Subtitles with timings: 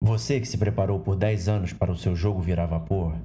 [0.00, 3.16] Você que se preparou por 10 anos para o seu jogo virar vapor.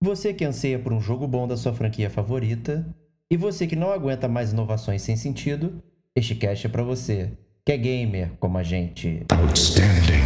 [0.00, 2.86] Você que anseia por um jogo bom da sua franquia favorita.
[3.30, 5.82] E você que não aguenta mais inovações sem sentido,
[6.14, 7.32] este cast é para você,
[7.64, 9.26] que é gamer como a gente.
[9.30, 10.22] Outstanding.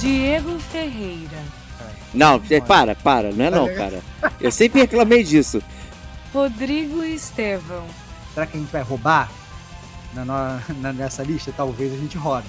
[0.00, 1.59] Diego Ferreira.
[2.12, 4.02] Não, é, para, para, não é não, cara.
[4.40, 5.62] Eu sempre reclamei disso.
[6.32, 7.84] Rodrigo Estevão.
[8.34, 9.30] Será que a gente vai roubar?
[10.14, 12.48] Na, na, nessa lista, talvez a gente roube.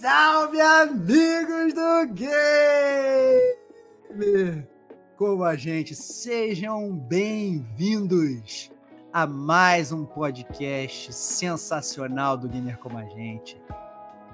[0.00, 2.28] salve, amigos do Gamer
[5.16, 5.92] Como a Gente.
[5.92, 8.70] Sejam bem-vindos
[9.12, 13.60] a mais um podcast sensacional do Gamer Como a Gente.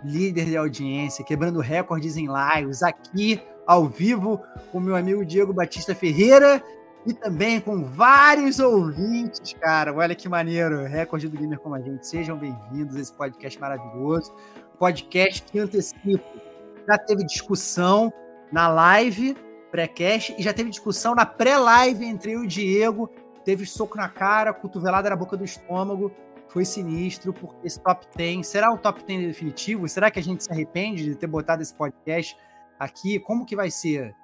[0.04, 4.38] Líder de audiência, quebrando recordes em lives aqui ao vivo
[4.70, 6.62] com meu amigo Diego Batista Ferreira
[7.06, 9.94] e também com vários ouvintes, cara.
[9.94, 12.06] Olha que maneiro, recorde do Gamer como a gente.
[12.06, 14.30] Sejam bem-vindos a esse podcast maravilhoso.
[14.78, 16.24] Podcast que antecipo.
[16.86, 18.12] Já teve discussão
[18.52, 19.36] na live
[19.70, 23.10] pré-cast e já teve discussão na pré-live entre eu e o Diego.
[23.44, 26.12] Teve soco na cara, cotovelada na boca do estômago.
[26.48, 29.88] Foi sinistro, porque esse top 10 será o top 10 definitivo?
[29.88, 32.36] Será que a gente se arrepende de ter botado esse podcast
[32.78, 34.14] aqui, como que vai ser?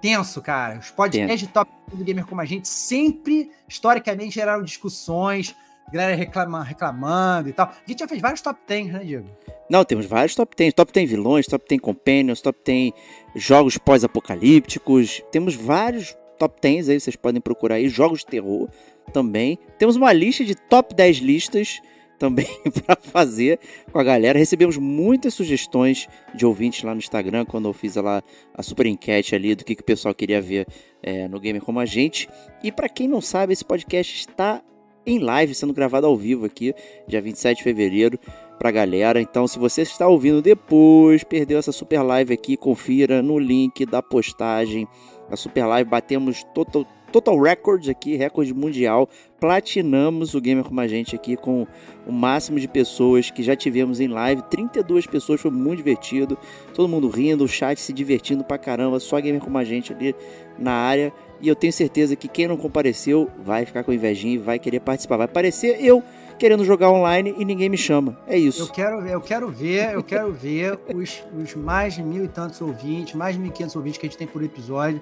[0.00, 0.78] Tenso, cara.
[0.78, 5.54] Os podcasts de top do gamer como a gente sempre, historicamente, geraram discussões,
[5.92, 7.66] galera reclama, reclamando e tal.
[7.66, 9.28] A gente já fez vários top 10, né, Diego?
[9.68, 10.74] Não, temos vários top 10.
[10.74, 12.92] Top 10 vilões, top 10 companions, top 10
[13.34, 15.22] jogos pós-apocalípticos.
[15.30, 17.88] Temos vários top 10 aí, vocês podem procurar aí.
[17.88, 18.68] Jogos de terror
[19.12, 19.58] também.
[19.78, 21.80] Temos uma lista de top 10 listas
[22.18, 22.46] também
[22.84, 23.58] para fazer
[23.92, 24.38] com a galera.
[24.38, 28.22] Recebemos muitas sugestões de ouvintes lá no Instagram quando eu fiz lá
[28.54, 30.66] a super enquete ali do que, que o pessoal queria ver
[31.02, 32.28] é, no Gamer Como a Gente.
[32.62, 34.62] E para quem não sabe, esse podcast está
[35.06, 36.74] em live, sendo gravado ao vivo aqui,
[37.06, 38.18] dia 27 de fevereiro,
[38.58, 39.20] para a galera.
[39.20, 44.02] Então, se você está ouvindo depois, perdeu essa super live aqui, confira no link da
[44.02, 44.88] postagem.
[45.30, 49.08] A super live batemos total, total records aqui, recorde mundial.
[49.40, 51.66] Platinamos o Gamer Como a Gente aqui com
[52.06, 54.42] o máximo de pessoas que já tivemos em live.
[54.42, 56.38] 32 pessoas, foi muito divertido.
[56.74, 59.00] Todo mundo rindo, o chat se divertindo pra caramba.
[59.00, 60.14] Só gamer como a gente ali
[60.58, 61.12] na área.
[61.40, 64.80] E eu tenho certeza que quem não compareceu vai ficar com invejinha e vai querer
[64.80, 65.16] participar.
[65.16, 66.02] Vai aparecer eu
[66.38, 68.18] querendo jogar online e ninguém me chama.
[68.26, 68.62] É isso.
[68.62, 72.60] Eu quero, eu quero ver, eu quero ver os, os mais de mil e tantos
[72.60, 75.00] ouvintes, mais de mil e quinhentos ouvintes que a gente tem por episódio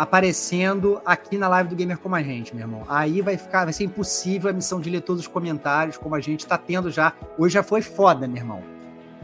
[0.00, 2.84] aparecendo aqui na live do Gamer como a gente, meu irmão.
[2.88, 6.20] Aí vai ficar, vai ser impossível a missão de ler todos os comentários, como a
[6.20, 7.12] gente tá tendo já.
[7.36, 8.62] Hoje já foi foda, meu irmão.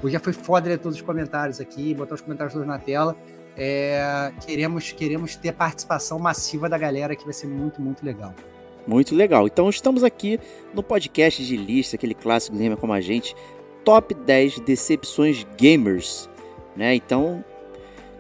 [0.03, 3.16] Hoje já foi foda ler todos os comentários aqui, botar os comentários todos na tela.
[3.56, 8.34] É, queremos, queremos ter participação massiva da galera, que vai ser muito, muito legal.
[8.87, 9.47] Muito legal.
[9.47, 10.39] Então estamos aqui
[10.75, 13.34] no podcast de lista, aquele clássico Gamer como a gente,
[13.84, 16.28] top 10 decepções gamers,
[16.77, 16.95] né?
[16.95, 17.45] Então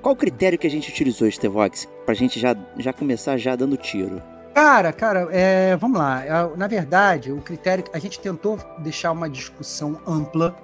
[0.06, 3.76] qual o critério que a gente utilizou, Stevox, pra gente já, já começar já dando
[3.76, 4.22] tiro?
[4.54, 6.24] Cara, cara, é, vamos lá.
[6.24, 7.82] É, na verdade, o critério.
[7.92, 10.56] A gente tentou deixar uma discussão ampla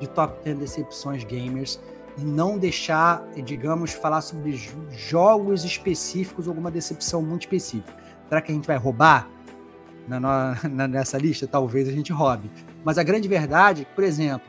[0.00, 1.78] de top 10 decepções gamers
[2.18, 4.52] e não deixar, digamos, falar sobre
[4.90, 7.94] jogos específicos ou alguma decepção muito específica.
[8.28, 9.28] Será que a gente vai roubar
[10.08, 10.20] na,
[10.68, 11.46] na, nessa lista?
[11.46, 12.50] Talvez a gente roube.
[12.84, 14.46] Mas a grande verdade por exemplo,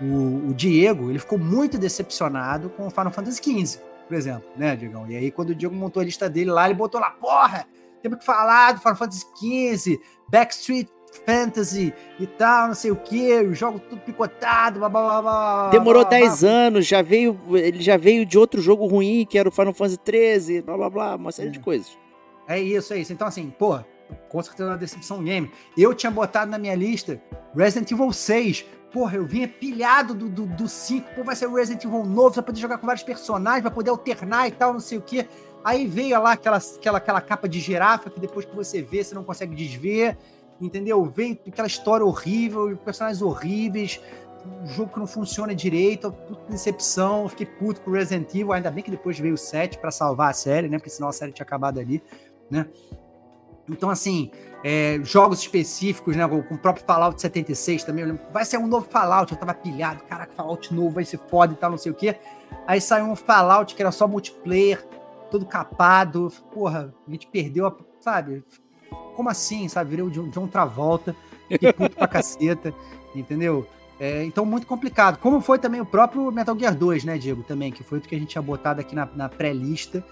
[0.00, 4.74] o, o Diego ele ficou muito decepcionado com o Final Fantasy XV por exemplo, né,
[4.74, 5.08] Diegão?
[5.08, 7.64] E aí, quando o Diego montou a lista dele lá, ele botou lá, porra,
[8.02, 10.90] temos que falar do Final Fantasy XV, Backstreet
[11.26, 16.04] Fantasy e tal, não sei o que, o jogo tudo picotado, blá, blá, blá, Demorou
[16.04, 19.74] 10 anos, já veio, ele já veio de outro jogo ruim, que era o Final
[19.74, 21.52] Fantasy 13, blá blá blá, uma série é.
[21.52, 21.98] de coisas.
[22.48, 23.12] É isso, é isso.
[23.12, 23.78] Então, assim, pô,
[24.28, 25.50] com certeza uma decepção game.
[25.76, 27.20] Eu tinha botado na minha lista
[27.54, 31.46] Resident Evil 6, porra, eu vinha pilhado do 5, do, do cinco, pô, vai ser
[31.46, 34.52] o Resident Evil novo, você vai poder jogar com vários personagens, vai poder alternar e
[34.52, 35.26] tal, não sei o quê.
[35.62, 39.14] Aí veio lá aquela, aquela, aquela capa de girafa que depois que você vê, você
[39.14, 40.16] não consegue desver,
[40.60, 41.04] entendeu?
[41.04, 44.00] Veio aquela história horrível, personagens horríveis,
[44.62, 48.82] um jogo que não funciona direito, puta decepção, fiquei puto com Resident Evil, ainda bem
[48.82, 50.78] que depois veio o 7 para salvar a série, né?
[50.78, 52.02] Porque senão a série tinha acabado ali,
[52.50, 52.66] né?
[53.68, 54.30] Então, assim,
[54.64, 56.26] é, jogos específicos, né?
[56.26, 59.54] Com o próprio Fallout 76 também, eu lembro, vai ser um novo Fallout, eu tava
[59.54, 62.16] pilhado, caraca, Fallout novo, vai ser foda e tal, não sei o quê.
[62.66, 64.84] Aí saiu um Fallout que era só multiplayer,
[65.30, 68.42] todo capado, porra, a gente perdeu a, sabe?
[69.20, 69.90] Como assim, sabe?
[69.90, 71.14] Virei o John Travolta,
[71.46, 72.72] fiquei puto pra caceta,
[73.14, 73.66] entendeu?
[74.00, 75.18] É, então, muito complicado.
[75.18, 77.42] Como foi também o próprio Metal Gear 2, né, Diego?
[77.42, 80.02] Também, que foi o que a gente tinha botado aqui na, na pré-lista.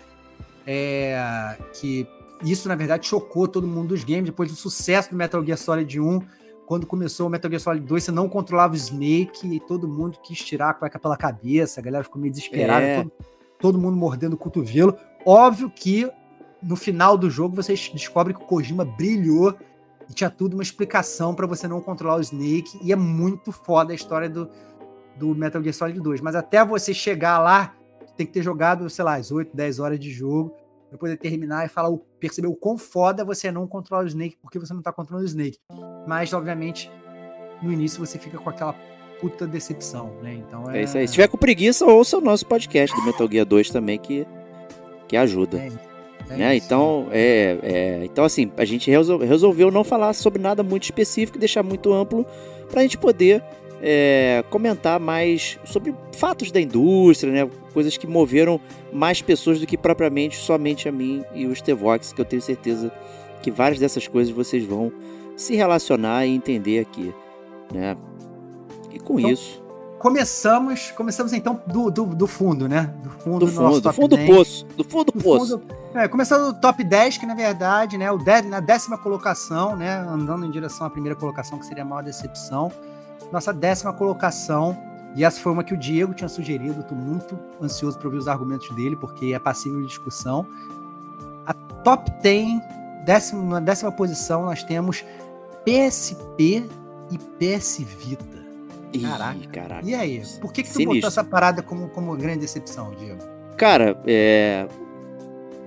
[0.67, 2.07] É, que
[2.45, 4.27] isso, na verdade, chocou todo mundo dos games.
[4.27, 6.21] Depois do sucesso do Metal Gear Solid 1,
[6.67, 10.19] quando começou o Metal Gear Solid 2, você não controlava o Snake e todo mundo
[10.23, 11.81] quis tirar a cueca pela cabeça.
[11.81, 12.85] A galera ficou meio desesperada.
[12.85, 13.03] É.
[13.03, 13.13] Todo,
[13.59, 14.95] todo mundo mordendo o cotovelo.
[15.25, 16.07] Óbvio que
[16.63, 19.57] no final do jogo você descobre que o Kojima brilhou
[20.09, 22.79] e tinha tudo uma explicação para você não controlar o Snake.
[22.83, 24.49] E é muito foda a história do,
[25.17, 26.21] do Metal Gear Solid 2.
[26.21, 27.75] Mas até você chegar lá,
[28.17, 30.55] tem que ter jogado, sei lá, as 8, 10 horas de jogo
[30.89, 34.39] para poder terminar e falar, perceber o quão foda você é não controlar o Snake,
[34.41, 35.59] porque você não tá controlando o Snake.
[36.07, 36.91] Mas, obviamente,
[37.63, 38.75] no início você fica com aquela
[39.21, 40.35] puta decepção, né?
[40.35, 40.79] Então é...
[40.79, 41.07] é isso aí.
[41.07, 44.27] Se tiver com preguiça, ouça o nosso podcast do Metal Gear 2 também, que,
[45.07, 45.59] que ajuda.
[45.59, 45.98] É.
[46.31, 46.57] É né?
[46.57, 51.63] Então, é, é, então, assim, a gente resolveu não falar sobre nada muito específico, deixar
[51.63, 52.27] muito amplo
[52.71, 53.43] para a gente poder
[53.81, 57.51] é, comentar mais sobre fatos da indústria, né?
[57.73, 58.61] coisas que moveram
[58.93, 62.93] mais pessoas do que propriamente somente a mim e os Tevox, que eu tenho certeza
[63.43, 64.93] que várias dessas coisas vocês vão
[65.37, 67.15] se relacionar e entender aqui.
[67.73, 67.97] Né?
[68.93, 69.68] E com então, isso
[69.99, 72.95] começamos, começamos então do, do, do, fundo, né?
[73.03, 74.67] Do fundo do, fundo, do fundo do poço.
[74.77, 75.59] Do fundo do, poço.
[75.59, 79.77] Fundo, é, começando do top 10, que na verdade, né, o dez, na décima colocação,
[79.77, 82.71] né, andando em direção à primeira colocação, que seria a maior decepção.
[83.33, 84.77] Nossa décima colocação,
[85.15, 88.29] e essa foi uma que o Diego tinha sugerido, estou muito ansioso para ouvir os
[88.29, 90.47] argumentos dele, porque é passível de discussão.
[91.47, 91.53] A
[91.83, 92.61] top 10,
[93.05, 95.05] décima, na décima posição, nós temos
[95.65, 96.69] PSP
[97.11, 98.38] e PS Vita.
[99.03, 99.39] Caraca.
[99.39, 99.89] Ih, caraca.
[99.89, 100.23] E aí?
[100.41, 100.95] Por que, que tu Sinistro.
[100.95, 103.23] botou essa parada como, como grande decepção, Diego?
[103.57, 104.67] Cara, é...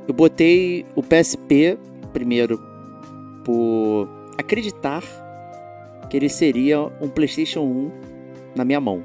[0.08, 1.78] eu botei o PSP
[2.14, 2.62] primeiro
[3.44, 4.08] por
[4.38, 5.04] acreditar
[6.10, 7.92] que ele seria um PlayStation 1
[8.56, 9.04] na minha mão.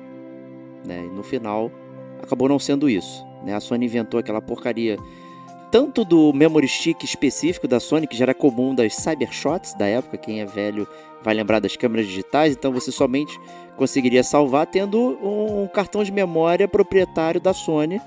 [0.85, 1.05] Né?
[1.05, 1.71] E no final,
[2.23, 3.25] acabou não sendo isso.
[3.45, 3.55] Né?
[3.55, 4.97] A Sony inventou aquela porcaria
[5.71, 10.17] tanto do memory stick específico da Sony, que já era comum das Cybershots da época,
[10.17, 10.87] quem é velho
[11.23, 13.39] vai lembrar das câmeras digitais, então você somente
[13.76, 18.00] conseguiria salvar tendo um cartão de memória proprietário da Sony.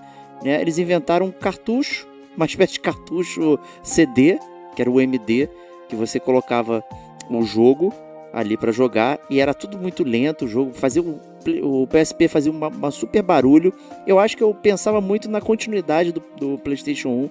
[0.44, 0.62] Né?
[0.62, 4.40] Eles inventaram um cartucho, uma espécie de cartucho CD,
[4.76, 5.50] que era o MD,
[5.88, 6.84] que você colocava
[7.30, 7.94] um jogo
[8.32, 10.46] ali para jogar e era tudo muito lento.
[10.46, 11.20] O jogo fazia um,
[11.64, 13.74] o PSP fazia uma, uma, super barulho.
[14.06, 17.30] Eu acho que eu pensava muito na continuidade do, do PlayStation 1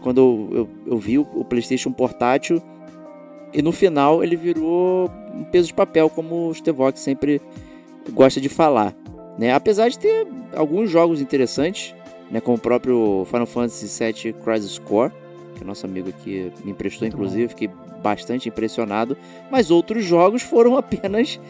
[0.00, 2.62] quando eu, eu, eu vi o, o PlayStation portátil
[3.54, 7.40] e no final ele virou um peso de papel, como o Stevox sempre
[8.12, 8.94] gosta de falar.
[9.38, 9.52] Né?
[9.52, 11.94] Apesar de ter alguns jogos interessantes,
[12.30, 12.40] né?
[12.40, 15.12] como o próprio Final Fantasy VII Crisis Core,
[15.54, 17.48] que o nosso amigo aqui me emprestou, Muito inclusive, bom.
[17.50, 17.70] fiquei
[18.02, 19.16] bastante impressionado.
[19.50, 21.40] Mas outros jogos foram apenas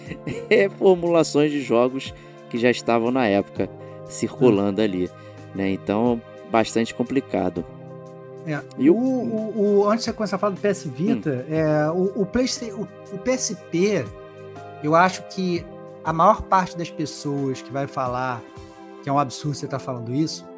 [0.49, 2.15] reformulações de jogos
[2.49, 3.69] que já estavam na época
[4.07, 4.85] circulando hum.
[4.85, 5.11] ali.
[5.55, 5.71] Né?
[5.71, 6.21] Então,
[6.51, 7.65] bastante complicado.
[8.47, 8.61] É.
[8.77, 11.55] E o, o, o, antes de você começar a falar do PS Vita, hum.
[11.55, 14.05] é, o, o, PlayStation, o, o PSP,
[14.83, 15.65] eu acho que
[16.05, 18.43] a maior parte das pessoas que vai falar
[19.05, 20.49] que é um absurdo você estar tá falando isso,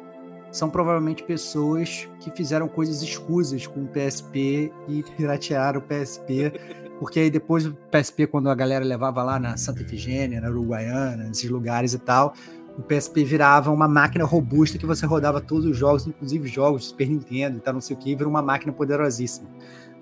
[0.53, 6.53] são provavelmente pessoas que fizeram coisas escusas com o PSP e piratearam o PSP,
[6.97, 11.25] porque aí depois o PSP, quando a galera levava lá na Santa Efigênia, na Uruguaiana,
[11.25, 12.33] nesses lugares e tal,
[12.77, 16.87] o PSP virava uma máquina robusta que você rodava todos os jogos, inclusive jogos de
[16.87, 19.49] Super Nintendo e tal, não sei o que, e virou uma máquina poderosíssima.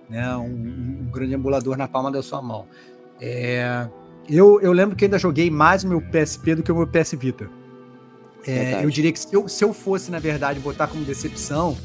[0.07, 0.35] Né?
[0.37, 2.67] Um, um, grande emulador na palma da sua mão.
[3.19, 3.89] É...
[4.29, 7.13] Eu, eu lembro que ainda joguei mais o meu PSP do que o meu PS
[7.13, 7.49] Vita.
[8.47, 11.75] É, eu diria que se eu, se eu fosse, na verdade, botar como decepção,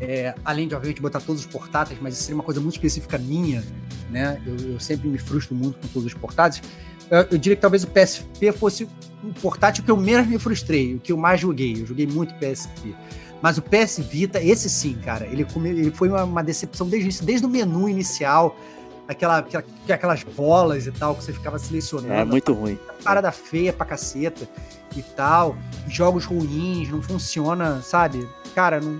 [0.00, 3.16] é, além de, obviamente, botar todos os portáteis, mas isso seria uma coisa muito específica
[3.16, 3.64] minha,
[4.10, 4.40] né?
[4.46, 6.62] Eu, eu sempre me frustro muito com todos os portáteis.
[7.10, 8.88] Eu, eu, diria que talvez o PSP fosse
[9.22, 11.80] um portátil que eu menos me frustrei, o que eu mais joguei.
[11.80, 12.94] Eu joguei muito PSP.
[13.40, 17.46] Mas o PS Vita, esse sim, cara, ele, ele foi uma, uma decepção desde, desde
[17.46, 18.58] o menu inicial.
[19.08, 22.12] Aquela, aquela- aquelas bolas e tal, que você ficava selecionando.
[22.12, 22.78] É muito ruim.
[23.02, 24.48] parada feia pra caceta
[24.96, 25.56] e tal,
[25.88, 28.26] jogos ruins, não funciona, sabe?
[28.54, 28.92] Cara, não,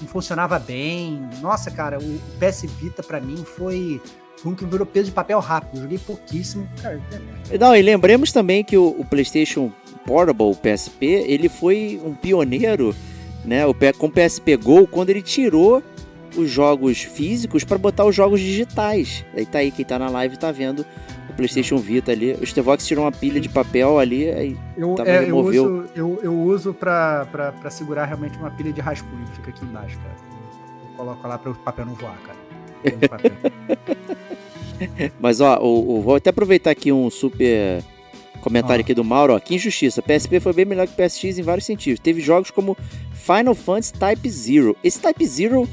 [0.00, 1.20] não funcionava bem.
[1.40, 4.00] Nossa, cara, o PS Vita pra mim foi,
[4.44, 5.80] um que virou peso de papel rápido.
[5.82, 6.68] Joguei pouquíssimo.
[6.82, 7.00] Cara,
[7.50, 9.72] é- Não, e lembremos também que o, o PlayStation
[10.06, 12.94] Portable, o PSP, ele foi um pioneiro,
[13.44, 15.82] né, o, com o PSP Go, quando ele tirou
[16.40, 19.24] os jogos físicos para botar os jogos digitais.
[19.36, 20.84] Aí tá aí, quem tá na live tá vendo
[21.28, 22.32] o PlayStation Vita ali.
[22.40, 25.64] O Stevox tirou uma pilha de papel ali, aí eu, Tá, é, mas eu removeu.
[25.64, 29.64] uso, eu, eu uso pra, pra, pra segurar realmente uma pilha de rascunho, fica aqui
[29.64, 30.14] embaixo, cara.
[30.90, 32.38] Eu coloco lá pra o papel não voar, cara.
[35.20, 37.82] Mas ó, o, o- vou até aproveitar aqui um super
[38.40, 38.84] comentário Ó.
[38.84, 39.40] aqui do Mauro, ó.
[39.40, 40.00] Que injustiça.
[40.00, 41.98] PSP foi bem melhor que o PSX em vários sentidos.
[42.00, 42.76] Teve jogos como
[43.12, 44.76] Final Fantasy Type Zero.
[44.82, 45.68] Esse Type Zero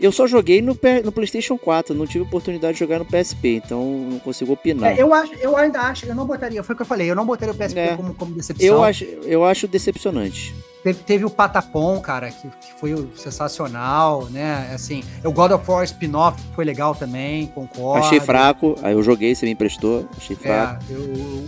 [0.00, 3.82] eu só joguei no, no PlayStation 4, não tive oportunidade de jogar no PSP, então
[4.10, 4.92] não consigo opinar.
[4.96, 7.14] É, eu, acho, eu ainda acho, eu não botaria, foi o que eu falei, eu
[7.16, 7.96] não botaria o PSP É.
[7.96, 8.66] como, como decepção.
[8.66, 10.54] eu, acho, eu acho decepcionante.
[10.82, 14.70] Teve, teve o Patapom, cara, que, que foi sensacional, né?
[14.72, 18.06] Assim, o God of War spin-off foi legal também, concordo.
[18.06, 20.84] Achei fraco, aí eu joguei, você me emprestou, achei fraco.
[20.88, 21.00] É, eu-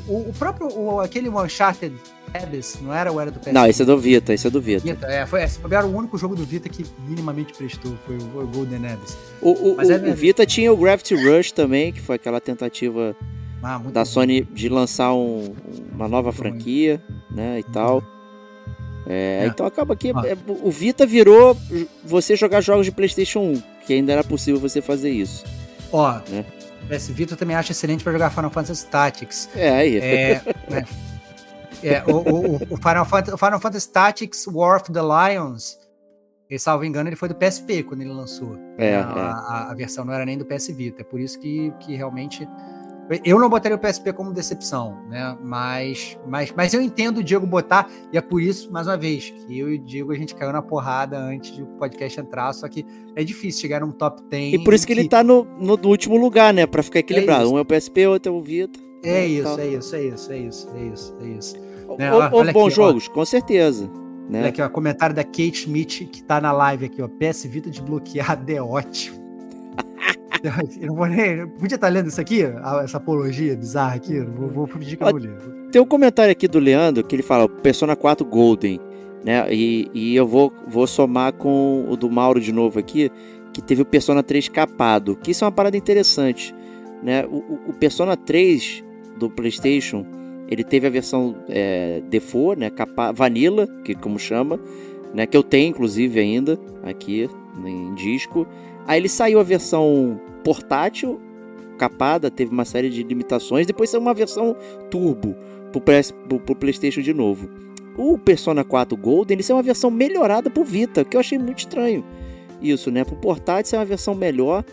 [0.08, 1.94] o, o próprio, o, aquele Uncharted
[2.34, 3.52] Abyss, não era o era do PSP?
[3.52, 4.80] Não, esse é do Vita, esse é do Vita.
[4.86, 8.46] Vita, é, foi, esse era o único jogo do Vita que minimamente prestou, foi o,
[8.46, 9.16] Golden Abyss.
[9.42, 10.14] O, o- é o- o.
[10.14, 13.16] Vita tinha o Gravity Rush também, que foi aquela tentativa
[13.62, 14.04] Ah, da bom.
[14.04, 15.54] Sony de lançar um-
[15.92, 18.02] uma nova franquia, né, e tal.
[19.06, 19.46] É, É.
[19.46, 20.22] Então acaba que Ah.
[20.26, 21.56] é, o Vita virou
[22.04, 25.44] você jogar jogos de PlayStation 1, que ainda era possível você fazer isso.
[25.92, 26.44] Ó, né?
[26.88, 29.48] PS Vita também acho excelente pra jogar Final Fantasy Tactics.
[29.54, 29.98] É, aí.
[29.98, 30.84] É, né?
[31.82, 35.78] É, o, o- o Final Fantasy, o Final Fantasy Tactics War of the Lions,
[36.48, 38.56] e, salvo engano, ele foi do PSP quando ele lançou.
[38.76, 39.02] É, a, é.
[39.02, 41.02] a- a versão não era nem do PS Vita.
[41.02, 42.46] É por isso que, que realmente.
[43.24, 45.36] Eu não botaria o PSP como decepção, né?
[45.42, 49.30] Mas, mas, mas eu entendo o Diego botar, e é por isso, mais uma vez,
[49.30, 52.68] que eu e o Diego a gente caiu na porrada antes do podcast entrar, só
[52.68, 54.54] que é difícil chegar num top 10.
[54.54, 57.44] E por isso que ele tá no, no- último lugar, né, Pra ficar equilibrado.
[57.46, 57.52] isso.
[57.54, 58.78] um é o PSP, outro é o Vita.
[59.02, 61.56] É e isso, é isso, é isso, é isso, é isso, é isso.
[61.98, 62.86] Né, hou- olha Houve aqui, bons ó.
[62.86, 63.90] jogos, com certeza.
[64.28, 64.48] Olha Né?
[64.48, 67.08] aqui, ó, comentário da Kate Schmidt, que tá na live aqui, ó.
[67.08, 69.18] PS Vita desbloqueado é ótimo.
[70.80, 71.46] Eu não vou nem.
[71.46, 72.42] Podia estar lendo isso aqui?
[72.44, 74.14] a- Essa apologia bizarra aqui?
[74.16, 75.28] Eu Vou, vou pedir que eu não li.
[75.70, 78.80] Tem um comentário aqui do Leandro que ele fala Persona 4 Golden,
[79.24, 79.52] né?
[79.52, 83.10] E, e eu vou, vou somar com o do Mauro de novo aqui,
[83.52, 86.54] que teve o Persona 3 capado, que isso é uma parada interessante,
[87.02, 87.26] né?
[87.26, 88.82] O- o Persona 3
[89.18, 90.06] do PlayStation,
[90.50, 92.70] ele teve a versão é, default, né?
[92.70, 94.58] Capa, vanilla, que como chama,
[95.14, 95.26] né?
[95.26, 97.28] Que eu tenho inclusive ainda aqui
[97.64, 98.46] em disco.
[98.86, 101.20] Aí ele saiu a versão portátil,
[101.78, 103.66] capada, teve uma série de limitações.
[103.66, 104.56] Depois saiu uma versão
[104.90, 105.36] turbo
[105.70, 107.48] pro, PS pro, pro PlayStation de novo.
[107.96, 111.58] O Persona 4 Golden ele é uma versão melhorada pro Vita, que eu achei muito
[111.58, 112.04] estranho.
[112.60, 113.04] Isso, né?
[113.04, 114.64] Pro portátil é uma versão melhor.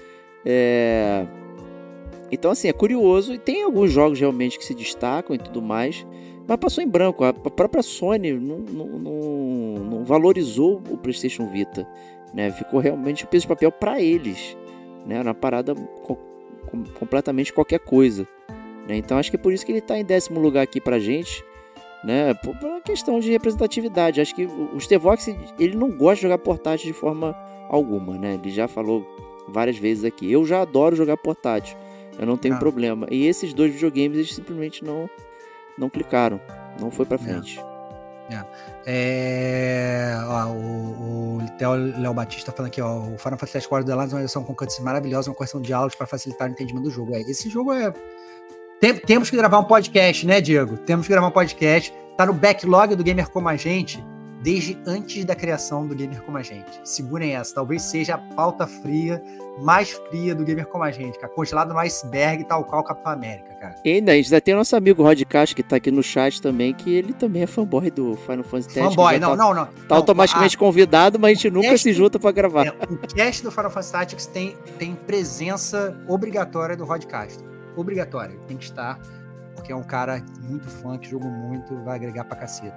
[0.46, 1.26] É...
[2.32, 3.34] Então, assim, é curioso.
[3.34, 6.06] E tem alguns jogos realmente que se destacam e tudo mais.
[6.48, 7.24] Mas passou em branco.
[7.24, 11.88] A própria Sony não, não, não- não valorizou o PlayStation Vita.
[12.34, 12.52] Né?
[12.52, 14.58] Ficou realmente o peso de papel para eles.
[15.06, 15.22] Né?
[15.22, 16.18] Uma parada co-
[16.70, 18.28] com- completamente qualquer coisa.
[18.88, 18.96] né?
[18.98, 21.44] Então acho que é por isso que ele está em décimo lugar aqui pra gente.
[22.04, 22.34] Né?
[22.36, 24.22] Por, por uma questão de representatividade.
[24.22, 25.28] Acho que o o Stevox
[25.60, 27.34] ele não gosta de jogar portátil de forma
[27.70, 28.18] alguma.
[28.18, 28.36] Né?
[28.42, 29.06] Ele já falou
[29.48, 30.30] várias vezes aqui.
[30.32, 31.78] Eu já adoro jogar portátil.
[32.20, 32.60] Eu não tenho Ah.
[32.60, 33.08] problema.
[33.12, 35.10] E esses dois videogames eles simplesmente não,
[35.78, 36.40] não clicaram.
[36.80, 37.60] Não foi pra frente.
[38.86, 43.96] É, ó, o, o Theo Léo Batista falando aqui, ó, o Final Fantasy IV The
[43.96, 46.84] Lands é uma versão com cutscenes maravilhosa, uma correção de diálogos para facilitar o entendimento
[46.86, 47.14] do jogo.
[47.16, 47.94] É, esse jogo é.
[48.80, 50.78] Tem- temos que gravar um podcast, né, Diego?
[50.78, 51.94] Temos que gravar um podcast.
[52.16, 54.04] Tá no backlog do Gamer Como a Gente
[54.42, 56.80] desde antes da criação do Gamer Como a Gente.
[56.84, 59.22] Segurem essa, talvez seja a pauta fria,
[59.60, 61.34] mais fria do Gamer Como a Gente, cara.
[61.34, 63.76] Congelado no iceberg, tal qual Capitão América, cara.
[63.84, 66.42] E ainda, a gente ainda tem nosso amigo Rod Castro que tá aqui no chat
[66.42, 68.96] também, que ele também é fanboy do Final Fantasy Tactics.
[68.96, 69.66] Fanboy, já não, tá, não, não.
[69.66, 72.68] Tá não, automaticamente convidado, mas a gente nunca Cast- se junta pra gravar.
[72.68, 77.46] É, o cast do Final Fantasy Tactics tem, tem presença obrigatória do Rod Castro.
[77.76, 78.38] Obrigatória.
[78.48, 79.00] Tem que estar,
[79.56, 82.76] porque é um cara muito fã, que joga muito, vai agregar pra caceta.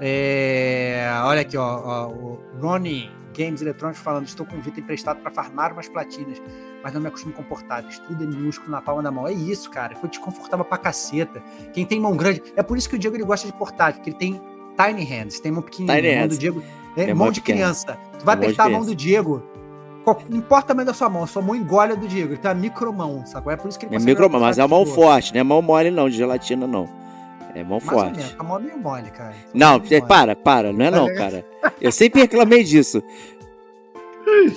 [0.00, 5.20] É, olha aqui, ó, ó, o Ronnie Games Electronics falando: estou com o Vita emprestado
[5.20, 6.40] para farmar umas platinas,
[6.82, 7.98] mas não me acostumo com portáteis.
[8.00, 9.26] Tudo é minúsculo na palma da mão.
[9.26, 9.94] É isso, cara.
[9.96, 11.42] Foi desconfortável pra caceta.
[11.72, 12.42] Quem tem mão grande.
[12.56, 14.40] É por isso que o Diego ele gosta de portátil, porque ele tem
[14.76, 15.96] tiny hands, tem mão pequenininha.
[16.00, 16.36] Tiny mão hands.
[16.36, 16.62] do Diego
[16.96, 17.58] é mão de pequena.
[17.58, 17.98] criança.
[18.18, 18.90] Tu vai apertar a mão criança.
[18.90, 19.42] do Diego.
[20.28, 22.32] Não importa tamanho da sua mão, a sua mão engole a do Diego.
[22.32, 23.50] Ele tem uma micromão, sacou?
[23.50, 25.40] É por isso que ele É consegue micro, jogar mas é a mão forte, não
[25.40, 26.88] é mão mole não, de gelatina não.
[27.56, 28.16] É mão Mais ou forte.
[28.18, 29.34] menos, A mão é meio mole, cara.
[29.54, 30.08] Não, Meio você- mole.
[30.08, 31.14] para, para, não é não, É.
[31.16, 31.44] cara.
[31.80, 33.02] Eu sempre reclamei disso.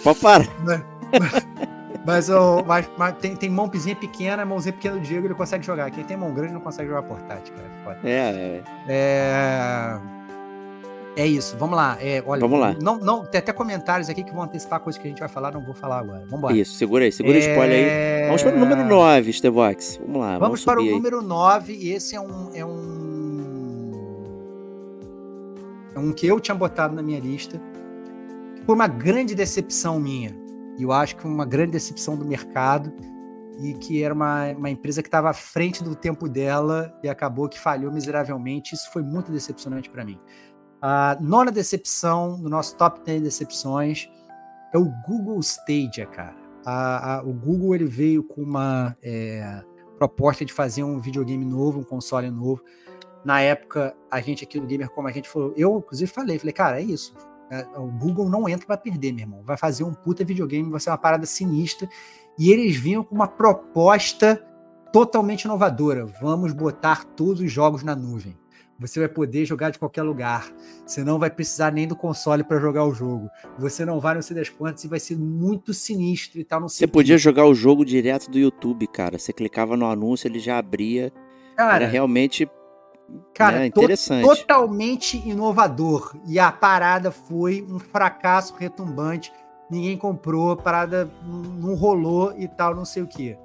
[0.04, 0.46] Pode parar.
[2.06, 5.92] Mas, ô, mas, mas tem, tem mãozinha pequena, mãozinha pequena do Diego, ele consegue jogar.
[5.92, 7.68] Quem tem mão grande não consegue jogar portátil, cara.
[7.68, 8.00] é Foda.
[8.04, 10.00] É, é.
[11.16, 11.22] É...
[11.24, 11.98] é isso, vamos lá.
[12.02, 12.76] É, olha, Vamos lá.
[12.82, 15.52] Não, não, tem até comentários aqui que vão antecipar coisas que a gente vai falar,
[15.52, 16.22] não vou falar agora.
[16.22, 16.58] Vamos embora.
[16.58, 17.84] Isso, segura aí, segura o spoiler aí.
[17.84, 19.98] É, Vamos para o número 9, Stevox.
[19.98, 20.92] Vamos lá, vamos, Vamos para o aí.
[20.92, 23.00] número 9, e esse é um, é um.
[25.96, 27.60] É um que eu tinha botado na minha lista.
[28.66, 30.36] Foi uma grande decepção minha.
[30.78, 32.94] E eu acho que uma grande decepção do mercado.
[33.62, 37.50] E que era uma, uma empresa que estava à frente do tempo dela e acabou
[37.50, 38.74] que falhou miseravelmente.
[38.74, 40.18] Isso foi muito decepcionante para mim.
[40.82, 44.10] A nona decepção do nosso top 10 decepções
[44.74, 46.36] é o Google Stadia, cara.
[46.66, 49.62] A- a- o Google ele veio com uma é,
[49.98, 52.62] proposta de fazer um videogame novo, um console novo.
[53.26, 56.54] Na época, a gente aqui do Gamer Como a gente falou, eu inclusive falei, falei,
[56.54, 57.14] cara, é isso.
[57.52, 59.42] É, o Google não entra pra perder, meu irmão.
[59.44, 61.90] Vai fazer um puta videogame, vai ser uma parada sinistra.
[62.38, 64.42] E eles vinham com uma proposta
[64.94, 66.06] totalmente inovadora.
[66.22, 68.38] Vamos botar todos os jogos na nuvem.
[68.80, 70.48] Você vai poder jogar de qualquer lugar.
[70.86, 73.30] Você não vai precisar nem do console para jogar o jogo.
[73.58, 76.62] Você não vai não sei das quantas e vai ser muito sinistro e tal.
[76.62, 79.20] Não sei Você podia jogar o jogo direto do YouTube, cara.
[79.20, 81.12] Você clicava no anúncio, ele já abria.
[81.58, 82.50] Cara, Era realmente
[83.34, 84.24] Cara, né, to- interessante.
[84.26, 86.16] totalmente inovador.
[86.28, 89.32] E a parada foi um fracasso retumbante.
[89.70, 93.38] Ninguém comprou, a parada não, não rolou e tal, não sei o quê.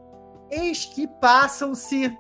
[0.51, 2.17] Eis que passam-se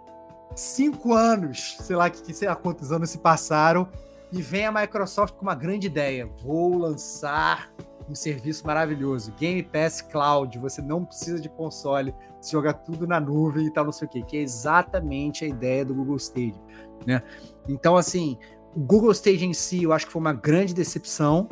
[0.54, 3.88] cinco anos, sei lá, que, sei lá quantos anos se passaram,
[4.32, 6.28] e vem a Microsoft com uma grande ideia.
[6.42, 7.70] Vou lançar
[8.08, 10.58] um serviço maravilhoso, Game Pass Cloud.
[10.58, 14.10] Você não precisa de console, você joga tudo na nuvem e tal, não sei o
[14.10, 14.22] quê.
[14.22, 16.60] Que é exatamente a ideia do Google Stadia,
[17.06, 17.22] né?
[17.68, 18.36] Então, assim,
[18.74, 21.48] o Google Stage em si, eu acho que foi uma grande decepção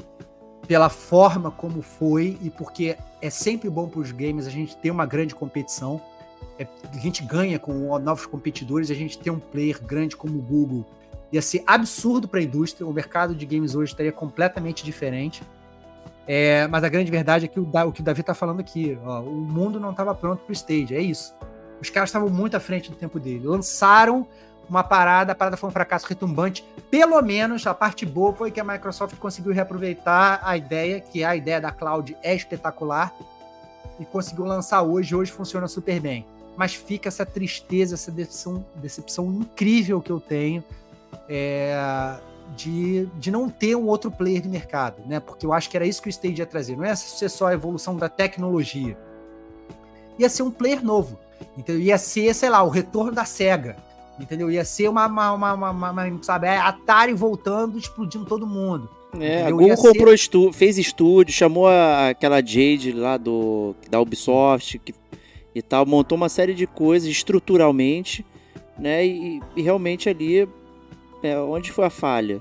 [0.66, 4.91] pela forma como foi e porque é sempre bom para os games a gente ter
[4.91, 6.00] uma grande competição.
[6.63, 10.43] É, a gente ganha com novos competidores, a gente ter um player grande como o
[10.43, 10.87] Google
[11.33, 12.87] ia ser absurdo para a indústria.
[12.87, 15.43] O mercado de games hoje estaria completamente diferente.
[16.27, 18.97] É, mas a grande verdade é que o, o que o Davi está falando aqui,
[19.05, 21.35] ó, o mundo não estava pronto para o stage, é isso.
[21.81, 23.45] Os caras estavam muito à frente do tempo dele.
[23.45, 24.27] Lançaram
[24.69, 26.65] uma parada, a parada foi um fracasso retumbante.
[26.89, 31.35] Pelo menos a parte boa foi que a Microsoft conseguiu reaproveitar a ideia, que a
[31.35, 33.13] ideia da cloud é espetacular,
[33.99, 35.15] e conseguiu lançar hoje.
[35.15, 36.25] Hoje funciona super bem.
[36.56, 40.62] Mas fica essa tristeza, essa decepção, decepção incrível que eu tenho
[41.28, 42.19] é,
[42.56, 45.19] de, de não ter um outro player de mercado, né?
[45.19, 46.76] Porque eu acho que era isso que o Stage ia trazer.
[46.76, 48.97] Não ia ser só a evolução da tecnologia.
[50.19, 51.19] Ia ser um player novo.
[51.56, 51.80] Entendeu?
[51.82, 53.76] Ia ser, sei lá, o retorno da SEGA.
[54.21, 54.50] Entendeu?
[54.50, 58.88] Ia ser uma, uma, uma, uma- uma- sabe, a Atari voltando, explodindo todo mundo.
[59.19, 59.50] É, a?
[59.50, 64.95] Google ser- comprou estú- fez estúdio, chamou a- aquela Jade lá do da Ubisoft que-
[65.54, 68.25] e tal, montou uma série de coisas estruturalmente,
[68.78, 69.06] né?
[69.06, 70.49] E, e realmente ali
[71.23, 72.41] é onde foi a falha,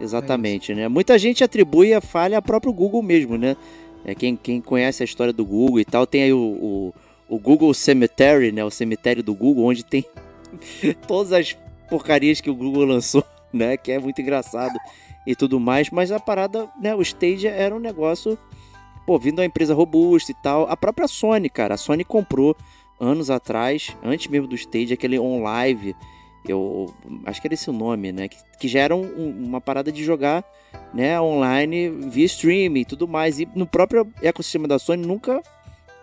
[0.00, 0.88] exatamente, né?
[0.88, 3.56] Muita gente atribui a falha ao próprio Google mesmo, né?
[4.04, 6.94] É quem, quem conhece a história do Google e tal tem aí o, o,
[7.28, 8.64] o Google Cemetery, né?
[8.64, 10.04] O cemitério do Google, onde tem
[11.06, 11.56] todas as
[11.88, 13.76] porcarias que o Google lançou, né?
[13.76, 14.78] Que é muito engraçado
[15.26, 18.38] e tudo mais, mas a parada, né, o Stadia era um negócio,
[19.06, 20.68] pô, vindo uma empresa robusta e tal.
[20.68, 22.56] A própria Sony, cara, a Sony comprou
[23.00, 25.94] anos atrás, antes mesmo do Stadia, aquele OnLive,
[26.48, 26.92] eu
[27.24, 30.02] acho que era esse o nome, né, que, que já era um- uma parada de
[30.04, 30.44] jogar,
[30.94, 33.38] né, online via streaming e tudo mais.
[33.40, 35.42] E no próprio ecossistema da Sony nunca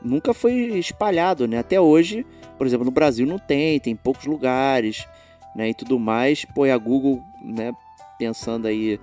[0.01, 1.59] nunca foi espalhado, né?
[1.59, 2.25] Até hoje,
[2.57, 5.07] por exemplo, no Brasil não tem, tem poucos lugares,
[5.55, 6.43] né, e tudo mais.
[6.43, 7.73] Pô, e a Google, né,
[8.19, 8.99] pensando aí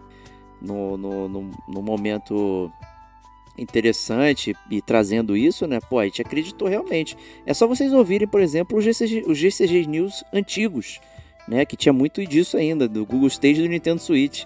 [0.60, 2.70] no, no, no, no momento
[3.62, 5.79] interessante e trazendo isso, né?
[5.88, 7.16] Pô, a gente acreditou realmente.
[7.44, 11.01] É só vocês ouvirem, por exemplo, os GCG, os GCG News antigos,
[11.46, 11.64] né?
[11.64, 14.44] Que tinha muito disso ainda, do Google Stage do Nintendo Switch,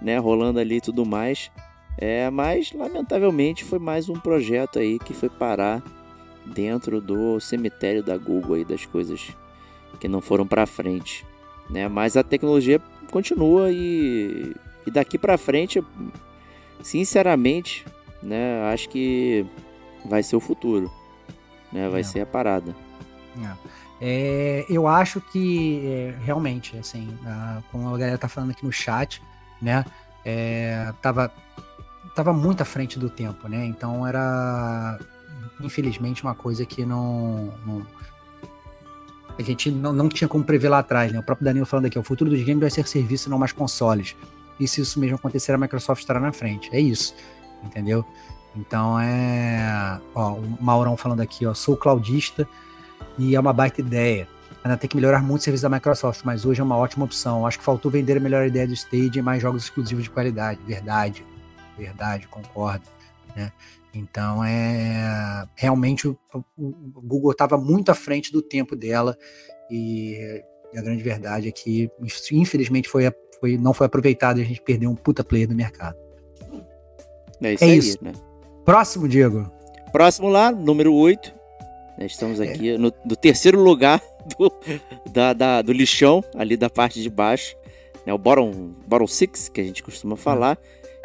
[0.00, 0.18] né?
[0.18, 1.50] Rolando ali e tudo mais.
[1.96, 5.82] É, mas lamentavelmente foi mais um projeto aí que foi parar
[6.44, 9.28] dentro do cemitério da Google aí das coisas
[10.00, 11.24] que não foram para frente,
[11.70, 11.88] né?
[11.88, 14.54] Mas a tecnologia continua e,
[14.86, 15.82] e daqui para frente,
[16.82, 17.84] sinceramente,
[18.24, 18.62] né?
[18.72, 19.44] Acho que
[20.04, 20.90] vai ser o futuro,
[21.72, 21.88] né?
[21.88, 22.04] Vai É.
[22.04, 22.74] ser a parada.
[24.00, 28.72] É, eu acho que é, realmente, assim, a- como a galera tá falando aqui no
[28.72, 29.22] chat,
[29.62, 29.84] né?
[30.26, 31.30] é, tava,
[32.14, 33.66] tava muito à frente do tempo, né?
[33.66, 34.98] Então era.
[35.60, 37.52] infelizmente, uma coisa que não.
[37.66, 37.86] não-
[39.38, 41.18] a gente não, não tinha como prever lá atrás, né?
[41.18, 44.16] O próprio Danilo falando aqui, o futuro dos games vai ser serviço, não mais consoles.
[44.60, 46.70] E se isso mesmo acontecer, a Microsoft estará na frente.
[46.72, 47.14] É isso.
[47.64, 48.04] Entendeu?
[48.56, 50.00] Então é.
[50.14, 51.54] Ó, o Maurão falando aqui, ó.
[51.54, 52.46] Sou claudista
[53.18, 54.28] e é uma baita ideia.
[54.62, 57.46] Ainda tem que melhorar muito o serviço da Microsoft, mas hoje é uma ótima opção.
[57.46, 60.60] Acho que faltou vender a melhor ideia do Stage e mais jogos exclusivos de qualidade.
[60.66, 61.24] Verdade.
[61.76, 62.84] Verdade, concordo.
[63.36, 63.50] Né?
[63.92, 65.46] Então é.
[65.54, 66.16] Realmente o,
[66.56, 69.16] o- Google estava muito à frente do tempo dela.
[69.70, 70.42] E
[70.76, 71.90] a grande verdade é que,
[72.32, 73.04] infelizmente, foi,
[73.40, 75.96] foi, não foi aproveitado e a gente perdeu um puta player do mercado.
[77.44, 77.98] É isso É aí, isso.
[78.02, 78.12] né?
[78.64, 79.50] Próximo, Diego.
[79.92, 81.32] Próximo lá, número 8.
[81.98, 82.44] Né, estamos É.
[82.44, 84.02] aqui no, no terceiro lugar
[84.38, 84.50] do,
[85.12, 87.54] da, da- do lixão, ali da parte de baixo.
[88.06, 90.58] Né, o bottom, bottom six, que a gente costuma falar.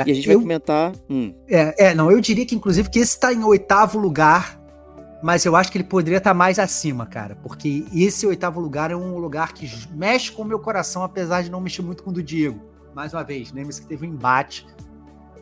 [0.05, 0.93] E a gente vai Eu- comentar.
[1.09, 4.57] hum, É, é, não, eu diria que inclusive que esse está em oitavo lugar,
[5.21, 8.95] mas eu acho que ele poderia estar mais acima, cara, porque esse oitavo lugar é
[8.95, 12.13] um lugar que mexe com o meu coração, apesar de não mexer muito com o
[12.13, 12.59] do Diego.
[12.95, 14.65] Mais uma vez, lembre-se que teve um embate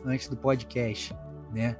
[0.04, 1.14] antes do podcast,
[1.52, 1.76] né?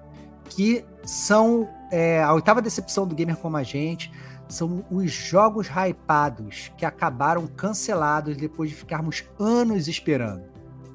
[0.49, 4.11] Que são é, a oitava decepção do gamer como a gente.
[4.49, 10.43] São os jogos hypados que acabaram cancelados depois de ficarmos anos esperando.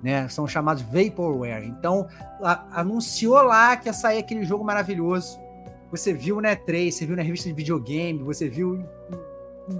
[0.02, 0.28] Né?
[0.28, 1.64] São chamados Vaporware.
[1.66, 2.08] Então,
[2.44, 5.38] a- anunciou lá que ia sair aquele jogo maravilhoso.
[5.92, 8.84] Você viu na E3, você viu na revista de videogame, você viu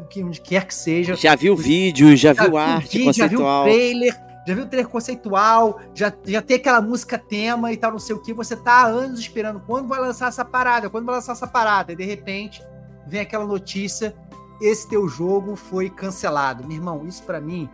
[0.10, 1.16] que- onde quer que seja.
[1.16, 3.64] já viu vídeo, já viu o arte vídeo, Já viu o conceitual.
[3.66, 8.00] trailer, já viu o trailer conceitual, já, já tem aquela música tema e tal, não
[8.00, 8.34] sei o que.
[8.34, 11.94] Você tá há anos esperando quando vai lançar essa parada, quando vai lançar essa parada.
[11.94, 12.62] E de repente
[13.08, 14.14] vem aquela notícia:
[14.62, 16.64] esse teu jogo foi cancelado.
[16.66, 17.70] Meu irmão, isso pra mim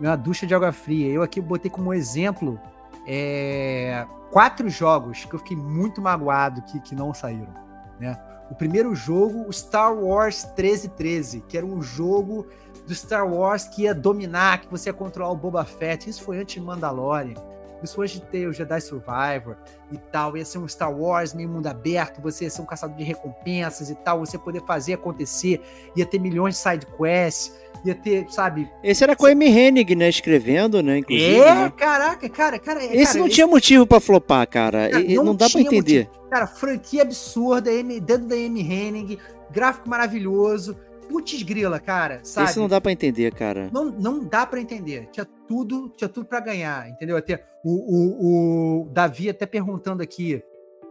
[0.00, 1.10] é uma ducha de água fria.
[1.10, 2.60] Eu aqui botei como exemplo
[3.06, 7.54] é, quatro jogos que eu fiquei muito magoado que, que não saíram.
[7.98, 8.18] Né?
[8.50, 12.46] O primeiro jogo, o Star Wars 1313, que era um jogo
[12.86, 16.08] do Star Wars que ia dominar, que você ia controlar o Boba Fett.
[16.08, 17.34] Isso foi antes de Mandalorian.
[17.82, 19.56] Isso foi antes de ter o Jedi Survivor
[19.90, 20.36] e tal.
[20.36, 23.90] Ia ser um Star Wars meio mundo aberto, você ia ser um caçador de recompensas
[23.90, 25.60] e tal, você poder fazer acontecer,
[25.96, 27.52] ia ter milhões de side quests,
[27.84, 28.70] ia ter, sabe?
[28.84, 30.08] Esse era com a Amy Hennig, né?
[30.08, 30.98] Escrevendo, né?
[30.98, 31.40] Inclusive.
[31.40, 31.72] É, né?
[31.76, 32.84] caraca, cara, cara.
[32.84, 34.88] Esse cara, não tinha motivo pra flopar, cara.
[34.88, 36.04] Cara, E- e não, dá pra tinha entender.
[36.08, 36.28] motivo.
[36.30, 38.60] Cara, franquia absurda, M, dentro da M.
[38.60, 39.18] Henning,
[39.50, 40.76] gráfico maravilhoso.
[41.12, 42.48] Putz grila, cara, sabe?
[42.48, 43.68] Esse não dá pra entender, cara.
[43.72, 45.08] não, não dá pra entender.
[45.12, 47.16] Tinha tudo, tinha tudo para ganhar, entendeu?
[47.16, 50.42] Até o, o, o Davi até perguntando aqui.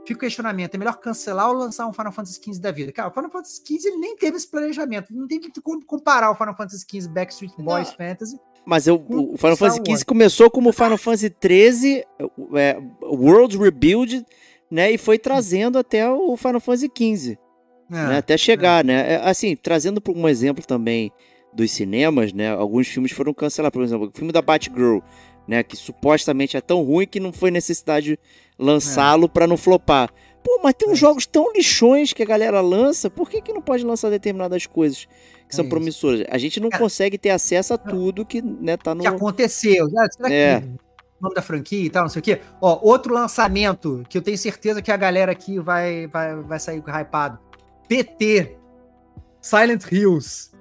[0.05, 2.91] Fica o questionamento: é melhor cancelar ou lançar um Final Fantasy XV da vida?
[2.91, 5.13] Cara, o Final Fantasy XV ele nem teve esse planejamento.
[5.13, 8.39] Não tem como comparar o Final Fantasy XV Backstreet Boys Fantasy.
[8.65, 9.97] Mas eu, Com o Final Star Fantasy.
[9.97, 12.03] XV começou como Final Fantasy XIII,
[12.55, 14.23] é, World Rebuild,
[14.69, 14.91] né?
[14.91, 17.37] E foi trazendo até o Final Fantasy XV.
[17.91, 19.13] É, né, até chegar, né?
[19.13, 21.11] É, Assim, trazendo por um exemplo também
[21.53, 22.49] dos cinemas, né?
[22.49, 24.99] Alguns filmes foram cancelados, por exemplo, o filme da Batgirl,
[25.47, 25.61] né?
[25.63, 28.17] Que supostamente é tão ruim que não foi necessidade
[28.57, 30.09] lançá-lo pra não flopar.
[30.43, 31.01] Pô, mas tem uns É.
[31.01, 35.05] jogos tão lixões que a galera lança, por que, que não pode lançar determinadas coisas
[35.47, 35.69] que são É isso.
[35.69, 36.25] promissoras?
[36.31, 39.01] A gente não Cara, consegue ter acesso a tudo que, né, tá no.
[39.01, 39.87] que aconteceu.
[39.97, 40.61] Ah, será É.
[40.61, 42.39] que o nome da franquia e tal, não sei o quê?
[42.59, 46.81] Ó, outro lançamento que eu tenho certeza que a galera aqui vai, vai, vai sair
[46.87, 47.37] hypado.
[47.95, 48.57] PT.
[49.41, 50.51] Silent Hills.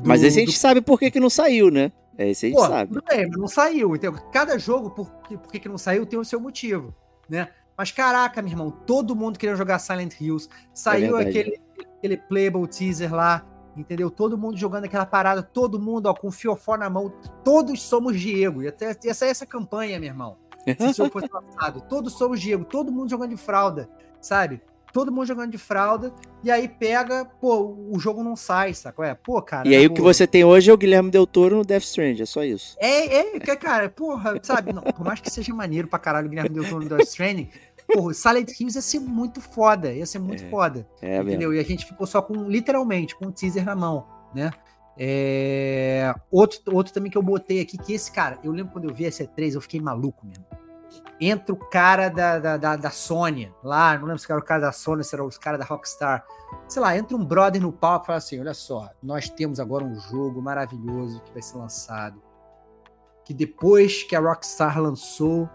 [0.00, 1.92] do- Mas esse a do gente sabe por que, que não saiu, né?
[2.18, 2.98] É, esse a gente Pô, sabe.
[3.08, 3.94] bem, mas não saiu.
[3.94, 6.92] Então, cada jogo, por, que- por que que não saiu, tem o seu motivo,
[7.28, 7.48] né?
[7.76, 10.48] Mas caraca, meu irmão, todo mundo queria jogar Silent Hills.
[10.74, 11.38] Saiu verdade.
[11.38, 11.60] aquele,
[11.98, 14.10] aquele playable teaser lá, entendeu?
[14.10, 17.10] Todo mundo jogando aquela parada, todo mundo, ó, com o fiofó na mão.
[17.44, 18.62] Todos somos Diego.
[18.62, 20.36] E até ia sair essa campanha, meu irmão.
[20.66, 21.80] Se o jogo fosse lançado.
[21.82, 23.88] Todos somos Diego, todo mundo jogando de fralda,
[24.20, 24.60] sabe?
[24.92, 29.04] Todo mundo jogando de fralda, e aí pega, pô, o jogo não sai, sacou?
[29.04, 29.68] É, pô, cara.
[29.68, 31.82] E aí pô, o que você tem hoje é o Guilherme Del Toro no Death
[31.84, 32.76] Strand, é só isso.
[32.80, 34.72] É, é, que, cara, porra, sabe?
[34.72, 37.48] Não, por mais que seja maneiro pra caralho o Guilherme Del Toro no Death Stranding,
[37.92, 41.28] porra, Silent Hills ia ser muito foda, ia ser muito É, foda, É mesmo.
[41.30, 41.54] entendeu?
[41.54, 44.50] E a gente ficou só com, literalmente, com o teaser na mão, né?
[45.02, 48.94] É, outro, outro também que eu botei aqui, que esse cara, eu lembro quando eu
[48.94, 50.44] vi esse E3, eu fiquei maluco mesmo.
[51.20, 54.62] Entra o cara da, da, da, da Sony, lá, não lembro se era o cara
[54.62, 56.24] da Sony, se era os caras da Rockstar.
[56.66, 59.84] Sei lá, entra um brother no palco e fala assim: olha só, nós temos agora
[59.84, 62.22] um jogo maravilhoso que vai ser lançado.
[63.24, 65.48] Que depois que a Rockstar lançou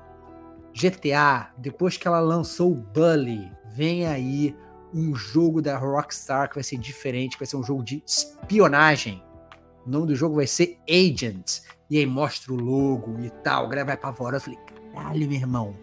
[0.72, 4.56] GTA, depois que ela lançou o Bully, vem aí
[4.94, 9.24] um jogo da Rockstar que vai ser diferente, que vai ser um jogo de espionagem.
[9.86, 11.62] O nome do jogo vai ser Agent.
[11.90, 13.66] E aí mostra o logo e tal.
[13.66, 14.36] A galera vai apavorar.
[14.36, 14.60] Eu falei,
[14.96, 15.76] caralho, meu irmão.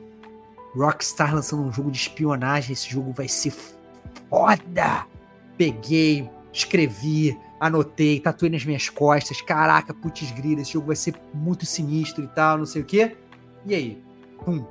[0.74, 2.72] Rockstar lançando um jogo de espionagem.
[2.72, 3.52] Esse jogo vai ser
[4.30, 5.06] foda.
[5.56, 9.40] Peguei, escrevi, anotei, tatuei nas minhas costas.
[9.42, 13.16] Caraca, putz grila, esse jogo vai ser muito sinistro e tal, não sei o quê.
[13.66, 14.02] E aí?
[14.44, 14.64] Pum.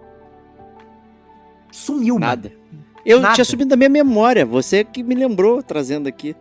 [1.72, 2.50] Sumiu, Nada.
[2.50, 2.86] mano.
[3.06, 3.36] Eu Nada.
[3.36, 6.36] tinha subido da minha memória, você que me lembrou trazendo aqui.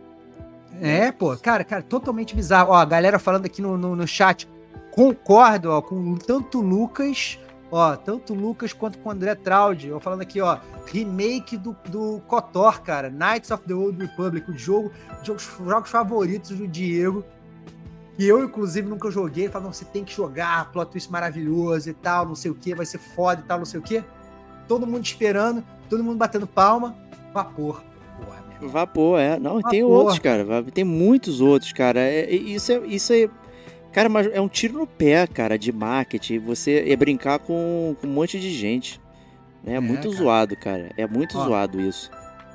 [0.81, 2.71] É, pô, cara, cara, totalmente bizarro.
[2.71, 4.47] Ó, a galera falando aqui no, no, no chat,
[4.91, 7.39] concordo, ó, com tanto Lucas,
[7.71, 11.75] ó, tanto o Lucas quanto com o André Traud, ó, falando aqui, ó, remake do,
[11.89, 14.91] do KOTOR, cara, Knights of the Old Republic, o jogo,
[15.23, 17.23] jogos, jogos favoritos do Diego,
[18.17, 22.25] que eu, inclusive, nunca joguei, não, você tem que jogar, plot twist maravilhoso e tal,
[22.25, 24.03] não sei o que, vai ser foda e tal, não sei o que.
[24.67, 26.95] Todo mundo esperando, todo mundo batendo palma,
[27.33, 27.83] vapor.
[28.23, 28.41] Porra.
[28.61, 29.39] Vapor, é.
[29.39, 29.97] Não, e tem Vapor.
[29.97, 30.63] outros, cara.
[30.71, 31.99] Tem muitos outros, cara.
[31.99, 33.29] É- isso, é, isso é.
[33.91, 36.39] Cara, mas é um tiro no pé, cara, de marketing.
[36.39, 38.99] Você é brincar com, com um monte de gente.
[39.63, 39.73] né?
[39.73, 40.15] É, É, muito cara.
[40.15, 40.91] zoado, cara.
[40.97, 41.43] É muito Ó.
[41.45, 42.09] zoado isso.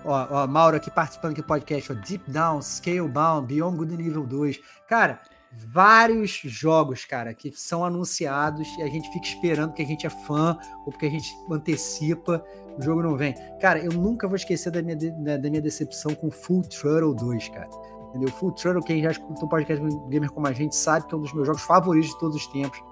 [0.04, 4.24] Ó, ó, Mauro aqui participando aqui do podcast, ó, Deep Down, Scalebound, Beyond Good Evil
[4.24, 4.60] 2.
[4.88, 5.20] Cara,
[5.52, 10.10] vários jogos, cara, que são anunciados e a gente fica esperando porque a gente é
[10.10, 12.42] fã ou porque a gente antecipa,
[12.78, 13.34] o jogo não vem.
[13.60, 17.48] Cara, eu nunca vou esquecer da minha, de- da minha decepção com Full Throttle 2,
[17.48, 17.68] cara.
[18.16, 18.34] Entendeu?
[18.34, 21.20] Full Throttle, quem já escutou o podcast Gamer como a gente sabe que é um
[21.20, 22.82] dos meus jogos favoritos de todos os tempos.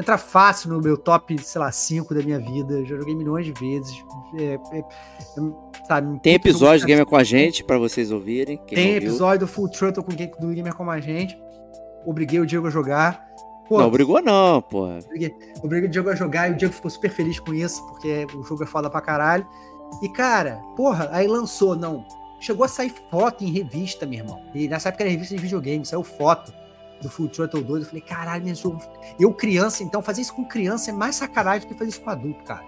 [0.00, 2.82] Entra fácil no meu top, sei lá, 5 da minha vida.
[2.86, 4.02] Já joguei milhões de vezes.
[4.38, 4.84] É, é,
[5.86, 8.56] sabe, Tem episódio de de Gamer com a gente pra vocês ouvirem.
[8.66, 11.38] tem episódio do Full Throttle com quem do Gamer como a gente.
[12.06, 13.22] Obriguei o Diego a jogar.
[13.68, 14.98] Pô, Não obrigou, não, porra.
[15.62, 18.42] obriguei o Diego a jogar e o Diego ficou super feliz com isso, porque o
[18.42, 19.46] jogo é foda pra caralho.
[20.02, 22.04] E, cara, porra, aí lançou, não.
[22.42, 24.42] Chegou a sair foto em revista, meu irmão.
[24.52, 26.52] E nessa época era revista de videogame, saiu foto
[27.00, 27.82] do Full Throttle 2.
[27.84, 28.82] Eu falei, caralho, meu jogo.
[29.18, 32.10] Eu, criança, então, fazer isso com criança é mais sacanagem do que fazer isso com
[32.10, 32.64] adulto, cara.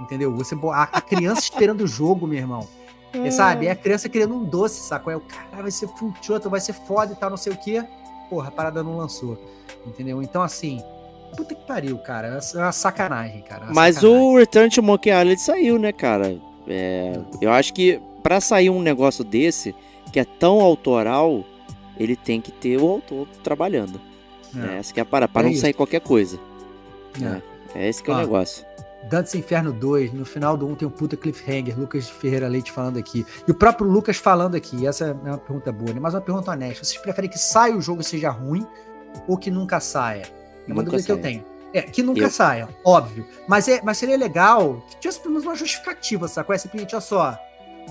[0.00, 0.34] Entendeu?
[0.34, 2.66] Você, a, a criança esperando o jogo, meu irmão.
[3.12, 3.66] É, sabe?
[3.66, 5.12] É a criança querendo um doce, sacou?
[5.12, 7.56] É o cara vai ser full throttle, vai ser foda e tal, não sei o
[7.56, 7.84] quê.
[8.30, 9.38] Porra, a parada não lançou.
[9.86, 10.22] Entendeu?
[10.22, 10.82] Então, assim,
[11.36, 12.28] puta que pariu, cara.
[12.28, 13.64] É uma sacanagem, cara.
[13.64, 14.22] é uma Mas sacanagem.
[14.22, 16.38] o Return to Monkey Island saiu, né, cara?
[16.66, 19.74] É, eu acho que pra sair um negócio desse,
[20.12, 21.44] que é tão autoral,
[21.98, 24.00] ele tem que ter o autor trabalhando.
[24.52, 24.78] né?
[24.78, 25.60] Essa que é a parada, pra É não isso.
[25.60, 26.38] sair qualquer coisa.
[27.74, 27.80] É.
[27.80, 28.64] É esse que é o negócio.
[29.10, 32.98] Dantes Inferno 2, no final do 1 tem um puta cliffhanger, Lucas Ferreira Leite falando
[32.98, 33.24] aqui.
[33.46, 36.00] E o próprio Lucas falando aqui, essa é uma pergunta boa, né?
[36.00, 36.84] Mas uma pergunta honesta.
[36.84, 38.66] Vocês preferem que saia o jogo e seja ruim
[39.26, 40.22] ou que nunca saia?
[40.66, 41.44] É uma dúvida que eu tenho.
[41.72, 43.26] É, que nunca Eu- saia, óbvio.
[43.46, 46.54] Mas, é, mas seria legal que tivesse pelo menos uma justificativa, sacou?
[46.54, 47.38] É simplesmente, olha só,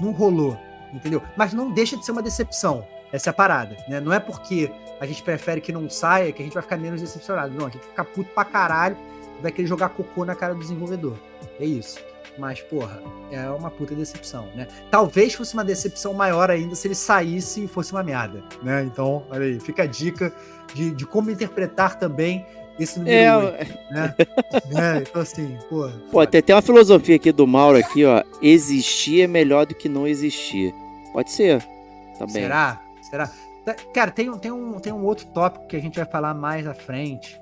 [0.02, 0.58] não rolou,
[0.94, 1.22] entendeu?
[1.36, 2.86] Mas não deixa de ser uma decepção.
[3.12, 4.00] Essa é a parada, né?
[4.00, 7.02] Não é porque a gente prefere que não saia que a gente vai ficar menos
[7.02, 7.54] decepcionado.
[7.54, 8.98] Não, a gente vai ficar puto pra caralho
[9.42, 11.16] vai querer jogar cocô na cara do desenvolvedor.
[11.60, 12.00] É isso.
[12.38, 14.68] Mas, porra, é uma puta decepção, né?
[14.92, 18.84] Talvez fosse uma decepção maior ainda se ele saísse e fosse uma merda, né?
[18.84, 20.32] Então, olha aí, fica a dica
[20.74, 22.46] de, de como interpretar também
[22.80, 24.16] esse número É, 8, né?
[24.76, 25.90] É, então, assim, porra.
[26.06, 26.28] pô, foda.
[26.28, 28.24] tem até uma filosofia aqui do Mauro aqui, ó.
[28.42, 30.74] Existir é melhor do que não existir.
[31.14, 31.62] Pode ser.
[32.18, 32.34] Também.
[32.44, 32.82] Será?
[33.10, 33.32] Será?
[33.66, 36.34] Tá- Cara, tem, um- tem, um, tem um outro tópico que a gente vai falar
[36.34, 37.40] mais à frente.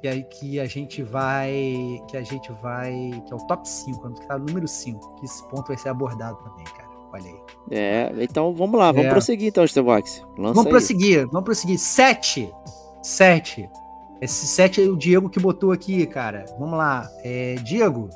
[0.00, 2.00] Que, aí, que a gente vai.
[2.08, 2.92] Que a gente vai.
[3.26, 5.16] Que é o top 5, que tá no número 5.
[5.16, 6.88] Que esse ponto vai ser abordado também, cara.
[7.12, 7.40] Olha aí.
[7.70, 9.10] É, então vamos lá, vamos É.
[9.10, 10.20] prosseguir então, Stevox.
[10.36, 10.70] Lança Vamos aí.
[10.70, 11.78] prosseguir, vamos prosseguir.
[11.78, 12.52] 7.
[13.02, 13.68] 7.
[14.24, 16.46] Esse 7 é o Diego que botou aqui, cara.
[16.58, 17.10] Vamos lá.
[17.22, 18.08] É, Diego,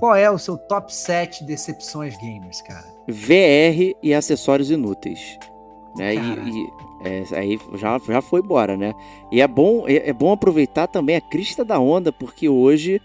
[0.00, 2.84] qual é o seu top 7 decepções gamers, cara?
[3.06, 5.38] VR e acessórios inúteis.
[5.96, 6.16] Né?
[6.16, 6.70] E, e,
[7.04, 8.94] é, aí já, já foi embora, né?
[9.30, 13.00] E é bom, é, é bom aproveitar também a crista da onda, porque hoje,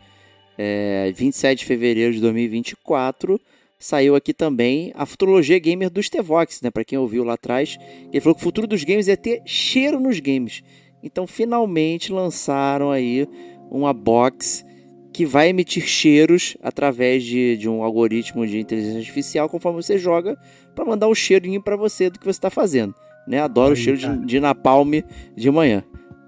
[0.58, 3.40] é, 27 de fevereiro de 2024,
[3.78, 6.72] saiu aqui também a futurologia gamer do Stevox, né?
[6.72, 7.78] Pra quem ouviu lá atrás,
[8.12, 10.64] ele falou que o futuro dos games é ter cheiro nos games.
[11.04, 13.28] Então, finalmente lançaram aí
[13.72, 14.66] uma box
[15.14, 20.38] que vai emitir cheiros através de, de um algoritmo de inteligência artificial conforme você joga
[20.76, 22.94] para mandar um cheirinho para você do que você está fazendo.
[23.28, 23.40] Né?
[23.40, 24.18] Adoro o cheiro cara.
[24.18, 25.02] de, de napalm
[25.36, 25.84] de manhã.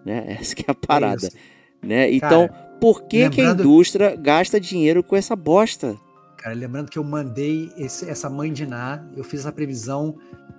[0.05, 0.37] Né?
[0.39, 1.27] Essa que é a parada.
[1.27, 1.37] isso.
[1.81, 2.11] né?
[2.11, 5.95] Então, por que, que a lembrando- indústria gasta dinheiro com essa bosta?
[6.37, 10.15] Cara, lembrando que eu mandei esse- essa mãe de Ná, eu fiz essa previsão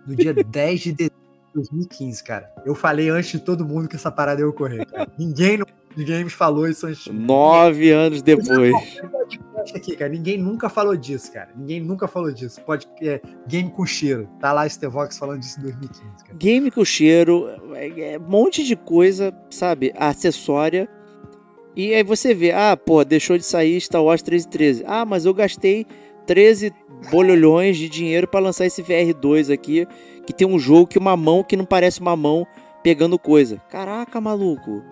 [0.07, 1.22] no dia 10 de dezembro de
[1.55, 2.53] 2015, cara.
[2.65, 5.11] Eu falei antes de todo mundo que essa parada ia ocorrer, cara.
[5.19, 7.07] Ninguém no de games falou isso antes.
[7.13, 8.73] Nove anos depois.
[8.99, 10.11] podcast aqui, cara.
[10.11, 11.51] Ninguém nunca falou disso, cara.
[11.57, 12.61] Ninguém nunca falou disso.
[12.63, 14.29] Pode é, game com cheiro.
[14.41, 16.39] Tá lá Stevox falando disso em 2015, cara.
[16.39, 20.89] Game com cheiro, é, é um monte de coisa, sabe, acessória.
[21.75, 24.85] E aí você vê, ah, pô, deixou de sair Star Wars 1313.
[24.87, 25.87] Ah, mas eu gastei
[26.27, 26.73] 13
[27.11, 29.87] bolhões de dinheiro pra lançar esse VR2 aqui,
[30.27, 32.47] que tem um jogo que uma mão que não parece uma mão
[32.83, 33.59] pegando coisa.
[33.71, 34.83] Caraca, maluco.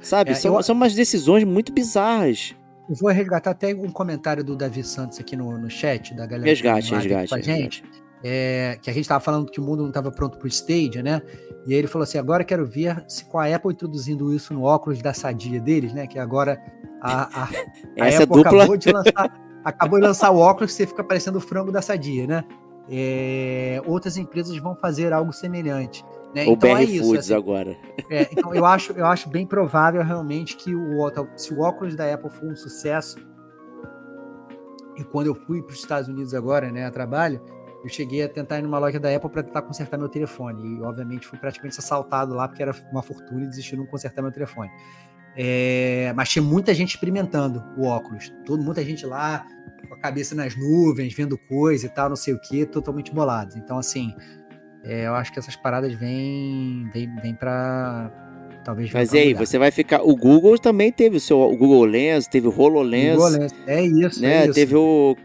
[0.00, 0.30] Sabe?
[0.30, 2.54] É, são, eu- são umas decisões muito bizarras.
[2.88, 6.48] Eu vou resgatar até um comentário do Davi Santos aqui no, no chat, da galera
[6.48, 7.82] Resgate, que resgate, com a gente.
[7.82, 8.02] resgate.
[8.24, 11.02] é, que a gente estava falando que o mundo não estava pronto para o Stadia,
[11.02, 11.22] né?
[11.66, 14.62] E aí ele falou assim: agora quero ver se com a Apple introduzindo isso no
[14.64, 16.06] óculos da sadia deles, né?
[16.06, 16.60] Que agora
[17.00, 17.48] a, a,
[18.00, 18.58] a Essa Apple dupla.
[18.58, 21.80] acabou, de lançar, acabou de lançar o óculos que você fica parecendo o frango da
[21.82, 22.44] sadia, né?
[22.88, 26.04] É, outras empresas vão fazer algo semelhante.
[26.34, 26.46] Né?
[26.46, 27.04] O então BR é isso.
[27.04, 27.76] Foods assim, agora.
[28.10, 32.12] é, então eu acho, eu acho bem provável realmente que o, se o óculos da
[32.12, 33.18] Apple for um sucesso,
[34.96, 37.40] e quando eu fui para os Estados Unidos agora, né, a trabalho,
[37.82, 40.78] eu cheguei a tentar ir numa loja da Apple para tentar consertar meu telefone.
[40.78, 44.22] E obviamente fui praticamente assaltado lá, porque era uma fortuna e desisti de não consertar
[44.22, 44.70] meu telefone.
[45.36, 48.32] É, mas tinha muita gente experimentando o óculos.
[48.44, 49.46] Todo, muita gente lá
[49.88, 53.56] com a cabeça nas nuvens, vendo coisa e tal, não sei o que, totalmente bolados.
[53.56, 54.14] Então, assim,
[54.84, 58.10] é, eu acho que essas paradas vêm vêm, vêm para.
[58.64, 59.46] Talvez Mas pra e aí, mudar.
[59.46, 60.02] você vai ficar.
[60.02, 63.52] O Google também teve o seu o Google Lens, teve o HoloLens, Google Lens.
[63.66, 64.34] É isso, né?
[64.34, 64.54] é isso.
[64.54, 65.16] Teve o.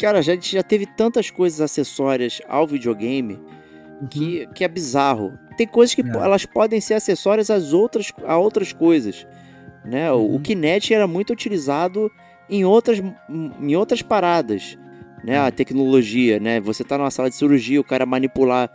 [0.00, 3.38] Cara, já, já teve tantas coisas acessórias ao videogame
[4.10, 5.38] que, que é bizarro.
[5.56, 6.08] Tem coisas que É.
[6.08, 9.26] elas podem ser acessórias às outras, a outras coisas.
[9.86, 10.10] Né?
[10.12, 10.42] O- O Uhum.
[10.42, 12.10] Kinect era muito utilizado
[12.50, 13.02] em outras,
[13.60, 14.76] em outras paradas.
[15.24, 15.38] Né?
[15.38, 16.60] A tecnologia, né?
[16.60, 18.70] Você tá numa sala de cirurgia, o cara manipular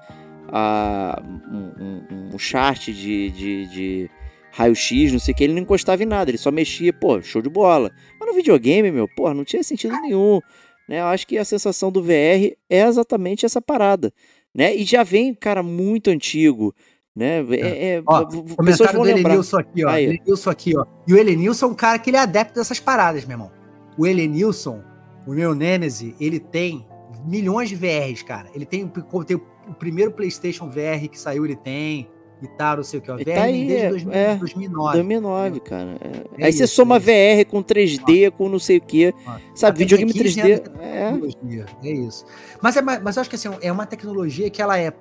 [0.50, 4.10] a, um, um- um chart de, de, de
[4.52, 7.42] raio-x, não sei o que, ele não encostava em nada, ele só mexia, pô, show
[7.42, 7.92] de bola.
[8.20, 10.42] Mas no videogame, meu, pô, não tinha sentido nenhum.
[10.90, 11.00] Né?
[11.00, 14.12] Eu acho que a sensação do VR é exatamente essa parada.
[14.54, 14.76] Né?
[14.76, 16.76] E já vem, cara, muito antigo.
[17.16, 17.40] Né?
[17.52, 18.26] É, é- Ó,
[18.64, 19.32] pessoas vão do lembrar.
[19.32, 19.90] Elenilson aqui, ó.
[19.90, 20.06] Aí.
[20.06, 20.86] Elenilson aqui, ó.
[21.08, 23.52] E o Elenilson é um cara que ele é adepto dessas paradas, meu irmão.
[23.98, 24.82] O Elenilson,
[25.28, 26.86] o meu Nemesis, ele tem
[27.26, 28.48] milhões de VRs, cara.
[28.56, 32.08] Ele tem, o- tem o primeiro PlayStation VR que saiu, ele tem.
[32.42, 33.12] E tal, não sei o que.
[33.12, 33.18] ó.
[33.18, 34.36] VR tá aí, desde é, 2000, é.
[34.38, 34.94] 2009.
[34.94, 35.98] 2009, cara.
[36.02, 36.42] É.
[36.42, 37.00] É Aí você isso, soma é.
[37.00, 39.14] VR com 3D, com não sei o que.
[39.28, 40.64] Ó, Sabe, videogame 15 3D.
[41.08, 41.66] anos de É.
[41.84, 42.26] É isso.
[42.60, 44.92] Mas, é, ma- mas eu acho que assim, é uma tecnologia que ela é.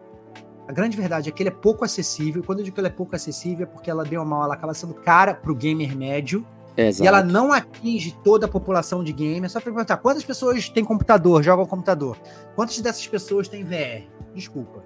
[0.71, 2.45] A grande verdade é que ele é pouco acessível.
[2.47, 4.73] Quando eu digo que ela é pouco acessível, é porque ela, ou mal, ela acaba
[4.73, 6.47] sendo cara pro gamer médio.
[6.77, 7.09] é E exato.
[7.09, 9.47] ela não atinge toda a população de gamer.
[9.47, 12.17] É só pra perguntar: quantas pessoas têm computador, jogam computador?
[12.55, 14.07] Quantas dessas pessoas têm VR?
[14.33, 14.85] Desculpa.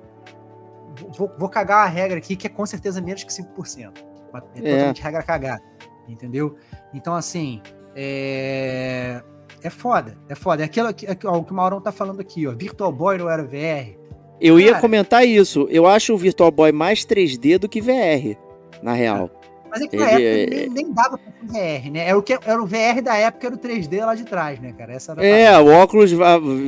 [1.18, 3.92] Vou, vou cagar a regra aqui, que é com certeza menos que 5%.
[4.33, 4.73] Mas É É.
[4.73, 5.62] totalmente regra cagada.
[6.09, 6.57] Entendeu?
[6.94, 7.61] Então, assim.
[7.94, 9.23] É.
[9.62, 10.62] É foda, é foda.
[10.62, 12.53] É aquilo que, é ó, o que o Maurão tá falando aqui, ó.
[12.53, 13.97] Virtual Boy não era VR.
[14.40, 14.81] Eu ia Cara.
[14.81, 15.66] comentar isso.
[15.70, 18.37] Eu acho o Virtual Boy mais 3D do que VR,
[18.83, 19.31] na real.
[19.70, 22.09] Mas é que na Ele época é- nem, nem dava pra VR, né?
[22.09, 24.73] Era o, que, era o VR da época, era o 3D lá de trás, né,
[24.77, 24.92] cara?
[24.92, 26.12] Essa É, o óculos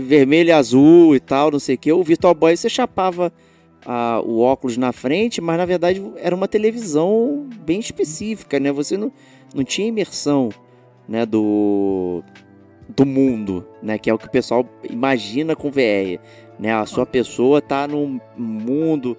[0.06, 1.92] vermelho e azul e tal, não sei o que.
[1.92, 3.32] O Virtual Boy você chapava
[4.24, 8.72] o óculos na frente, mas na verdade era uma televisão bem específica, né?
[8.72, 9.12] Você não,
[9.54, 10.48] não tinha imersão,
[11.08, 12.22] né, do
[12.88, 16.20] do mundo, né, que é o que o pessoal imagina com VR,
[16.58, 16.74] né?
[16.74, 19.16] A sua pessoa tá num mundo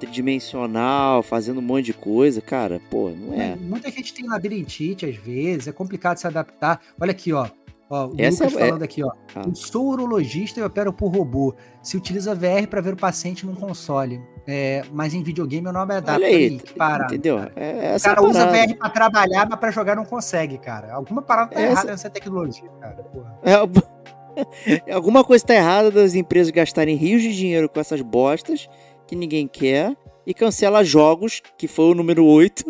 [0.00, 3.56] tridimensional, fazendo um monte de coisa, cara, pô, não é.
[3.56, 6.80] Muita gente tem labirintite às vezes, é complicado se adaptar.
[7.00, 7.48] Olha aqui, ó.
[7.90, 9.10] ó o Essa Lucas é- falando aqui, ó.
[9.34, 9.42] Ah.
[9.46, 11.54] Eu sou urologista e opero por robô.
[11.82, 14.20] Se utiliza VR para ver o paciente num console.
[14.46, 16.22] É, mas em videogame eu não me adapto.
[16.22, 17.38] Olha aí, parada, entendeu?
[17.54, 18.66] É, O cara usa parada.
[18.66, 20.94] VR pra trabalhar, mas pra jogar não consegue, cara.
[20.94, 22.94] Alguma parada tá Essa- errada nessa tecnologia, cara.
[23.02, 23.38] Porra.
[23.42, 23.54] É,
[24.92, 28.68] alguma coisa tá errada das empresas gastarem rios de dinheiro com essas bostas
[29.06, 29.96] que ninguém quer
[30.26, 32.64] e cancela jogos, que foi o número 8,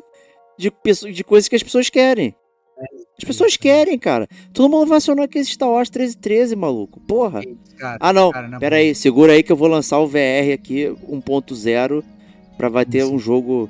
[0.56, 0.72] de,
[1.12, 2.34] de coisas que as pessoas querem.
[3.18, 4.28] As pessoas querem, cara.
[4.52, 7.00] Todo mundo vai acionar aquele Star Wars 1313, maluco.
[7.00, 7.40] Porra.
[7.76, 8.30] Cara, Ah, não.
[8.30, 12.04] cara, Pera aí, segura aí que eu vou lançar o VR aqui 1.0
[12.56, 13.68] pra vai ter um jogo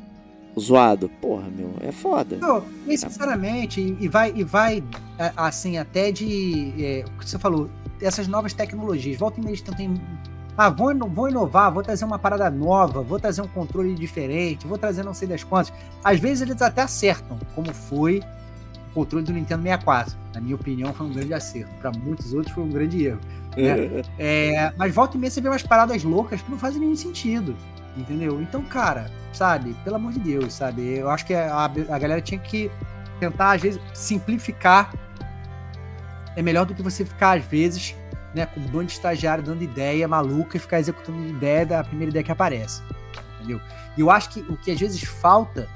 [0.58, 1.08] zoado.
[1.20, 2.36] Porra, meu, é foda.
[2.36, 4.82] Não, e sinceramente, e vai, e vai
[5.18, 6.74] é, assim, até de.
[6.78, 9.18] é, o que você falou, essas novas tecnologias.
[9.18, 10.00] Volta e meia eles tentam.
[10.56, 14.76] Ah, vou, vou inovar, vou trazer uma parada nova, vou trazer um controle diferente, vou
[14.76, 15.72] trazer não sei das quantas.
[16.02, 18.20] Às vezes eles até acertam, como foi
[18.90, 20.16] o controle do Nintendo 64.
[20.34, 21.70] Na minha opinião, foi um grande acerto.
[21.80, 23.20] Para muitos outros, foi um grande erro.
[23.56, 24.02] né?
[24.18, 27.54] É, mas volta e meia você vê umas paradas loucas que não fazem nenhum sentido.
[27.96, 28.40] Entendeu?
[28.40, 30.82] Então, cara, sabe, pelo amor de Deus, sabe?
[30.98, 32.70] Eu acho que a, a galera tinha que
[33.18, 34.92] tentar, às vezes, simplificar.
[36.38, 37.96] É melhor do que você ficar, às vezes,
[38.32, 42.10] né, com um bando de estagiário dando ideia maluca e ficar executando ideia da primeira
[42.10, 42.80] ideia que aparece.
[43.40, 43.60] Entendeu?
[43.96, 45.68] E eu acho que o que às vezes falta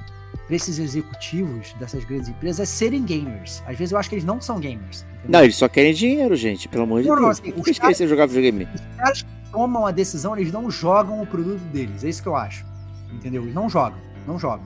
[0.47, 3.61] para esses executivos dessas grandes empresas é serem gamers.
[3.67, 5.01] Às vezes eu acho que eles não são gamers.
[5.19, 5.31] entendeu?
[5.31, 7.41] Não, eles só querem dinheiro, gente, pelo amor de Não, não, Deus.
[7.41, 8.65] assim, Por que eles querem jogar videogame?
[8.73, 12.05] Os caras que tomam a decisão, eles não jogam o produto deles.
[12.05, 12.65] É isso que eu acho.
[13.11, 13.43] Entendeu?
[13.43, 13.99] Eles não jogam.
[14.25, 14.65] Não jogam.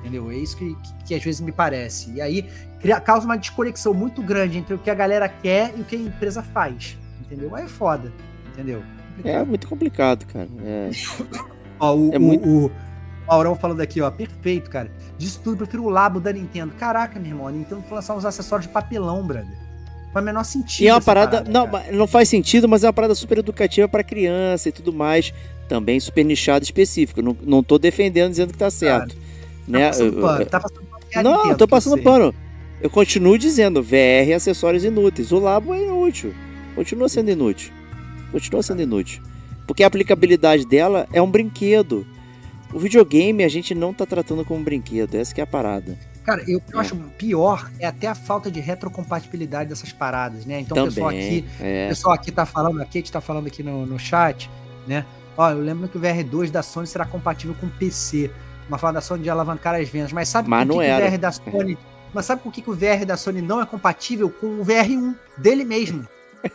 [0.00, 0.30] Entendeu?
[0.30, 2.12] É isso que, que, que às vezes me parece.
[2.12, 2.48] E aí
[2.80, 5.96] cria- causa uma desconexão muito grande entre o que a galera quer e o que
[5.96, 6.96] a empresa faz.
[7.20, 7.54] Entendeu?
[7.54, 8.12] Aí é foda.
[8.52, 8.82] Entendeu?
[9.24, 10.48] É muito complicado, cara.
[10.64, 10.90] É.
[11.80, 12.70] Ó, o, É o- muito- o
[13.26, 14.10] Maurão falando aqui, ó.
[14.10, 14.90] Perfeito, cara.
[15.18, 16.72] Disso tudo, prefiro o Labo da Nintendo.
[16.78, 17.48] Caraca, meu irmão.
[17.48, 19.56] A Nintendo foi lançar uns acessórios de papelão, brother.
[20.12, 20.84] Faz o menor sentido.
[20.84, 21.44] E é uma essa parada.
[21.50, 21.92] não, cara.
[21.92, 25.34] não faz sentido, mas é uma parada super educativa pra criança e tudo mais.
[25.68, 27.20] Também super nichado específico.
[27.20, 29.14] Não, não tô defendendo dizendo que tá certo.
[29.14, 29.20] Tá
[29.68, 29.86] né?
[29.88, 30.42] passando Eu- pano.
[30.42, 30.98] eu- Tá passando pano.
[31.00, 32.34] porque é a Não, Nintendo, tô passando pano.
[32.80, 35.32] Eu continuo dizendo, VR e acessórios inúteis.
[35.32, 36.32] O Labo é inútil.
[36.74, 37.72] Continua sendo inútil.
[38.30, 39.22] Continua sendo inútil.
[39.66, 42.06] Porque a aplicabilidade dela é um brinquedo.
[42.72, 45.14] O videogame a gente não tá tratando como um brinquedo.
[45.16, 45.98] Essa que é a parada.
[46.24, 46.80] Cara, eu, eu É.
[46.82, 50.60] acho pior é até a falta de retrocompatibilidade dessas paradas, né?
[50.60, 51.26] Então o pessoal Também.
[51.26, 51.88] aqui, É.
[51.88, 54.48] pessoal aqui tá falando, a Kate tá falando aqui no, no chat,
[54.86, 55.04] né?
[55.36, 58.30] Ó, eu lembro que o VR2 da Sony será compatível com PC.
[58.68, 61.10] Uma fala da Sony de alavancar as vendas, mas sabe Mas não que, o.
[61.10, 61.78] VR da Sony.
[62.12, 65.14] Mas sabe com que, que o VR da Sony não é compatível com o VR1
[65.36, 66.06] dele mesmo?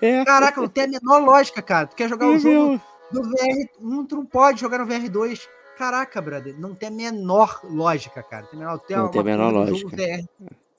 [0.01, 0.23] É.
[0.23, 1.87] Caraca, não tem a menor lógica, cara.
[1.87, 5.41] Tu quer jogar o É jogo do VR1, tu não pode jogar no VR2.
[5.77, 8.45] Caraca, brother, não tem a menor lógica, cara.
[8.45, 9.95] Tem menor, tem Não tem a menor lógica.
[9.95, 10.23] VR,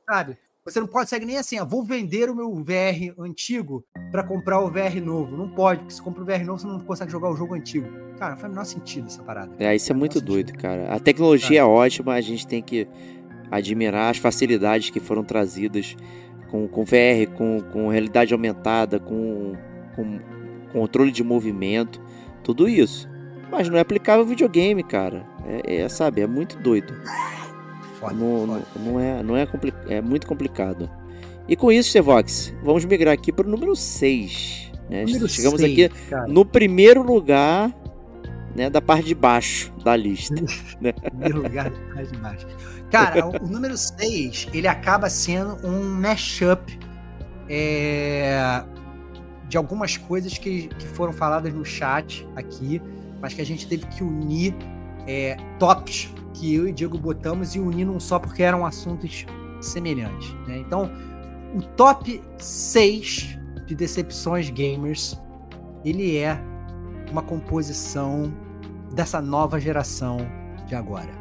[0.08, 0.38] sabe?
[0.66, 4.60] Você não pode seguir nem assim, ó, vou vender o meu VR antigo pra comprar
[4.60, 5.36] o VR novo.
[5.36, 7.86] Não pode, porque se compra o VR novo, você não consegue jogar o jogo antigo.
[8.18, 9.52] Cara, não faz o menor sentido essa parada.
[9.58, 10.32] É, isso é muito sentido.
[10.32, 10.90] doido, cara.
[10.90, 12.88] A tecnologia é ótima, a gente tem que
[13.50, 15.94] admirar as facilidades que foram trazidas
[16.50, 19.52] com, com VR, com, com realidade aumentada, com,
[19.94, 20.18] com
[20.72, 22.00] controle de movimento,
[22.42, 23.06] tudo isso.
[23.50, 25.26] Mas não é aplicável ao videogame, cara.
[25.44, 26.94] É, é, sabe, é muito doido.
[28.08, 28.62] Foda, Não, foda.
[28.76, 30.88] não, não é, não é, compli- é muito complicado.
[31.48, 34.72] E com isso, Stevox, vamos migrar aqui para o número 6.
[34.88, 35.04] Né?
[35.04, 37.72] Número Chegamos seis, aqui cara, no primeiro lugar
[38.54, 40.34] né, da parte de baixo da lista.
[41.02, 42.46] primeiro lugar mais de baixo.
[42.90, 46.78] Cara, o, o número 6, ele acaba sendo um mashup
[47.48, 48.62] é,
[49.48, 52.80] de algumas coisas que, que foram faladas no chat aqui,
[53.20, 54.54] mas que a gente teve que unir
[55.06, 59.24] é, tops que eu e Diego botamos e unir num só porque eram assuntos
[59.60, 60.34] semelhantes.
[60.46, 60.58] né?
[60.58, 60.90] Então,
[61.54, 65.18] o top 6 de decepções gamers,
[65.84, 66.38] ele é
[67.10, 68.32] uma composição
[68.92, 70.18] dessa nova geração
[70.66, 71.12] de agora,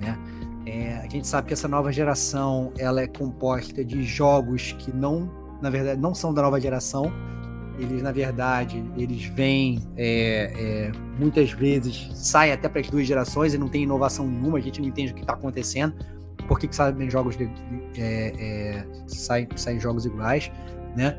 [0.00, 0.18] né?
[0.64, 5.28] É, a gente sabe que essa nova geração ela é composta de jogos que não,
[5.60, 7.12] na verdade, não são da nova geração.
[7.78, 13.54] Eles, na verdade, eles vêm é, é, muitas vezes saem até para as duas gerações
[13.54, 14.58] e não tem inovação nenhuma.
[14.58, 15.94] A gente não entende o que está acontecendo.
[16.46, 17.44] Por que, que saem jogos de,
[17.96, 20.50] é, é, saem, saem jogos iguais,
[20.96, 21.18] né?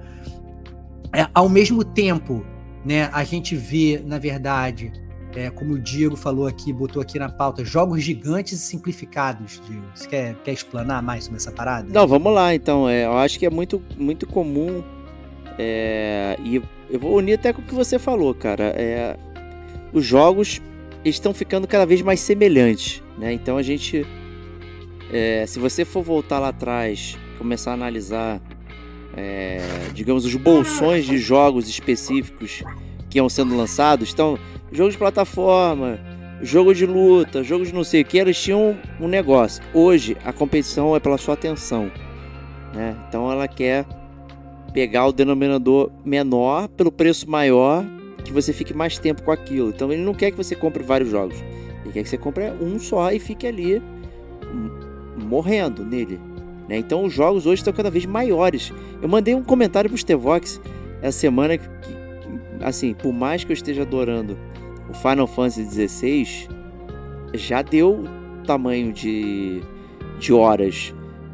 [1.16, 2.46] É, ao mesmo tempo,
[2.84, 4.92] né, a gente vê, na verdade,
[5.36, 9.84] é, como o Diego falou aqui, botou aqui na pauta, jogos gigantes e simplificados, Diego.
[9.94, 11.88] Você quer, quer explanar mais sobre essa parada?
[11.90, 12.88] Não, vamos lá então.
[12.88, 14.84] É, eu acho que é muito, muito comum.
[15.58, 18.74] É, e eu vou unir até com o que você falou, cara.
[18.76, 19.18] É,
[19.92, 20.62] os jogos
[21.06, 23.34] estão ficando cada vez mais semelhantes, né?
[23.34, 24.06] Então a gente.
[25.12, 28.42] é, se você for voltar lá atrás, começar a analisar,
[29.16, 29.60] é,
[29.94, 32.64] digamos, os bolsões de jogos específicos
[33.10, 34.40] que iam sendo lançados, então,
[34.72, 36.00] jogo de plataforma,
[36.42, 39.64] jogo de luta, jogo de não sei o que, eles tinham um negócio.
[39.74, 41.92] Hoje a competição é pela sua atenção,
[42.74, 42.96] né?
[43.08, 43.86] Então ela quer
[44.74, 47.86] pegar o denominador menor pelo preço maior,
[48.26, 49.70] que você fique mais tempo com aquilo.
[49.70, 51.36] Então ele não quer que você compre vários jogos.
[51.84, 54.72] Ele quer que você compre um só e fique ali m-
[55.26, 56.20] morrendo nele.
[56.68, 56.78] né?
[56.78, 58.74] Então os jogos hoje estão cada vez maiores.
[59.02, 60.60] Eu mandei um comentário pro Stevox
[61.02, 61.68] essa semana que,
[62.62, 64.38] assim, por mais que eu esteja adorando
[64.90, 66.48] o Final Fantasy XVI,
[67.34, 68.06] já deu
[68.46, 69.62] tamanho de,
[70.20, 70.94] de horas,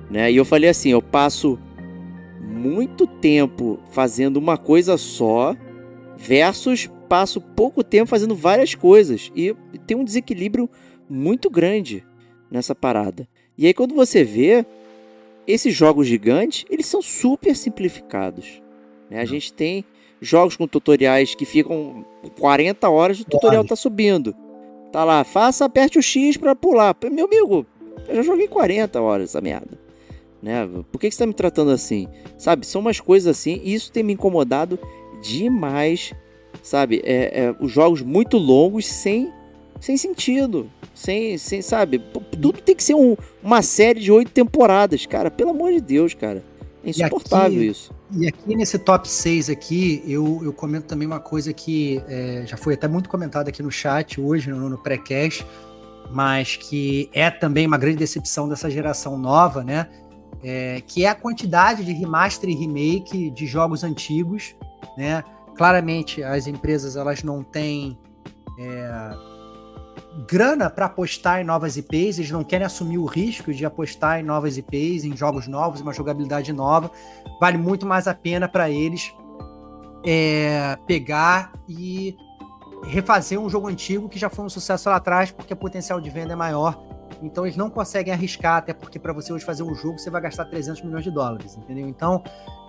[0.10, 0.32] né?
[0.32, 1.60] E eu falei assim, eu passo
[2.42, 5.56] muito tempo fazendo uma coisa só
[6.18, 9.56] versus passo pouco tempo fazendo várias coisas e
[9.88, 10.70] tem um desequilíbrio
[11.10, 12.06] muito grande
[12.52, 13.28] nessa parada.
[13.58, 14.66] E aí quando você vê
[15.48, 18.62] esses jogos gigantes, eles são super simplificados.
[19.10, 19.20] Né?
[19.20, 19.84] A gente tem
[20.22, 22.06] jogos com tutoriais que ficam
[22.40, 24.36] 40 horas, o tutorial tá subindo.
[24.92, 26.96] Tá lá, faça, aperte o X pra pular.
[27.12, 27.66] Meu amigo,
[28.08, 29.89] eu já joguei 40 horas essa merda.
[30.42, 30.68] Né?
[30.92, 32.08] Por que, que você tá me tratando assim?
[32.38, 34.80] Sabe, são umas coisas assim, e isso tem me incomodado
[35.22, 36.14] demais.
[36.64, 39.32] Sabe, é, é, os jogos muito longos sem,
[39.80, 40.70] sem sentido.
[40.94, 42.00] Sem, sem sabe?
[42.32, 45.32] Tudo tem que ser um, uma série de oito temporadas, cara.
[45.32, 46.44] Pelo amor de Deus, cara.
[46.84, 47.94] É insuportável aqui, isso.
[48.12, 52.58] E aqui nesse top 6 aqui, eu, eu comento também uma coisa que é, já
[52.58, 55.46] foi até muito comentada aqui no chat hoje, no, no pré-cast,
[56.12, 59.88] mas que é também uma grande decepção dessa geração nova, né?
[60.44, 64.56] É, que é a quantidade de remaster e remake de jogos antigos,
[64.98, 65.24] né?
[65.58, 67.98] Claramente as empresas elas não têm
[68.58, 69.14] é,
[70.28, 74.24] grana para apostar em novas IPs, eles não querem assumir o risco de apostar em
[74.24, 76.92] novas IPs, em jogos novos, uma jogabilidade nova.
[77.40, 79.14] Vale muito mais a pena para eles
[80.06, 82.16] é, pegar e
[82.84, 86.10] refazer um jogo antigo que já foi um sucesso lá atrás, porque o potencial de
[86.10, 86.82] venda é maior.
[87.22, 90.22] Então eles não conseguem arriscar, até porque para você hoje fazer um jogo você vai
[90.22, 91.88] gastar 300 milhões de dólares, entendeu?
[91.88, 92.24] Então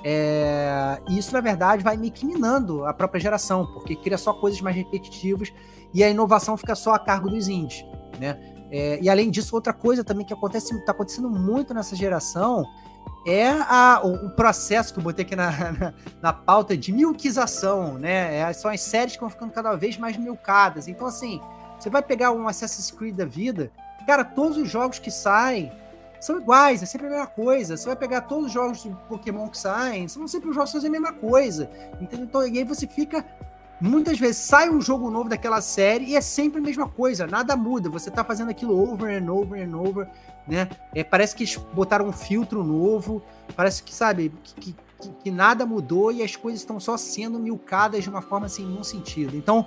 [0.04, 0.98] é...
[1.08, 4.74] isso na verdade vai meio que minando a própria geração, porque cria só coisas mais
[4.74, 5.52] repetitivas
[5.94, 7.84] e a inovação fica só a cargo dos indies,
[8.18, 8.38] né?
[8.72, 12.64] É, e além disso, outra coisa também que acontece, está acontecendo muito nessa geração
[13.26, 18.38] é a, o, processo que eu botei aqui na, na, na pauta de milquização, né?
[18.38, 20.88] É, são as séries que vão ficando cada vez mais milcadas.
[20.88, 21.40] Então, assim,
[21.78, 23.70] você vai pegar um Assassin's Creed da vida,
[24.04, 25.72] cara, todos os jogos que saem
[26.20, 27.76] são iguais, é sempre a mesma coisa.
[27.76, 30.76] Você vai pegar todos os jogos de Pokémon que saem, são sempre os jogos que
[30.76, 31.70] fazem a mesma coisa.
[32.00, 32.26] Entendeu?
[32.26, 33.24] Então, e aí você fica
[33.80, 37.56] Muitas vezes sai um jogo novo daquela série e é sempre a mesma coisa, nada
[37.56, 37.88] muda.
[37.88, 40.06] Você tá fazendo aquilo over and over and over,
[40.46, 40.68] né?
[40.94, 43.22] É, parece que botaram um filtro novo,
[43.56, 44.76] parece que, sabe, que, que,
[45.24, 48.84] que nada mudou e as coisas estão só sendo milcadas de uma forma sem nenhum
[48.84, 49.34] sentido.
[49.34, 49.66] Então,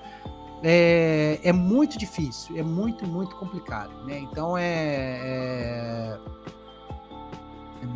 [0.64, 4.20] é, é muito difícil, é muito, muito complicado, né?
[4.20, 6.18] Então, é...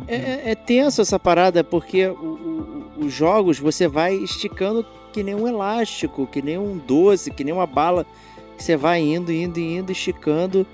[0.06, 2.12] É, é, é tenso essa parada, porque o,
[2.98, 7.42] o, os jogos você vai esticando que nem um elástico, que nem um doce, que
[7.42, 8.04] nem uma bala
[8.56, 10.66] que você vai indo, indo, indo, esticando.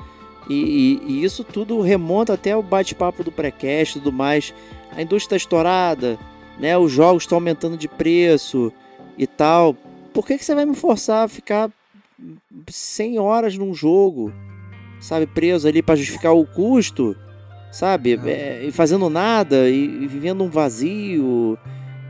[0.48, 4.52] E, e, e isso tudo remonta até o bate-papo do pré-cast e tudo mais.
[4.90, 6.18] A indústria está estourada,
[6.58, 6.76] né?
[6.76, 8.72] Os jogos estão aumentando de preço
[9.16, 9.74] e tal.
[10.12, 11.70] Por que, que você vai me forçar a ficar
[12.68, 14.32] 100 horas num jogo,
[15.00, 15.26] sabe?
[15.26, 17.16] Preso ali para justificar o custo,
[17.70, 18.20] sabe?
[18.26, 21.58] É, e fazendo nada e, e vivendo um vazio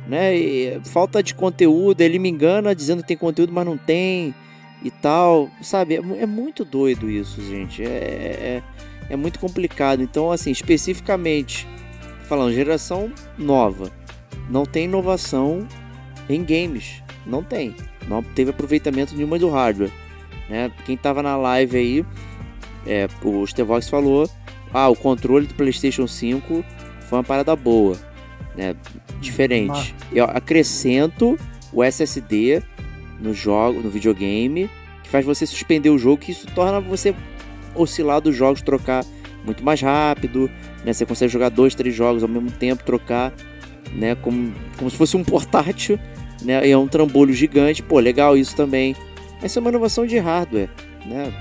[0.07, 0.35] né?
[0.37, 4.35] E falta de conteúdo, ele me engana dizendo que tem conteúdo, mas não tem
[4.83, 5.95] e tal, sabe?
[5.95, 7.83] É, é muito doido isso, gente.
[7.83, 8.63] É, é,
[9.11, 10.03] é, muito complicado.
[10.03, 11.67] Então, assim, especificamente,
[12.29, 13.91] falando geração nova,
[14.51, 15.67] não tem inovação
[16.29, 17.75] em games, não tem.
[18.09, 19.91] Não teve aproveitamento nenhuma do hardware,
[20.49, 20.71] né?
[20.85, 22.07] Quem tava na live aí,
[22.87, 24.29] é, o Stevox falou,
[24.73, 26.65] ah, o controle do PlayStation 5
[27.01, 27.97] foi uma parada boa
[28.57, 28.75] né?
[29.21, 29.95] Diferente.
[30.13, 31.39] Eu acrescento
[31.73, 32.63] o SSD
[33.21, 34.71] no jogo, no videogame,
[35.03, 37.15] que faz você suspender o jogo, que isso torna você
[37.75, 39.05] oscilar dos jogos, trocar
[39.45, 40.51] muito mais rápido,
[40.85, 40.93] né?
[40.93, 43.33] Você consegue jogar dois, três jogos ao mesmo tempo, trocar,
[43.93, 44.15] né?
[44.15, 45.99] Como, como se fosse um portátil,
[46.45, 46.67] né?
[46.67, 47.83] E é um trambolho gigante.
[47.83, 48.95] Pô, legal isso também.
[49.43, 50.71] Essa é uma inovação de hardware,
[51.05, 51.33] né?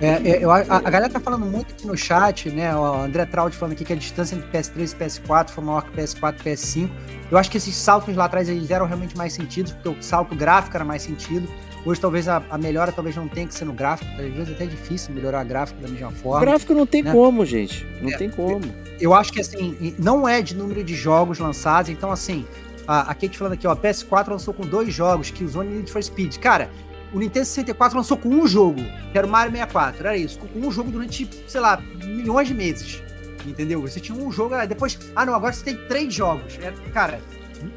[0.00, 2.74] É, é, eu, a, a, galera tá falando muito aqui no chat, né?
[2.76, 5.96] O André Traut falando aqui que a distância entre PS3 e PS4 foi maior que
[5.96, 6.90] PS4 e PS5.
[7.30, 10.34] Eu acho que esses saltos lá atrás eles deram realmente mais sentido, porque o salto
[10.34, 11.48] gráfico era mais sentido.
[11.86, 14.52] Hoje talvez a, a melhora talvez não tenha que ser no gráfico, às vezes é
[14.52, 16.38] até difícil melhorar a gráfica da mesma forma.
[16.38, 17.12] O gráfico não tem né?
[17.12, 17.86] como, gente.
[18.00, 18.64] Não é, tem como.
[18.64, 22.46] Eu, eu acho que assim, não é de número de jogos lançados, então assim,
[22.86, 26.02] a, a Kate falando aqui, ó, PS4 lançou com dois jogos, que usou Need for
[26.02, 26.38] Speed.
[26.38, 26.70] Cara,
[27.12, 28.80] o Nintendo 64 lançou com um jogo,
[29.12, 30.00] que era o Mario 64.
[30.00, 33.02] Era isso, com um jogo durante, sei lá, milhões de meses.
[33.46, 33.80] Entendeu?
[33.82, 34.98] Você tinha um jogo, depois.
[35.14, 36.58] Ah, não, agora você tem três jogos.
[36.60, 37.20] É, cara,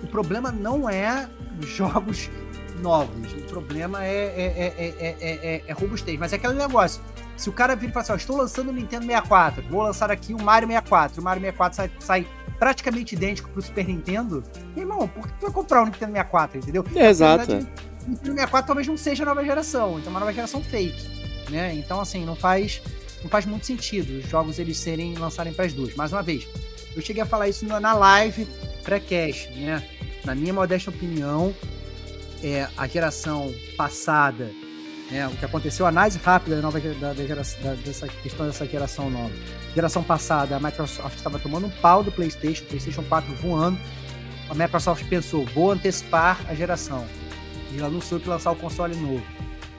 [0.02, 1.30] o problema não é
[1.62, 2.30] jogos
[2.82, 3.32] novos.
[3.34, 6.18] O problema é, é, é, é, é, robustez.
[6.20, 7.02] Mas é aquele negócio.
[7.36, 10.10] Se o cara vir e falar assim, ó, estou lançando o Nintendo 64, vou lançar
[10.10, 11.22] aqui o Mario 64.
[11.22, 12.28] O Mario 64 sai, sai
[12.60, 14.44] praticamente idêntico pro Super Nintendo.
[14.76, 16.86] Irmão, por que tu vai comprar o Nintendo 64, entendeu?
[16.96, 17.52] exato.
[18.08, 21.74] Nintendo 64 talvez não seja nova geração, então é uma nova geração fake, né?
[21.76, 22.82] Então assim, não faz
[23.22, 25.96] não faz muito sentido os jogos eles serem lançarem para as duas.
[25.96, 26.48] Mais uma vez,
[26.96, 28.48] eu cheguei a falar isso na live
[28.84, 29.84] pré-cast, né?
[30.24, 31.54] Na minha modesta opinião,
[32.44, 34.52] é, a geração passada,
[35.10, 38.46] né, o que aconteceu, a análise rápida da, nova, da, da geração, da, dessa questão
[38.46, 39.34] dessa geração nova.
[39.78, 43.78] Geração passada, a Microsoft estava tomando um pau do PlayStation, PlayStation 4 voando.
[44.50, 47.06] A Microsoft pensou, vou antecipar a geração
[47.72, 49.24] e anunciou que lançar o console novo.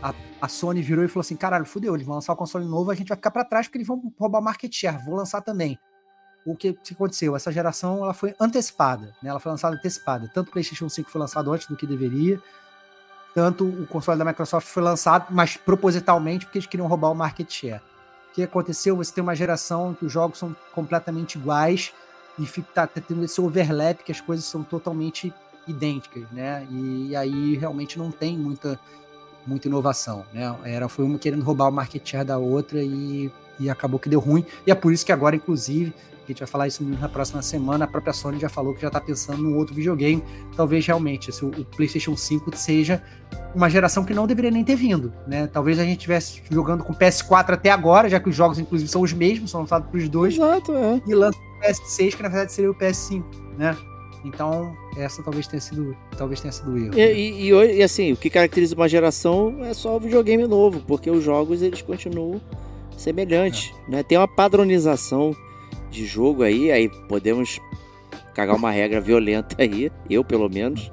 [0.01, 2.93] A, a, Sony virou e falou assim: caralho, fudeu, eles vão lançar o console novo,
[2.93, 5.41] a gente vai ficar para trás porque eles vão roubar o market share, vou lançar
[5.41, 5.77] também.
[6.47, 7.35] O que, que aconteceu?
[7.35, 9.31] Essa geração ela foi antecipada, né?
[9.31, 10.31] ela foi lançada antecipada.
[10.33, 12.41] Tanto o PlayStation 5 foi lançado antes do que deveria,
[13.35, 17.51] tanto o console da Microsoft foi lançado, mas propositalmente porque eles queriam roubar o market
[17.53, 17.83] share.
[18.39, 18.97] Que aconteceu?
[18.97, 21.93] Você tem uma geração que os jogos são completamente iguais
[22.39, 25.33] e fica, tá tendo esse overlap que as coisas são totalmente
[25.67, 26.67] idênticas, né?
[26.71, 28.79] E, aí realmente não tem muita,
[29.45, 30.57] muita inovação, né?
[30.65, 34.21] Era, foi uma querendo roubar o market share da outra e, e acabou que deu
[34.21, 34.47] ruim.
[34.65, 35.93] E é por isso que agora, inclusive,
[36.33, 38.89] a gente vai falar isso na próxima semana, a própria Sony já falou que já
[38.89, 40.23] está pensando num outro videogame.
[40.57, 43.03] Talvez realmente esse, o PlayStation 5 seja
[43.55, 45.47] uma geração que não deveria nem ter vindo, né?
[45.47, 49.03] Talvez a gente estivesse jogando com PS4 até agora, já que os jogos, inclusive, são
[49.03, 50.35] os mesmos, são lançados para os dois.
[50.35, 51.01] Exato, é.
[51.07, 53.25] E lança o PS6, que na verdade seria o PS5,
[53.57, 53.77] né?
[54.25, 56.95] Então, essa talvez tenha sido, talvez tenha sido o erro.
[56.95, 57.15] E, né?
[57.15, 61.11] e, e, e, assim, o que caracteriza uma geração é só o videogame novo, porque
[61.11, 62.41] os jogos eles continuam
[62.97, 63.91] semelhantes, é.
[63.91, 64.03] né?
[64.03, 65.35] Tem uma padronização
[65.91, 67.61] de jogo aí, aí podemos
[68.35, 70.91] cagar uma regra violenta aí, eu pelo menos,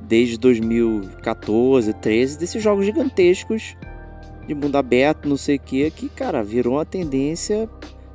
[0.00, 3.76] desde 2014, 13, desses jogos gigantescos
[4.46, 7.68] de mundo aberto, não sei o que, que, cara, virou uma tendência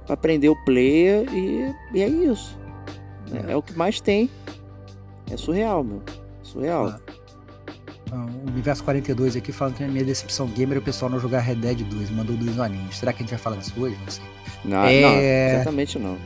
[0.06, 2.58] para prender o player e, e é isso.
[3.32, 3.52] É.
[3.52, 3.56] é.
[3.56, 4.30] o que mais tem.
[5.32, 6.02] É surreal, meu.
[6.42, 6.88] Surreal.
[6.88, 7.00] Ah.
[8.14, 11.20] Ah o Universo 42 aqui falando que a minha decepção gamer é o pessoal não
[11.20, 12.98] jogar Red Dead 2, mandou dois aninhos.
[12.98, 13.98] Será que a gente vai falar disso hoje?
[14.06, 14.24] Não sei.
[14.64, 15.48] Não, é...
[15.48, 16.18] não certamente não.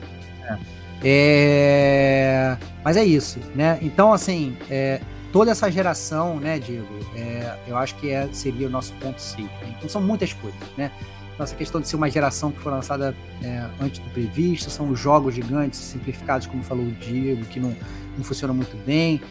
[0.43, 0.57] É...
[1.03, 2.57] é...
[2.83, 3.79] Mas é isso, né?
[3.81, 4.99] Então, assim, é...
[5.31, 7.55] toda essa geração, né, Diego, é...
[7.67, 8.27] eu acho que é...
[8.33, 9.43] seria o nosso ponto 5.
[9.43, 9.75] Né?
[9.77, 10.91] Então, são muitas coisas, né?
[11.33, 14.89] Então, essa questão de ser uma geração que foi lançada é, antes do previsto, são
[14.89, 17.75] os jogos gigantes, simplificados, como falou o Diego, que não,
[18.17, 19.21] não funcionam muito bem.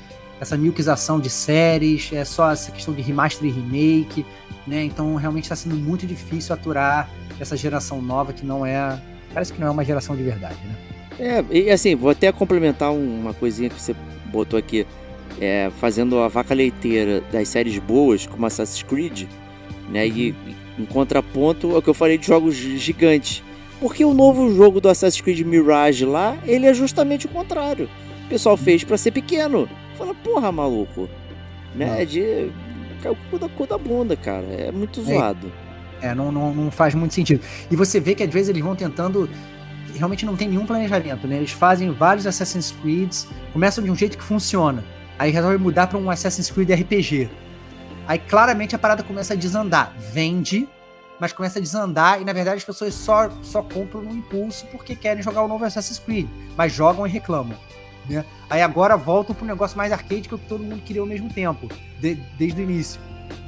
[0.41, 4.27] Essa milquização de séries, é só essa questão de remaster e remake,
[4.67, 4.85] né?
[4.85, 7.09] Então, realmente está sendo muito difícil aturar
[7.41, 9.01] essa geração nova que não é.
[9.33, 10.77] Parece que não é uma geração de verdade, né?
[11.19, 13.95] É, e assim, vou até complementar uma coisinha que você
[14.27, 14.87] botou aqui.
[15.39, 19.25] É, fazendo a vaca leiteira das séries boas, como Assassin's Creed,
[19.91, 20.07] né?
[20.07, 20.35] E,
[20.79, 23.43] em contraponto ao que eu falei de jogos gigantes.
[23.81, 27.89] Porque o novo jogo do Assassin's Creed Mirage lá, ele é justamente o contrário.
[28.25, 29.69] O pessoal fez para ser pequeno.
[29.97, 31.09] Fala, porra, maluco.
[31.75, 32.03] Né?
[32.03, 32.51] É de.
[33.03, 34.47] Caiu o cu da, cu da bunda, cara.
[34.47, 35.53] É muito zoado.
[36.01, 36.09] É.
[36.09, 37.43] É, não, não, não faz muito sentido.
[37.71, 39.29] E você vê que às vezes eles vão tentando
[39.97, 41.37] realmente não tem nenhum planejamento, né?
[41.37, 44.85] Eles fazem vários Assassin's Creeds, começam de um jeito que funciona,
[45.19, 47.31] aí resolvem mudar para um Assassin's Creed RPG.
[48.07, 49.95] Aí claramente a parada começa a desandar.
[50.13, 50.69] Vende,
[51.19, 54.95] mas começa a desandar e na verdade as pessoas só, só compram no impulso porque
[54.95, 57.57] querem jogar o novo Assassin's Creed, mas jogam e reclamam.
[58.09, 58.25] Né?
[58.49, 61.29] Aí agora voltam para um negócio mais arcade que é todo mundo queria ao mesmo
[61.33, 61.69] tempo,
[62.01, 63.01] de, desde o início.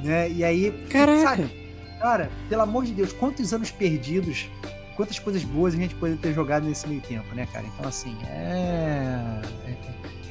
[0.03, 0.29] Né?
[0.29, 0.71] E aí.
[0.89, 1.21] Caraca!
[1.21, 1.59] Sabe,
[1.99, 4.49] Cara, pelo amor de Deus, quantos anos perdidos,
[4.95, 7.65] quantas coisas boas a gente poderia ter jogado nesse meio tempo, né, cara?
[7.67, 9.41] Então, assim, é.
[9.65, 9.75] É,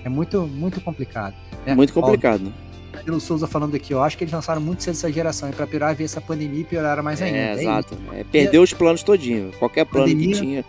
[0.05, 1.35] é muito, muito complicado.
[1.67, 1.75] Né?
[1.75, 2.53] Muito complicado.
[2.93, 5.67] Danilo Souza falando aqui, eu acho que eles lançaram muito cedo essa geração, e pra
[5.67, 7.37] piorar, ver essa pandemia pioraram mais ainda.
[7.37, 7.99] É, é exato.
[8.13, 9.53] É, perdeu os planos todinho.
[9.59, 10.65] Qualquer plano pandemia, que tinha.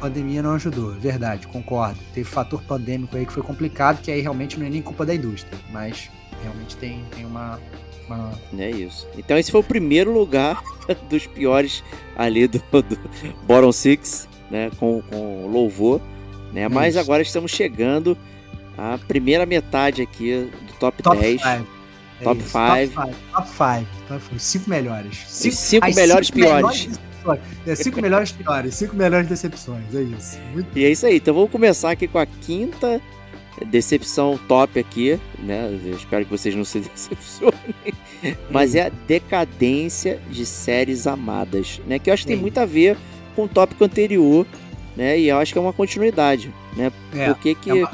[0.00, 1.98] Pandemia não ajudou, verdade, concordo.
[2.14, 5.14] Teve fator pandêmico aí que foi complicado, que aí realmente não é nem culpa da
[5.14, 6.10] indústria, mas
[6.42, 7.58] realmente tem, tem uma,
[8.10, 8.32] ah.
[8.58, 9.06] É isso.
[9.16, 10.62] Então esse foi o primeiro lugar
[11.08, 11.82] dos piores
[12.16, 12.98] ali do, do
[13.46, 14.70] Bottom Six, né?
[14.78, 16.00] Com, com louvor.
[16.52, 16.62] Né?
[16.62, 17.00] É Mas isso.
[17.00, 18.16] agora estamos chegando
[18.76, 21.42] à primeira metade aqui do top, top 10.
[21.42, 21.66] Five.
[22.22, 22.58] Top 5.
[22.58, 22.86] É
[23.32, 24.38] top 5.
[24.38, 25.24] Cinco melhores.
[25.28, 26.86] Cinco, cinco melhores cinco piores.
[26.86, 27.07] Melhores
[27.66, 30.38] é, cinco melhores piores, cinco melhores decepções, é isso.
[30.52, 33.00] Muito e é isso aí, então vamos começar aqui com a quinta
[33.66, 35.68] decepção top aqui, né?
[35.84, 37.74] Eu espero que vocês não se decepcionem.
[38.50, 41.98] Mas é a decadência de séries amadas, né?
[41.98, 42.96] Que eu acho que tem muito a ver
[43.34, 44.46] com o tópico anterior,
[44.96, 45.18] né?
[45.18, 46.92] E eu acho que é uma continuidade, né?
[47.14, 47.90] É, Porque que é uma...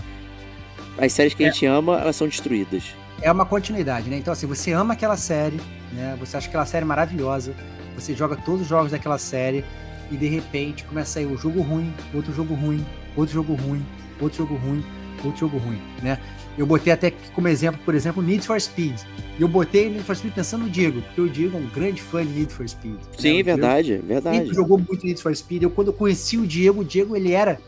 [0.99, 1.49] as séries que é.
[1.49, 2.85] a gente ama, elas são destruídas.
[3.21, 4.17] É uma continuidade, né?
[4.17, 5.61] Então, assim, você ama aquela série,
[5.93, 6.17] né?
[6.21, 7.55] Você acha aquela série maravilhosa,
[7.95, 9.65] você joga todos os jogos daquela série
[10.11, 12.85] e de repente começa a sair um jogo ruim, outro jogo ruim,
[13.17, 13.85] outro jogo ruim,
[14.21, 14.85] outro jogo ruim
[15.27, 16.19] outro jogo ruim, né?
[16.57, 19.01] Eu botei até como exemplo, por exemplo, Need for Speed.
[19.39, 22.01] E eu botei Need for Speed pensando no Diego, porque o Diego é um grande
[22.01, 22.97] fã de Need for Speed.
[23.19, 23.43] Sim, né?
[23.43, 24.37] verdade, verdade.
[24.39, 25.63] Ele jogou muito Need for Speed.
[25.63, 27.59] Eu, quando eu conheci o Diego, o Diego, ele era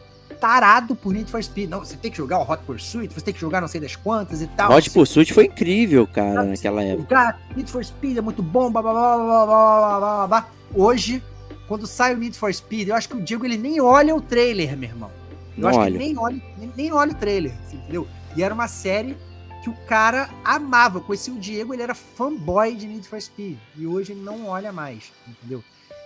[0.41, 1.69] tarado por Need for Speed.
[1.69, 3.97] Não, você tem que jogar o Hot Pursuit, você tem que jogar não sei das
[3.97, 4.73] quantas e tal.
[4.73, 7.15] Hot Pursuit foi incrível, cara, naquela época.
[7.15, 10.49] Cara, Need for Speed é muito bom, blá blá blá blá blá blá blá.
[10.75, 11.23] Hoje,
[11.67, 14.21] quando sai o Need for Speed, eu acho que o Diego ele nem olha o
[14.21, 15.11] trailer, meu irmão.
[15.57, 15.93] Eu não acho olha.
[15.93, 18.07] que nem olha, nem, nem olha o trailer, assim, entendeu?
[18.37, 19.17] E era uma série
[19.63, 20.99] que o cara amava.
[20.99, 23.57] Eu conheci o Diego, ele era fanboy de Need for Speed.
[23.77, 25.65] E hoje ele não olha mais, entendeu?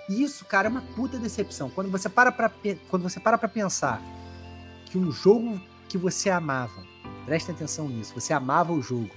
[0.08, 1.70] E isso, cara, é uma puta decepção.
[1.70, 2.50] Quando você para pra,
[2.88, 4.02] quando você para pra pensar
[4.90, 6.84] que um jogo que você amava,
[7.24, 9.10] presta atenção nisso, você amava o jogo,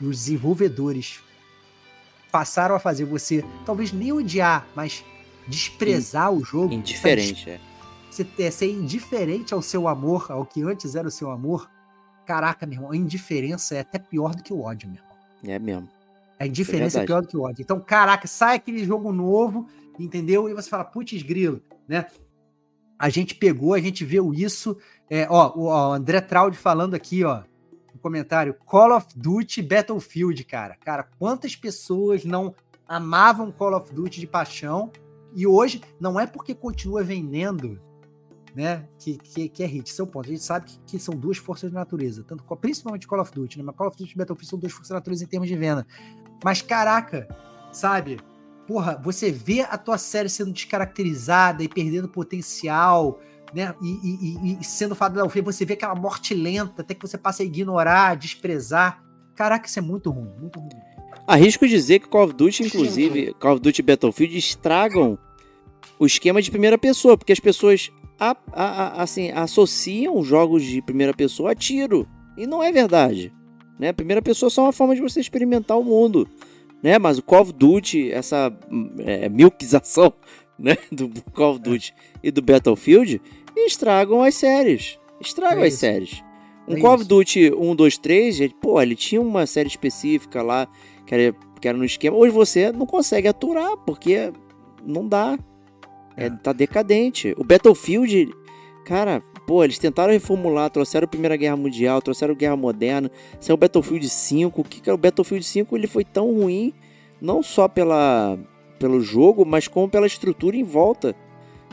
[0.00, 1.20] e os desenvolvedores
[2.30, 5.04] passaram a fazer você talvez nem odiar, mas
[5.46, 6.72] desprezar o jogo.
[6.72, 7.60] Indiferente, é.
[8.10, 11.70] Você é ser indiferente ao seu amor, ao que antes era o seu amor.
[12.26, 15.16] Caraca, meu irmão, a indiferença é até pior do que o ódio, meu irmão.
[15.44, 15.88] É mesmo.
[16.38, 17.06] A indiferença é, verdade.
[17.06, 17.62] pior do que o ódio.
[17.62, 19.68] Então, caraca, sai aquele jogo novo,
[19.98, 20.48] entendeu?
[20.48, 22.06] E você fala, putz, grilo, né?
[22.98, 24.76] A gente pegou, a gente viu isso.
[25.08, 27.42] É, ó, o ó, André Traud falando aqui, ó,
[27.94, 30.76] no comentário: Call of Duty Battlefield, cara.
[30.76, 32.54] Cara, quantas pessoas não
[32.86, 34.90] amavam Call of Duty de paixão
[35.34, 37.80] e hoje não é porque continua vendendo,
[38.54, 39.90] né, que, que, que é hit.
[39.90, 40.26] Esse é ponto.
[40.26, 43.58] A gente sabe que, que são duas forças da natureza, tanto principalmente Call of Duty,
[43.58, 43.64] né?
[43.64, 45.86] Mas Call of Duty e Battlefield são duas forças da natureza em termos de venda.
[46.42, 47.28] Mas caraca,
[47.72, 48.18] sabe?
[48.68, 53.18] Porra, você vê a tua série sendo descaracterizada e perdendo potencial,
[53.54, 53.74] né?
[53.82, 57.16] E, e- e- sendo fadada ao fim, você vê aquela morte lenta, até que você
[57.16, 59.02] passa a ignorar, desprezar.
[59.34, 60.68] Caraca, isso é muito ruim, muito ruim.
[61.26, 65.18] Arrisco dizer que Call of Duty, inclusive, Call of Duty e Battlefield estragam
[65.98, 67.90] o esquema de primeira pessoa, porque as pessoas
[68.20, 72.06] a- a- a- assim, associam jogos de primeira pessoa a tiro.
[72.36, 73.32] E não é verdade.
[73.78, 73.92] Né?
[73.94, 76.28] Primeira pessoa é só uma forma de você experimentar o mundo.
[76.82, 76.98] Né?
[76.98, 78.56] Mas o Call of Duty, essa
[78.98, 80.12] é, milkização
[80.58, 80.76] né?
[80.92, 83.20] do Call of Duty e do Battlefield,
[83.56, 84.98] estragam as séries.
[85.20, 86.22] Estragam É as séries.
[86.68, 87.04] Um É Call of.
[87.04, 90.68] Duty 1, 2, 3, ele- pô, ele tinha uma série específica lá,
[91.06, 92.16] que era, que era no esquema.
[92.16, 94.32] Hoje você não consegue aturar, porque
[94.84, 95.38] não dá.
[96.16, 96.30] É, É.
[96.30, 97.34] tá decadente.
[97.38, 98.30] O Battlefield,
[98.84, 103.56] cara, pô, eles tentaram reformular, trouxeram a Primeira Guerra Mundial, trouxeram Guerra Moderna, saiu o
[103.56, 104.60] Battlefield 5.
[104.60, 105.74] O que que era o Battlefield 5?
[105.74, 106.74] Ele foi tão ruim,
[107.18, 108.38] não só pela,
[108.78, 111.16] pelo jogo, mas como pela estrutura em volta,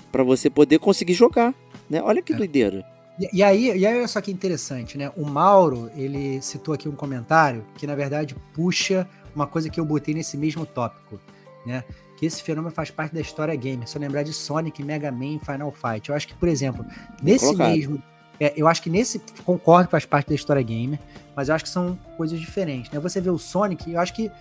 [0.09, 1.53] pra você poder conseguir jogar.
[1.89, 2.01] Né?
[2.01, 2.37] Olha que É.
[2.37, 2.85] doideira.
[3.19, 5.11] E, e aí, e aí, olha só que interessante, né?
[5.17, 9.05] O Mauro, ele citou aqui um comentário que, na verdade, puxa
[9.35, 11.19] uma coisa que eu botei nesse mesmo tópico,
[11.65, 11.83] né?
[12.17, 13.87] Que esse fenômeno faz parte da história gamer.
[13.93, 16.09] Eu lembrar de Sonic, Mega Man, Final Fight.
[16.09, 16.85] Eu acho que, por exemplo,
[17.21, 17.69] nesse colocado.
[17.71, 18.03] mesmo.
[18.39, 19.19] é, eu acho que nesse.
[19.43, 20.99] Concordo que faz parte da história gamer,
[21.35, 22.99] mas eu acho que são coisas diferentes, né?
[22.99, 24.31] Você vê o Sonic, eu acho que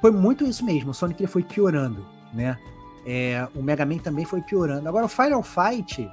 [0.00, 0.90] foi muito isso mesmo.
[0.90, 2.58] O Sonic ele foi piorando, né?
[3.06, 4.88] É, o Mega Man também foi piorando.
[4.88, 6.10] Agora, o Final Fight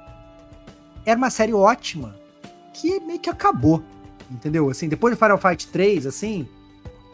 [1.04, 2.14] era uma série ótima
[2.72, 3.82] que meio que acabou,
[4.30, 4.68] entendeu?
[4.70, 6.48] Assim, depois do Final Fight 3, assim,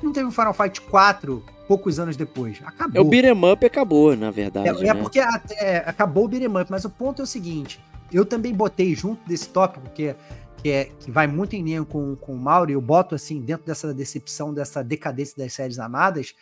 [0.03, 2.61] não teve um Final Fight 4 poucos anos depois.
[2.65, 3.03] Acabou.
[3.03, 4.69] É o beat'em up acabou, na verdade.
[4.69, 5.01] É, é né?
[5.01, 7.81] porque até, acabou o beat'em up, mas o ponto é o seguinte,
[8.13, 10.17] eu também botei junto desse tópico, que, é,
[10.59, 13.41] que, é, que vai muito em linha com, com o Mauro, e eu boto assim,
[13.41, 16.35] dentro dessa decepção, dessa decadência das séries amadas,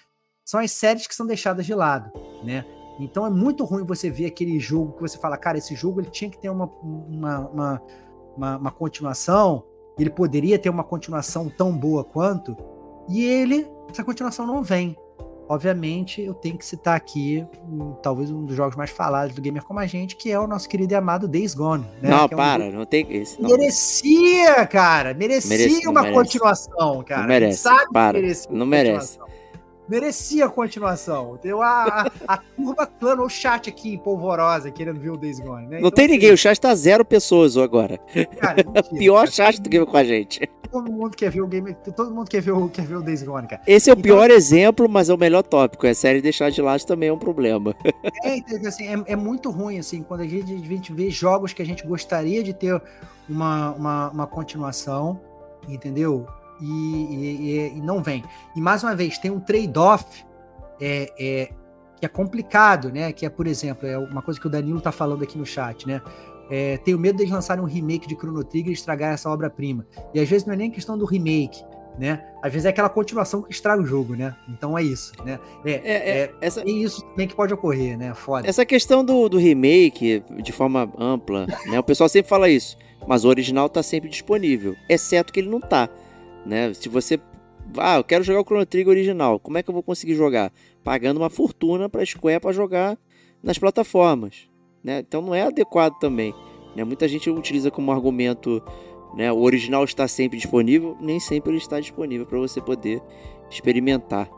[0.45, 2.11] são as séries que são deixadas de lado,
[2.45, 2.65] né?
[3.01, 6.11] Então é muito ruim você ver aquele jogo que você fala, cara, esse jogo ele
[6.11, 7.83] tinha que ter uma, uma, uma,
[8.37, 9.65] uma, uma continuação,
[9.99, 12.57] ele poderia ter uma continuação tão boa quanto,
[13.09, 14.97] e ele, essa continuação não vem.
[15.53, 19.63] Obviamente, eu tenho que citar aqui um- talvez um dos jogos mais falados do gamer
[19.63, 21.85] como a gente, que é o nosso querido e amado Days Gone.
[22.01, 22.09] Né?
[22.09, 23.37] Não, é um para, jogo não tem esse.
[23.37, 27.21] que Não, Merecia, cara, merecia Merece- uma continuação, cara.
[27.21, 28.19] Não merece, Sabe para,
[28.51, 29.19] não merece.
[29.93, 31.37] Merecia a continuação.
[31.37, 35.67] Tem a, a, a turma clã, o chat aqui, polvorosa, querendo ver o Days Gone,
[35.67, 35.81] né?
[35.81, 38.01] não tem assim, ninguém, o chat tá zero pessoas agora.
[38.41, 40.49] Cara, mentira, Pior chat do que com a gente.
[40.71, 43.23] Todo mundo quer ver o game, todo mundo quer ver o, quer ver o Days
[43.23, 43.61] Gone, cara.
[43.67, 45.87] Esse é o Então- pior exemplo, mas é o melhor tópico.
[45.87, 47.77] É série deixar de lado também é um problema.
[48.25, 51.53] É, então, assim, é, é muito ruim, assim, quando a gente, a gente vê jogos
[51.53, 52.81] que a gente gostaria de ter
[53.29, 55.21] uma, uma, uma continuação,
[55.69, 56.27] entendeu?
[56.63, 58.23] E, e- e- e não vem.
[58.55, 60.05] E mais uma vez, tem um trade-off
[60.81, 61.49] é, é,
[61.99, 63.13] que é complicado, né?
[63.13, 65.87] Que é, por exemplo, é uma coisa que o Danilo tá falando aqui no chat,
[65.87, 66.01] né?
[66.51, 69.87] É, tenho medo deles lançarem um remake de Chrono Trigger e estragar essa obra-prima.
[70.13, 71.63] E às vezes não é nem questão do remake,
[71.99, 72.23] né?
[72.43, 74.35] Às vezes é aquela continuação que estraga o jogo, né?
[74.49, 75.39] Então é isso, né?
[75.65, 78.13] É, É, é, é, essa, tem isso também que pode ocorrer, né?
[78.15, 78.47] Foda.
[78.49, 81.79] essa questão do, do remake, de forma ampla, né?
[81.79, 82.77] O pessoal sempre fala isso.
[83.07, 84.77] Mas o original tá sempre disponível.
[84.89, 85.89] Exceto que ele não tá.
[86.47, 86.73] Né?
[86.75, 87.21] Se você.
[87.77, 89.39] Ah, eu quero jogar o Chrono Trigger original.
[89.39, 90.53] Como é que eu vou conseguir jogar?
[90.83, 92.99] Pagando uma fortuna pra Square pra jogar
[93.43, 94.49] nas plataformas.
[94.83, 94.99] Né?
[94.99, 96.35] Então não é adequado também.
[96.75, 96.83] Né?
[96.85, 98.63] Muita gente utiliza como argumento.
[99.15, 99.31] Né?
[99.33, 100.97] O original está sempre disponível.
[101.01, 103.01] Nem sempre ele está disponível para você poder
[103.49, 104.29] experimentar.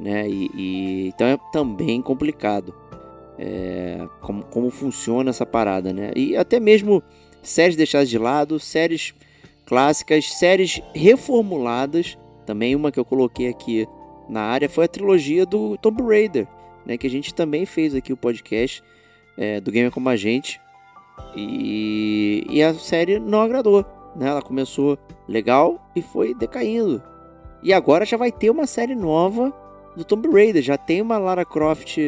[0.00, 0.28] Né?
[0.28, 2.74] E, e- então é também complicado.
[3.38, 6.12] É, como, como funciona essa parada, né?
[6.14, 7.02] E até mesmo
[7.42, 9.12] séries deixadas de lado, séries
[9.64, 12.18] clássicas, séries reformuladas.
[12.46, 13.86] Também uma que eu coloquei aqui
[14.28, 16.46] na área foi a trilogia do Tomb Raider,
[16.84, 16.96] né?
[16.96, 18.82] Que a gente também fez aqui o podcast
[19.36, 20.60] é, do Gamer Como a Gente.
[21.36, 23.84] E, e a série não agradou,
[24.16, 24.28] né?
[24.28, 24.98] Ela começou
[25.28, 27.02] legal e foi decaindo.
[27.62, 29.52] E agora já vai ter uma série nova
[29.96, 30.62] do Tomb Raider.
[30.62, 31.98] Já tem uma Lara Croft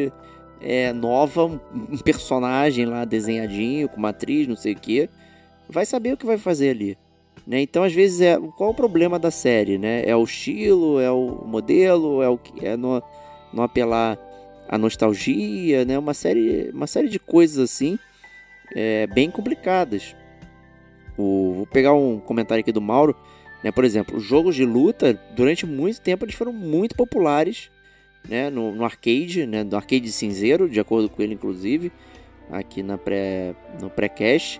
[0.61, 1.59] é, nova, um,
[2.03, 5.09] personagem lá desenhadinho, com uma atriz, não sei o que,
[5.69, 6.97] vai saber o que vai fazer ali.
[7.45, 7.61] Né?
[7.61, 9.77] Então, às vezes, é qual o problema da série?
[9.77, 10.03] Né?
[10.05, 13.01] É o estilo, é o modelo, é o que é não,
[13.53, 14.17] não apelar
[14.67, 15.97] à nostalgia, né?
[15.97, 17.97] Uma série, uma série de coisas assim,
[18.75, 20.15] é, bem complicadas.
[21.17, 23.15] O, vou pegar um comentário aqui do Mauro.
[23.63, 23.71] Né?
[23.71, 27.71] Por exemplo, os jogos de luta, durante muito tempo, eles foram muito populares
[28.27, 28.49] né?
[28.49, 29.63] no, no arcade, né?
[29.63, 31.91] no arcade cinzeiro, de acordo com ele, inclusive,
[32.51, 34.59] aqui na pré, no pré-cache.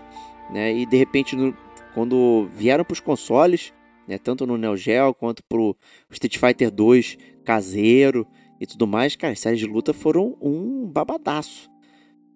[0.50, 0.74] Né?
[0.74, 1.56] E de repente, no,
[1.98, 3.74] quando vieram para os consoles,
[4.06, 4.18] né?
[4.18, 5.74] tanto no Neo Geo quanto para o
[6.12, 8.24] Street Fighter 2 caseiro
[8.60, 11.68] e tudo mais, cara, as séries de luta foram um babadaço.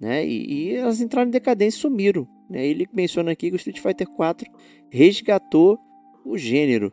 [0.00, 0.26] Né?
[0.26, 2.26] E, e elas entraram em decadência e sumiram.
[2.50, 2.66] Né?
[2.66, 4.50] Ele menciona aqui que o Street Fighter 4
[4.90, 5.78] resgatou
[6.24, 6.92] o gênero.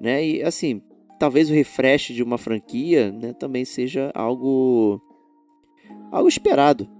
[0.00, 0.26] Né?
[0.26, 0.82] E assim,
[1.20, 5.00] talvez o refresh de uma franquia né, também seja algo
[6.10, 6.90] algo esperado.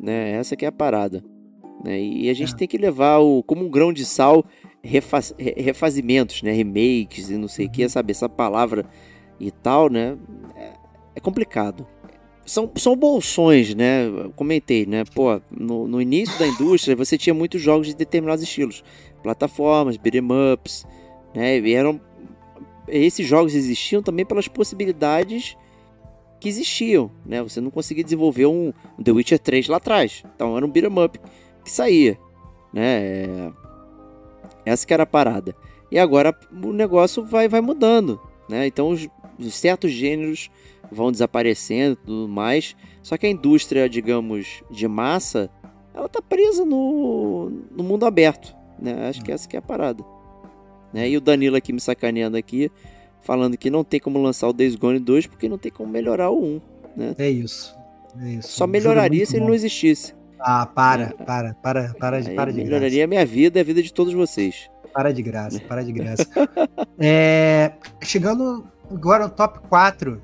[0.00, 0.30] Né?
[0.30, 1.22] Essa que é a parada.
[1.84, 2.00] Né?
[2.00, 2.56] E a gente é.
[2.56, 4.44] tem que levar o, como um grão de sal
[4.82, 6.52] refaz, refazimentos, né?
[6.52, 7.88] remakes e não sei o que, uhum.
[7.88, 8.12] sabe?
[8.12, 8.86] Essa palavra
[9.40, 10.16] e tal, né?
[10.56, 10.72] É,
[11.16, 11.86] é complicado
[12.44, 14.06] são, são bolsões, né?
[14.06, 15.04] Eu comentei, né?
[15.14, 18.82] Pô, no, no início da indústria você tinha muitos jogos de determinados estilos,
[19.22, 20.22] plataformas, beat'em
[20.52, 20.86] ups,
[21.34, 21.58] né?
[21.58, 22.00] E eram
[22.88, 25.56] esses jogos existiam também pelas possibilidades
[26.40, 27.42] que existiam, né?
[27.42, 31.04] Você não conseguia desenvolver um, um The Witcher 3 lá atrás, então era um beat'em
[31.04, 31.18] up
[31.64, 32.18] que saía,
[32.72, 33.02] né?
[33.02, 33.52] É,
[34.64, 35.54] essa que era a parada.
[35.90, 38.66] E agora o negócio vai, vai mudando, né?
[38.66, 39.08] Então os,
[39.38, 40.50] os certos gêneros
[40.90, 42.76] vão desaparecendo e tudo mais.
[43.02, 45.50] Só que a indústria, digamos, de massa,
[45.94, 48.54] ela tá presa no, no mundo aberto.
[48.78, 49.08] Né?
[49.08, 50.04] Acho que essa que é a parada.
[50.92, 51.08] Né?
[51.08, 52.70] E o Danilo aqui me sacaneando aqui,
[53.20, 56.30] falando que não tem como lançar o Days Gone 2 porque não tem como melhorar
[56.30, 56.60] o 1.
[56.96, 57.14] Né?
[57.18, 57.74] É isso.
[58.20, 58.52] É isso.
[58.52, 59.48] Só melhoraria é se ele bom.
[59.48, 60.14] não existisse.
[60.44, 63.04] Ah, para, para, para, para de, para de Melhoraria graça.
[63.04, 64.68] a minha vida e a vida de todos vocês.
[64.92, 66.26] Para de graça, para de graça.
[66.98, 67.72] é,
[68.02, 70.20] chegando agora no top 4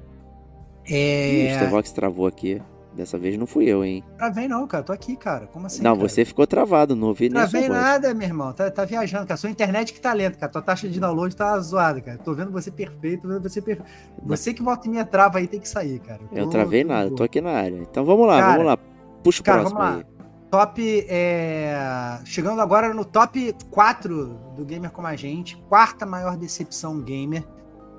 [0.90, 1.62] é...
[1.62, 2.60] Ih, o Vox travou aqui.
[2.94, 4.02] Dessa vez não fui eu, hein?
[4.16, 4.82] Travei não, cara.
[4.82, 5.46] Tô aqui, cara.
[5.46, 5.82] Como assim?
[5.82, 6.08] Não, cara?
[6.08, 8.52] você ficou travado, não ouvi nem Travei nada, meu irmão.
[8.52, 9.36] Tá, tá viajando, cara.
[9.36, 10.50] Sua internet que tá lenta, cara.
[10.50, 12.18] Tua taxa de download tá zoada, cara.
[12.18, 13.88] Tô vendo você perfeito, tô vendo você perfeito.
[14.24, 16.20] Você que volta em minha trava aí tem que sair, cara.
[16.32, 17.18] Eu, eu travei nada, boa.
[17.18, 17.76] tô aqui na área.
[17.76, 18.78] Então vamos lá, cara, vamos lá.
[19.22, 20.00] Puxa o cara, próximo vamos lá.
[20.00, 20.18] aí.
[20.50, 21.06] Top.
[21.08, 22.20] É...
[22.24, 25.56] Chegando agora no top 4 do Gamer Como a Gente.
[25.68, 27.46] Quarta maior decepção gamer.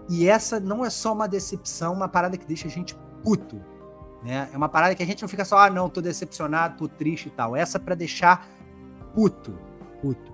[0.10, 3.62] E essa não é só uma decepção, uma parada que deixa a gente puto.
[4.24, 4.50] Né?
[4.52, 7.28] É uma parada que a gente não fica só, ah, não, tô decepcionado, tô triste
[7.28, 7.56] e tal.
[7.56, 8.48] Essa para deixar
[9.14, 9.58] puto,
[10.02, 10.34] puto.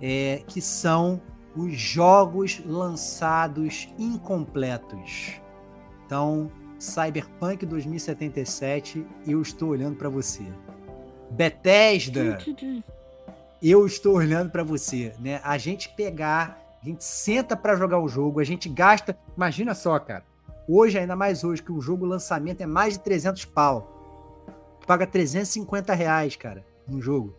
[0.00, 1.22] É, que são
[1.56, 5.40] os jogos lançados incompletos.
[6.04, 10.44] Então, Cyberpunk 2077, eu estou olhando para você.
[11.30, 12.38] Bethesda,
[13.62, 15.40] eu estou olhando para você, né?
[15.42, 19.98] A gente pegar, a gente senta para jogar o jogo, a gente gasta, imagina só,
[19.98, 20.24] cara.
[20.68, 23.92] Hoje, ainda mais hoje, que o jogo lançamento é mais de 300 pau.
[24.80, 27.34] Tu paga 350 reais, cara, num jogo.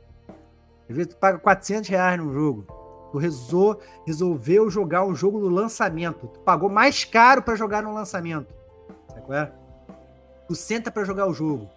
[0.89, 2.65] Às vezes tu paga 400 reais num jogo.
[3.11, 6.27] Tu rezou, resolveu jogar um jogo no lançamento.
[6.27, 8.56] Tu pagou mais caro para jogar no lançamento.
[9.29, 9.51] É?
[10.47, 11.69] Tu senta para jogar o jogo.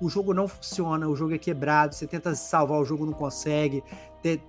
[0.00, 3.84] O jogo não funciona, o jogo é quebrado, você tenta salvar o jogo, não consegue,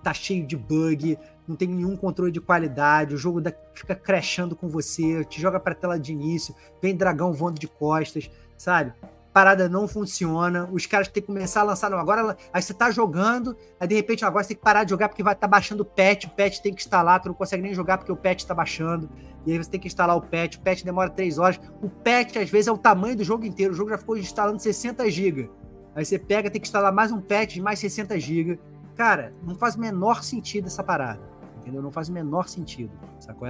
[0.01, 3.41] tá cheio de bug, não tem nenhum controle de qualidade, o jogo
[3.73, 8.31] fica crashando com você, te joga pra tela de início, vem dragão voando de costas,
[8.57, 8.93] sabe?
[9.33, 12.91] Parada não funciona, os caras têm que começar a lançar, não, agora aí você tá
[12.91, 15.83] jogando, aí de repente agora você tem que parar de jogar porque vai tá baixando
[15.83, 18.43] o patch, o patch tem que instalar, tu não consegue nem jogar porque o patch
[18.43, 19.09] tá baixando,
[19.45, 22.35] e aí você tem que instalar o patch, o patch demora 3 horas, o patch
[22.35, 25.49] às vezes é o tamanho do jogo inteiro, o jogo já ficou instalando 60 GB,
[25.95, 28.59] aí você pega, tem que instalar mais um patch de mais 60 GB,
[28.97, 31.81] cara, não faz o menor sentido essa parada entendeu?
[31.81, 33.47] Não faz o menor sentido, sacou?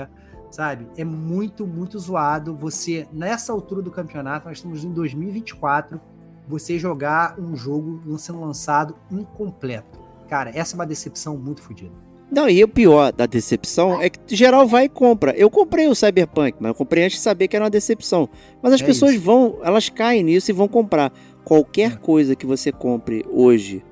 [0.51, 0.85] Sabe?
[0.97, 5.99] É muito, muito zoado você, nessa altura do campeonato, nós estamos em 2024,
[6.47, 9.99] você jogar um jogo sendo lançado incompleto.
[10.27, 11.91] Cara, essa é uma decepção muito fodida.
[12.31, 15.35] Não, e o pior da decepção é que geral vai e compra.
[15.35, 18.29] Eu comprei o Cyberpunk, mas eu comprei antes de saber que era uma decepção.
[18.61, 19.21] Mas as é pessoas isso.
[19.21, 21.11] vão, elas caem nisso e vão comprar.
[21.43, 21.95] Qualquer é.
[21.97, 23.83] coisa que você compre hoje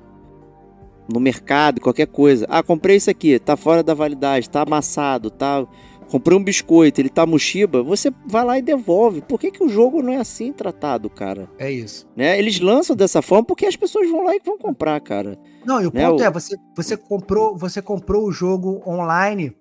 [1.12, 2.46] no mercado, qualquer coisa.
[2.48, 5.66] Ah, comprei isso aqui, tá fora da validade, tá amassado, tá.
[6.10, 9.20] Comprei um biscoito, ele tá mochiba, você vai lá e devolve.
[9.22, 11.48] Por que, que o jogo não é assim tratado, cara?
[11.58, 12.08] É isso.
[12.16, 12.36] Né?
[12.38, 15.38] Eles lançam dessa forma porque as pessoas vão lá e vão comprar, cara.
[15.64, 16.06] Não, e o né?
[16.08, 16.24] ponto o...
[16.24, 19.54] é, você, você comprou, você comprou o jogo online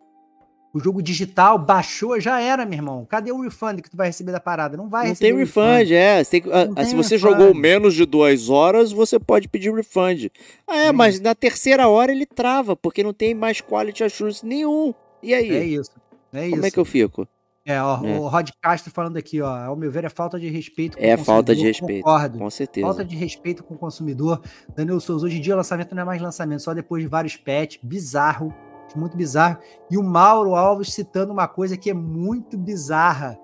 [0.73, 3.05] O jogo digital baixou, já era, meu irmão.
[3.05, 4.77] Cadê o refund que tu vai receber da parada?
[4.77, 5.27] Não vai Não receber.
[5.27, 6.23] tem o refund, é.
[6.23, 7.19] Você tem ah, Não ah, se tem você refund.
[7.19, 10.29] jogou menos de duas horas, você pode pedir refund.
[10.67, 14.45] Ah, é, É mas na terceira hora ele trava, porque não tem mais quality assurance
[14.45, 14.93] nenhum.
[15.23, 15.49] E aí?
[15.57, 15.91] É isso.
[16.33, 16.55] É isso.
[16.55, 17.27] Como é que eu fico?
[17.65, 18.17] É, ó, É.
[18.17, 19.47] o Rod Castro falando aqui, ó.
[19.47, 22.03] Ao meu ver, é falta de respeito com É o falta de consumidor, respeito.
[22.03, 22.39] Concordo.
[22.39, 22.87] Com certeza.
[22.87, 24.41] Falta de respeito com o consumidor.
[24.75, 27.35] Daniel Souza, hoje em dia o lançamento não é mais lançamento, só depois de vários
[27.35, 27.79] patches.
[27.83, 28.53] Bizarro.
[28.95, 29.57] Muito bizarro.
[29.91, 33.37] E o Mauro Alves citando uma coisa que é muito bizarra.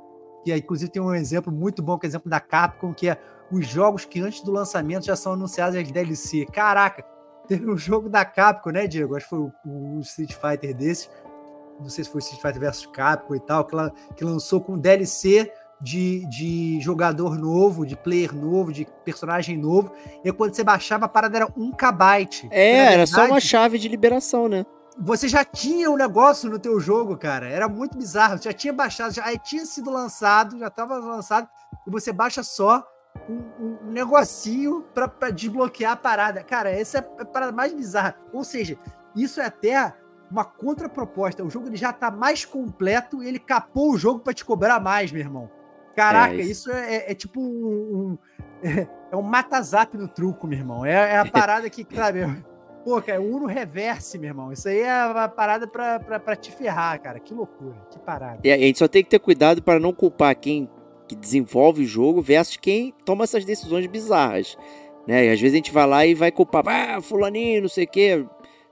[0.43, 3.09] Que é, inclusive tem um exemplo muito bom, que é o exemplo da Capcom, que
[3.09, 3.17] é
[3.51, 6.47] os jogos que antes do lançamento já são anunciados as DLC.
[6.51, 7.03] Caraca,
[7.47, 9.15] teve um jogo da Capcom, né, Diego?
[9.15, 9.51] Acho que foi o,
[9.97, 11.09] o Street Fighter desse.
[11.79, 14.77] Não sei se foi Street Fighter vs Capcom e tal, que, la- que lançou com
[14.77, 15.51] DLC
[15.81, 19.91] de, de jogador novo, de player novo, de personagem novo.
[20.23, 22.47] E quando você baixava, a parada era um kbyte.
[22.49, 24.65] É, Na era só uma verdade, chave de liberação, né?
[24.97, 27.49] Você já tinha um negócio no teu jogo, cara.
[27.49, 28.41] Era muito bizarro.
[28.41, 31.49] Já tinha baixado, já tinha sido lançado, já estava lançado.
[31.85, 32.81] E você baixa só
[33.29, 33.43] um,
[33.85, 36.41] um negocinho pra desbloquear a parada.
[36.41, 38.15] Cara, essa é a parada mais bizarra.
[38.31, 38.77] Ou seja,
[39.13, 39.93] isso é até
[40.31, 41.43] uma contraproposta.
[41.43, 44.79] O jogo ele já tá mais completo e ele capou o jogo pra te cobrar
[44.79, 45.49] mais, meu irmão.
[45.95, 47.45] Caraca, É, isso- isso é, é- é tipo um.
[47.45, 48.17] um-
[48.63, 50.85] é, é um mata-zap no truco, meu irmão.
[50.85, 52.19] É, é a parada que, sabe?
[52.83, 54.51] Pô, cara, o Uno reverse, meu irmão.
[54.51, 57.19] Isso aí é uma parada pra, pra, pra te ferrar, cara.
[57.19, 58.39] Que loucura, que parada.
[58.43, 60.69] E a gente só tem que ter cuidado para não culpar quem
[61.07, 64.57] que desenvolve o jogo versus quem toma essas decisões bizarras.
[65.07, 65.25] Né?
[65.25, 67.87] E às vezes a gente vai lá e vai culpar, ah, fulaninho, não sei o
[67.87, 68.25] quê.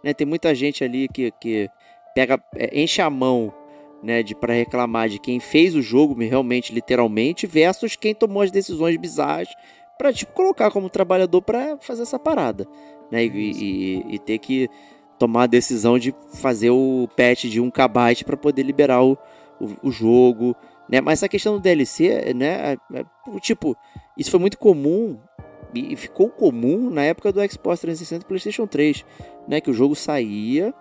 [0.04, 0.14] Né?
[0.14, 1.70] Tem muita gente ali que, que
[2.14, 3.54] pega, é, enche a mão
[4.02, 8.52] né, de para reclamar de quem fez o jogo realmente, literalmente, versus quem tomou as
[8.52, 9.48] decisões bizarras
[9.98, 12.68] para tipo, colocar como trabalhador para fazer essa parada.
[13.10, 13.26] Né?
[13.26, 14.68] E, e- e ter que
[15.18, 19.18] tomar a decisão de fazer o patch de 1 KB para poder liberar o,
[19.62, 20.54] o, o jogo,
[20.90, 21.00] né?
[21.00, 22.74] Mas essa questão do DLC, né?
[22.74, 23.06] é- é,
[23.40, 23.78] tipo,
[24.18, 25.18] isso foi muito comum
[25.74, 29.06] e e ficou comum na época do Xbox 360 e PlayStation 3,
[29.48, 29.62] né?
[29.62, 30.74] Que o jogo saía,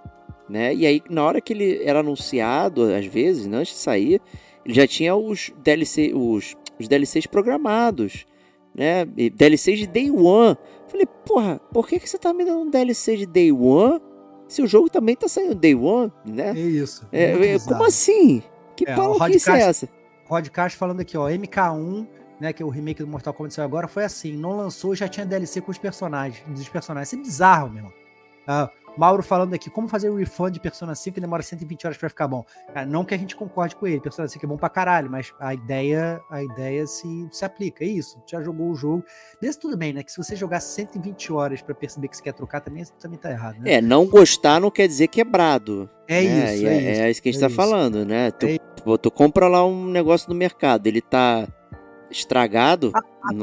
[0.48, 0.74] né?
[0.74, 4.20] E aí na hora que ele era anunciado, às vezes, né, antes de sair,
[4.64, 8.26] ele já tinha os DLC, os, os DLCs programados,
[8.74, 9.06] né?
[9.16, 10.56] E DLCs de Day One.
[10.88, 14.00] Falei, porra, por que, que você tá me dando um DLC de Day One
[14.46, 16.50] se o jogo também tá saindo Day One, né?
[16.50, 17.08] É isso.
[17.10, 18.42] É, é, como assim?
[18.76, 19.88] Que É, maluquice é essa?
[20.26, 21.28] Rod falando aqui, ó.
[21.28, 22.06] MK1,
[22.40, 22.52] né?
[22.52, 24.36] Que é o remake do Mortal Kombat saiu agora, foi assim.
[24.36, 26.42] Não lançou, já tinha DLC com os personagens.
[26.46, 27.08] Dos personagens.
[27.08, 28.01] Isso é bizarro, meu irmão.
[28.46, 31.96] Ah, Mauro falando aqui, como fazer o refund de Persona 5 que demora 120 horas
[31.96, 32.44] pra ficar bom.
[32.74, 35.32] Cara, não que a gente concorde com ele, Persona 5 é bom pra caralho, mas
[35.40, 37.84] a ideia, a ideia se, se aplica.
[37.84, 39.02] É isso, já jogou o jogo.
[39.40, 40.02] Mesmo tudo bem, né?
[40.02, 43.30] Que se você jogar 120 horas pra perceber que você quer trocar, também, também tá
[43.30, 43.74] errado, né?
[43.74, 45.88] É, não gostar não quer dizer quebrado.
[46.06, 46.54] É, né?
[46.54, 47.00] isso, E é, é, isso.
[47.02, 47.56] é isso que a gente é tá isso.
[47.56, 48.30] falando, né?
[48.32, 51.48] Tu, É tu, tu compra lá um negócio no mercado, ele tá
[52.12, 52.92] estragado.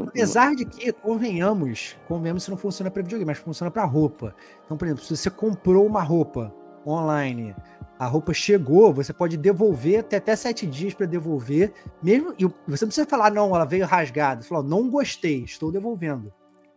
[0.08, 4.36] Apesar de que, convenhamos, convenhamos se não funciona para videogame, mas funciona para roupa.
[4.66, 6.54] Então, por exemplo, se você comprou uma roupa
[6.86, 7.56] online,
[7.98, 12.34] a roupa chegou, você pode devolver, tem até sete dias para devolver, mesmo.
[12.40, 14.42] E você não precisa falar, não, ela veio rasgada.
[14.42, 16.32] Você falou, não gostei, estou devolvendo.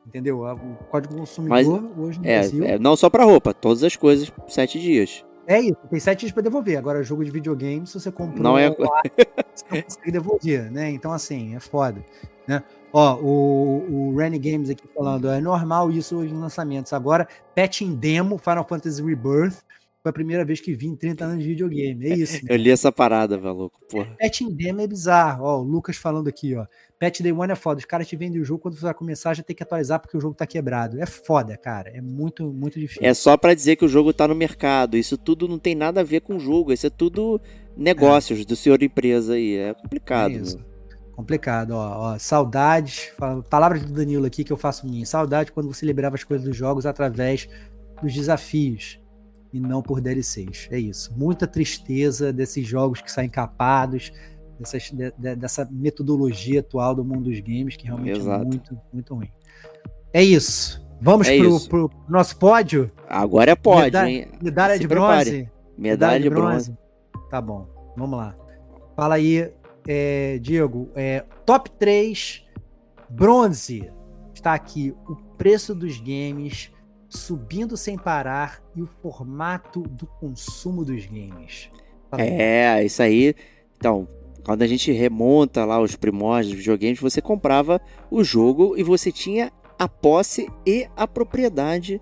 [0.04, 0.40] Entendeu?
[0.42, 2.64] O código consumidor hoje no Brasil.
[2.64, 5.24] é, é, não só pra roupa, todas as coisas, sete dias.
[5.52, 6.78] É isso, tem sete dias para devolver.
[6.78, 9.10] Agora, jogo de videogame, se você comprou Não é- online,
[9.54, 10.90] você não consegue devolver, né?
[10.90, 12.02] Então, assim, é foda.
[12.48, 12.62] Né?
[12.90, 16.94] Ó, o, o Renny Games aqui falando, é normal isso hoje em lançamentos.
[16.94, 19.58] Agora, patch em demo, Final Fantasy Rebirth,
[20.02, 22.10] foi a primeira vez que vi em 30 anos de videogame.
[22.10, 22.40] É isso.
[22.48, 23.78] Eu li essa parada, maluco.
[23.88, 24.16] Porra.
[24.18, 25.44] Patch em demo é bizarro.
[25.44, 26.66] Ó, o Lucas falando aqui, ó.
[26.98, 27.78] Patch Day One é foda.
[27.78, 30.16] Os caras te vendem o jogo, quando você vai começar, já tem que atualizar porque
[30.16, 31.00] o jogo tá quebrado.
[31.00, 31.90] É foda, cara.
[31.90, 33.04] É muito, muito difícil.
[33.04, 34.96] É só pra dizer que o jogo tá no mercado.
[34.96, 36.72] Isso tudo não tem nada a ver com o jogo.
[36.72, 37.40] Isso é tudo
[37.76, 39.54] negócios do senhor empresa aí.
[39.54, 40.32] É complicado.
[40.32, 40.58] É isso.
[41.14, 42.18] Complicado, ó, ó.
[42.18, 43.12] Saudades.
[43.48, 45.06] Palavras do Danilo aqui que eu faço minha.
[45.06, 47.48] Saudade quando você liberava as coisas dos jogos através
[48.02, 49.01] dos desafios
[49.52, 50.68] e não por DLCs.
[50.70, 51.12] É isso.
[51.16, 54.12] Muita tristeza desses jogos que saem capados,
[54.58, 58.42] dessas- de- de- dessa metodologia atual do mundo dos games, que realmente Exato.
[58.42, 59.30] é muito, muito ruim.
[60.12, 60.80] É isso.
[61.00, 61.68] Vamos É pro, isso.
[61.68, 62.90] pro nosso pódio?
[63.08, 64.28] Agora pode, Medalha- hein?
[64.40, 65.30] Medalha Se de prepare.
[65.30, 65.50] bronze.
[65.76, 66.76] Medalha de bronze.
[67.30, 68.36] Tá bom, vamos lá.
[68.94, 69.50] Fala aí,
[69.88, 70.88] é, Diego.
[70.94, 72.46] é, top 3
[73.10, 73.90] bronze.
[74.34, 76.70] Está aqui o preço dos games
[77.12, 81.70] subindo sem parar e o formato do consumo dos games.
[82.16, 83.34] É, isso aí.
[83.76, 84.08] Então,
[84.44, 89.12] quando a gente remonta lá os primórdios dos videogames, você comprava o jogo e você
[89.12, 92.00] tinha a posse e a propriedade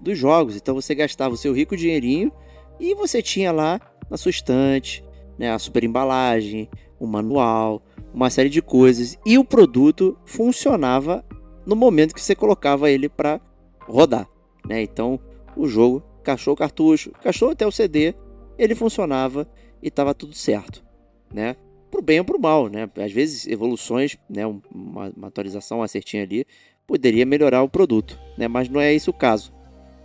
[0.00, 0.56] dos jogos.
[0.56, 2.32] Então você gastava o seu rico dinheirinho
[2.78, 5.04] e você tinha lá na sua estante,
[5.38, 7.82] né, a super embalagem, o manual,
[8.12, 9.18] uma série de coisas.
[9.24, 11.24] E o produto funcionava
[11.66, 13.40] no momento que você colocava ele para
[13.86, 14.28] rodar.
[14.68, 14.82] Né?
[14.82, 15.18] Então
[15.56, 18.14] o jogo cachou o cartucho, cachou até o CD,
[18.58, 19.48] ele funcionava
[19.82, 20.84] e estava tudo certo.
[21.32, 21.56] Né?
[21.90, 22.88] Pro bem ou pro mal, né?
[22.96, 24.46] Às vezes evoluções, né?
[24.46, 26.46] uma, uma atualização, uma certinha ali,
[26.86, 28.48] poderia melhorar o produto, né?
[28.48, 29.52] Mas não é esse o caso,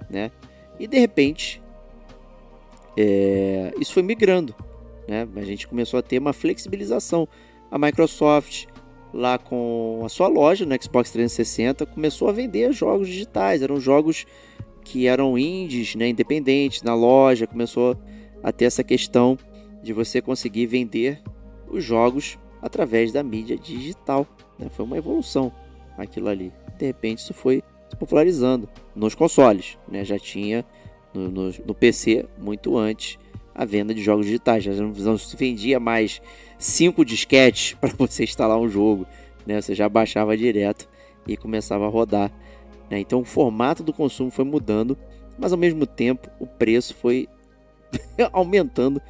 [0.09, 0.31] né?
[0.79, 1.61] E de repente,
[2.97, 4.55] é, isso foi migrando,
[5.07, 5.27] né?
[5.35, 7.27] A gente começou a ter uma flexibilização.
[7.69, 8.67] A Microsoft,
[9.17, 13.61] lá com a sua loja no Xbox 360, começou a vender jogos digitais.
[13.61, 14.25] Eram jogos
[14.83, 17.47] que eram indies, né, independentes na loja.
[17.47, 17.97] Começou
[18.43, 19.37] a ter essa questão
[19.81, 21.21] de você conseguir vender
[21.67, 24.25] os jogos através da mídia digital.
[24.57, 24.69] Né?
[24.69, 25.51] Foi uma evolução
[25.97, 26.53] aquilo ali.
[26.77, 29.79] De repente isso foi se popularizando nos consoles.
[29.87, 30.05] Né?
[30.05, 30.63] Já tinha
[31.11, 33.17] no, no, no PC muito antes
[33.53, 34.63] a venda de jogos digitais.
[34.63, 36.21] Já não se vendia mais
[36.57, 39.05] cinco disquetes para você instalar um jogo.
[39.45, 39.61] Né?
[39.61, 40.87] Você já baixava direto
[41.27, 42.31] e começava a rodar.
[42.89, 42.99] Né?
[42.99, 44.97] Então o formato do consumo foi mudando,
[45.37, 47.27] mas ao mesmo tempo o preço foi
[48.31, 49.01] aumentando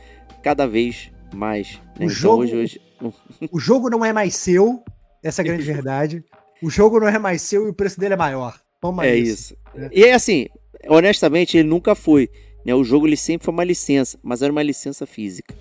[0.43, 1.73] cada vez mais.
[1.73, 1.81] Né?
[1.81, 2.81] O, então, jogo, hoje, hoje...
[3.51, 4.83] o jogo não é mais seu,
[5.23, 6.23] essa é a grande verdade.
[6.61, 8.59] O jogo não é mais seu e o preço dele é maior.
[8.81, 9.55] Toma é isso.
[9.75, 9.89] isso.
[9.91, 10.47] E assim,
[10.87, 12.29] honestamente, ele nunca foi.
[12.65, 12.73] Né?
[12.73, 15.55] O jogo ele sempre foi uma licença, mas era uma licença física.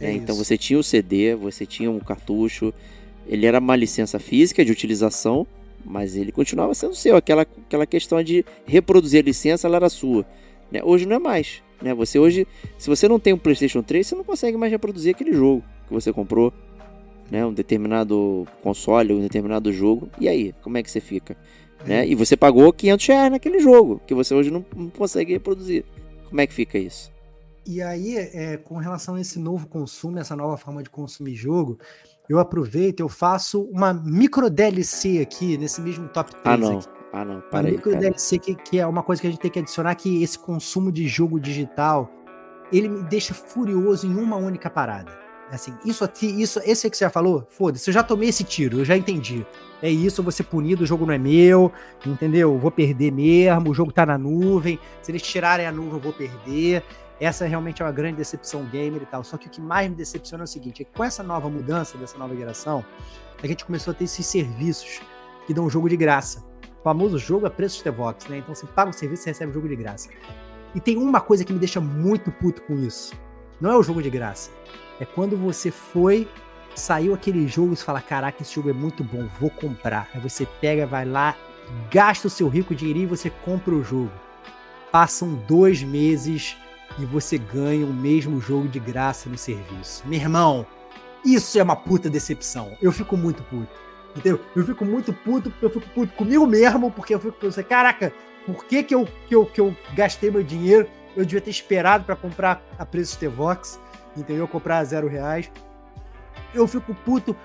[0.00, 0.12] É né?
[0.12, 2.72] Então você tinha o CD, você tinha um cartucho,
[3.26, 5.46] ele era uma licença física de utilização,
[5.84, 7.16] mas ele continuava sendo seu.
[7.16, 10.24] Aquela, aquela questão de reproduzir a licença, ela era sua.
[10.70, 10.80] Né?
[10.82, 11.62] Hoje não é mais.
[11.80, 11.94] Né?
[11.94, 12.46] Você hoje,
[12.78, 15.92] se você não tem um PlayStation 3, você não consegue mais reproduzir aquele jogo que
[15.92, 16.52] você comprou,
[17.30, 17.44] né?
[17.46, 20.08] Um determinado console, um determinado jogo.
[20.20, 21.36] E aí, como é que você fica?
[21.86, 22.06] Né?
[22.06, 25.84] E você pagou 500 reais naquele jogo, que você hoje não, não consegue reproduzir.
[26.28, 27.10] Como é que fica isso?
[27.68, 31.78] E aí, é, com relação a esse novo consumo, essa nova forma de consumir jogo,
[32.26, 36.78] eu aproveito, eu faço uma micro DLC aqui, nesse mesmo top 3 ah, não.
[36.78, 36.88] aqui.
[37.12, 37.74] Ah, não, para aí.
[37.74, 40.38] Micro DLC que, que é uma coisa que a gente tem que adicionar, que esse
[40.38, 42.10] consumo de jogo digital,
[42.72, 45.12] ele me deixa furioso em uma única parada.
[45.50, 48.78] Assim, isso aqui, isso, esse que você já falou, foda-se, eu já tomei esse tiro,
[48.78, 49.46] eu já entendi.
[49.82, 51.70] É isso, eu vou ser punido, o jogo não é meu,
[52.06, 52.54] entendeu?
[52.54, 56.00] Eu vou perder mesmo, o jogo tá na nuvem, se eles tirarem a nuvem eu
[56.00, 56.82] vou perder.
[57.20, 59.24] Essa realmente é uma grande decepção gamer e tal.
[59.24, 61.48] Só que o que mais me decepciona é o seguinte: é que com essa nova
[61.50, 62.84] mudança, dessa nova geração,
[63.42, 65.00] a gente começou a ter esses serviços
[65.46, 66.44] que dão jogo de graça.
[66.80, 68.38] O famoso jogo a preço de Tevox, né?
[68.38, 70.08] Então você paga o serviço e recebe o jogo de graça.
[70.74, 73.14] E tem uma coisa que me deixa muito puto com isso.
[73.60, 74.50] Não é o jogo de graça.
[75.00, 76.28] É quando você foi,
[76.74, 80.08] saiu aquele jogo e você fala: Caraca, esse jogo é muito bom, vou comprar.
[80.14, 81.36] Aí você pega, vai lá,
[81.90, 84.12] gasta o seu rico dinheiro e você compra o jogo.
[84.92, 86.56] Passam dois meses
[86.98, 90.02] e você ganha o mesmo jogo de graça no serviço.
[90.06, 90.66] Meu irmão,
[91.24, 92.76] isso é uma puta decepção.
[92.80, 93.72] Eu fico muito puto.
[94.16, 94.40] Entendeu?
[94.56, 98.12] Eu fico muito puto, eu fico puto comigo mesmo, porque eu fico pensando, caraca,
[98.46, 100.88] por que que eu, que eu, que eu gastei meu dinheiro?
[101.16, 103.78] Eu devia ter esperado para comprar a preço de Vox,
[104.16, 104.48] entendeu?
[104.48, 105.50] Comprar a zero reais.
[106.54, 107.36] Eu fico puto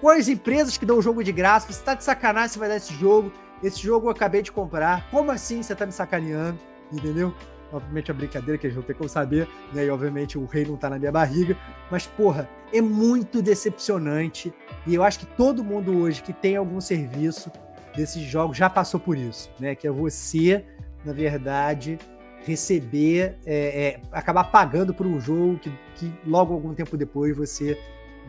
[0.00, 1.72] com as empresas que dão o jogo de graça.
[1.72, 3.32] Você tá de sacanagem, você vai dar esse jogo.
[3.62, 5.08] Esse jogo eu acabei de comprar.
[5.10, 6.58] Como assim você tá me sacaneando?
[6.92, 7.34] Entendeu?
[7.72, 9.84] Obviamente a brincadeira que gente não tem como saber, né?
[9.84, 11.56] E obviamente o rei não tá na minha barriga,
[11.90, 14.52] mas porra, é muito decepcionante.
[14.86, 17.50] E eu acho que todo mundo hoje que tem algum serviço
[17.96, 19.74] desses jogos já passou por isso, né?
[19.74, 20.64] Que é você,
[21.04, 21.98] na verdade,
[22.44, 27.78] receber, é, é, acabar pagando por um jogo que, que logo algum tempo depois você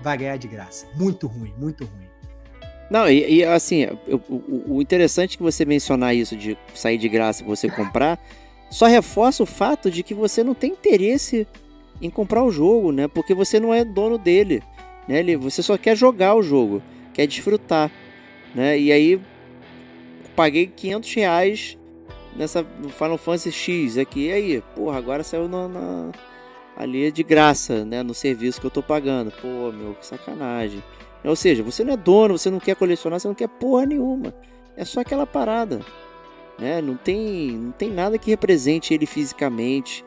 [0.01, 0.87] vai ganhar de graça.
[0.95, 2.11] Muito ruim, muito ruim.
[2.89, 3.87] Não, e, e assim,
[4.27, 8.19] o, o, interessante que você mencionar isso de sair de graça e você comprar
[8.71, 11.45] só reforça o fato de que você não tem interesse
[12.01, 13.07] em comprar o jogo, né?
[13.07, 14.63] Porque você não é dono dele,
[15.07, 15.21] né?
[15.35, 16.81] Você só quer jogar o jogo,
[17.13, 17.91] quer desfrutar,
[18.55, 18.79] né?
[18.79, 19.21] E aí
[20.37, 21.77] paguei 500 reais
[22.33, 22.65] nessa
[22.97, 26.11] Final Fantasy X aqui, e aí, porra, agora saiu na, na,
[26.77, 28.01] ali de graça, né?
[28.01, 30.81] No serviço que eu tô pagando, pô, meu, que sacanagem.
[31.25, 34.33] Ou seja, você não é dono, você não quer colecionar, você não quer porra nenhuma.
[34.77, 35.81] É só aquela parada
[36.61, 36.79] né?
[36.79, 40.05] Não tem, não tem nada que represente ele fisicamente,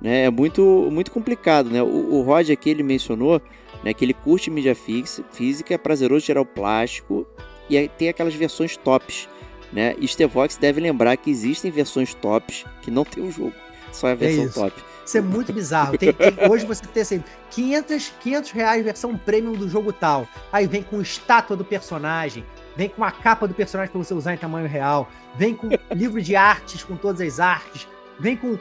[0.00, 0.24] né?
[0.24, 1.82] É muito, muito complicado, né?
[1.82, 3.40] O, o Rod aqui ele mencionou,
[3.82, 7.26] né, que ele curte mídia física, é prazeroso gerar o plástico
[7.68, 9.26] e tem aquelas versões tops,
[9.72, 9.96] né?
[9.98, 13.54] E Stevox deve lembrar que existem versões tops que não tem o jogo,
[13.90, 14.84] só é a versão é top.
[15.06, 15.96] Isso é muito bizarro.
[15.96, 20.26] Tem, tem, hoje você tem assim, 500, 500 reais versão premium do jogo tal.
[20.52, 22.44] Aí vem com estátua do personagem,
[22.76, 26.20] vem com a capa do personagem para você usar em tamanho real, vem com livro
[26.20, 27.88] de artes com todas as artes,
[28.20, 28.58] vem com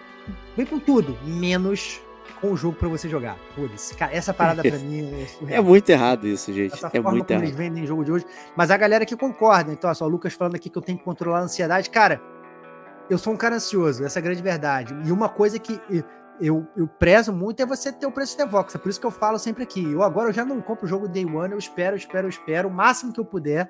[0.55, 2.01] vem com tudo, menos
[2.41, 3.37] com o jogo pra você jogar.
[3.55, 3.95] Foda-se.
[3.95, 6.73] Cara, essa parada pra mim é É muito errado isso, gente.
[6.73, 7.43] Essa É muito errado.
[7.43, 8.25] eles vendem jogo de hoje.
[8.55, 9.71] Mas a galera que concorda.
[9.71, 11.89] Então, olha só, o Lucas falando aqui que eu tenho que controlar a ansiedade.
[11.89, 12.21] Cara,
[13.09, 14.95] eu sou um cara ansioso, essa é a grande verdade.
[15.05, 15.79] E uma coisa que
[16.41, 18.75] eu, eu prezo muito é você ter o preço de Vox.
[18.75, 19.91] É por isso que eu falo sempre aqui.
[19.91, 22.29] Eu agora eu já não compro o jogo Day One, eu espero, eu espero, eu
[22.29, 23.69] espero, o máximo que eu puder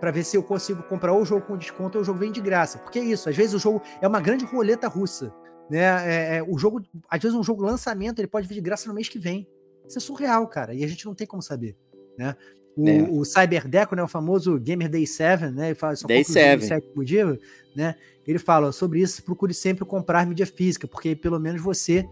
[0.00, 2.32] para ver se eu consigo comprar ou o jogo com desconto ou o jogo vem
[2.32, 2.78] de graça.
[2.78, 5.32] Porque é isso, às vezes o jogo é uma grande roleta russa.
[5.70, 5.78] Né?
[5.80, 8.94] É, é, o jogo, às vezes um jogo lançamento ele pode vir de graça no
[8.94, 9.48] mês que vem.
[9.88, 10.74] Isso é surreal, cara.
[10.74, 11.76] E a gente não tem como saber,
[12.18, 12.36] né?
[12.76, 13.02] O, É.
[13.02, 16.44] o Cyberdeco, né, o famoso Gamer Day 7, né, ele fala só Day compra o
[16.44, 16.68] jogo no 7.
[16.68, 17.38] sétimo dia,
[17.74, 17.94] né?
[18.26, 22.04] Ele fala sobre isso, procure sempre comprar mídia física, porque pelo menos você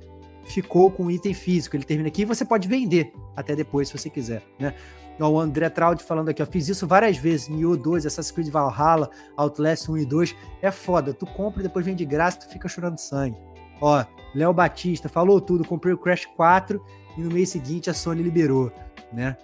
[0.44, 1.74] ficou com o item físico.
[1.76, 4.74] Ele termina aqui e você pode vender até depois, se você quiser, né?
[5.20, 9.10] O André Traud falando aqui, ó, fiz isso várias vezes, Nioh 2, Assassin's Creed Valhalla,
[9.36, 12.68] Outlast 1 e 2, é foda, tu compra e depois vem de graça, tu fica
[12.68, 13.36] chorando sangue.
[13.80, 16.82] Ó, Léo Batista falou tudo, comprei o Crash 4
[17.16, 18.72] e no mês seguinte a Sony liberou,
[19.12, 19.36] né?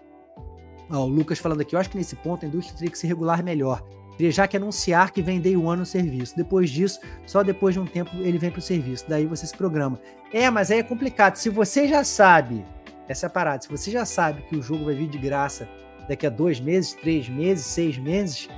[0.90, 3.06] Ó, o Lucas falando aqui, eu acho que nesse ponto a indústria teria que se
[3.06, 3.82] regular melhor.
[4.16, 6.36] Teria já que anunciar que vem Day One no serviço.
[6.36, 9.04] Depois disso, só depois de um tempo ele vem pro serviço.
[9.08, 10.00] Daí você se programa.
[10.32, 11.36] É, mas aí é complicado.
[11.36, 12.64] Se você já sabe,
[13.08, 15.68] essa é a parada, se você já sabe que o jogo vai vir de graça
[16.08, 18.48] daqui a dois meses, três meses, seis meses,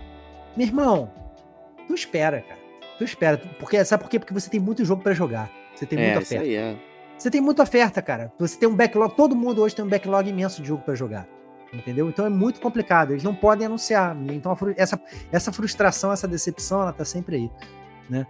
[0.57, 1.11] meu irmão,
[1.87, 2.61] tu espera, cara.
[2.99, 3.39] Tu espera.
[3.59, 4.19] Porque, sabe por quê?
[4.19, 5.51] Porque você tem muito jogo pra jogar.
[5.75, 6.45] Você tem muita É, isso oferta.
[6.45, 6.77] aí é.
[7.17, 8.33] Você tem muita oferta, cara.
[8.39, 9.15] Você tem um backlog.
[9.17, 11.27] Todo mundo hoje tem um backlog imenso de jogo pra jogar.
[11.73, 12.09] Entendeu?
[12.09, 13.13] Então é muito complicado.
[13.13, 14.17] Eles não podem anunciar.
[14.31, 15.01] Então fru- essa,
[15.33, 17.51] essa frustração, essa decepção, ela tá sempre aí.
[18.09, 18.27] Né?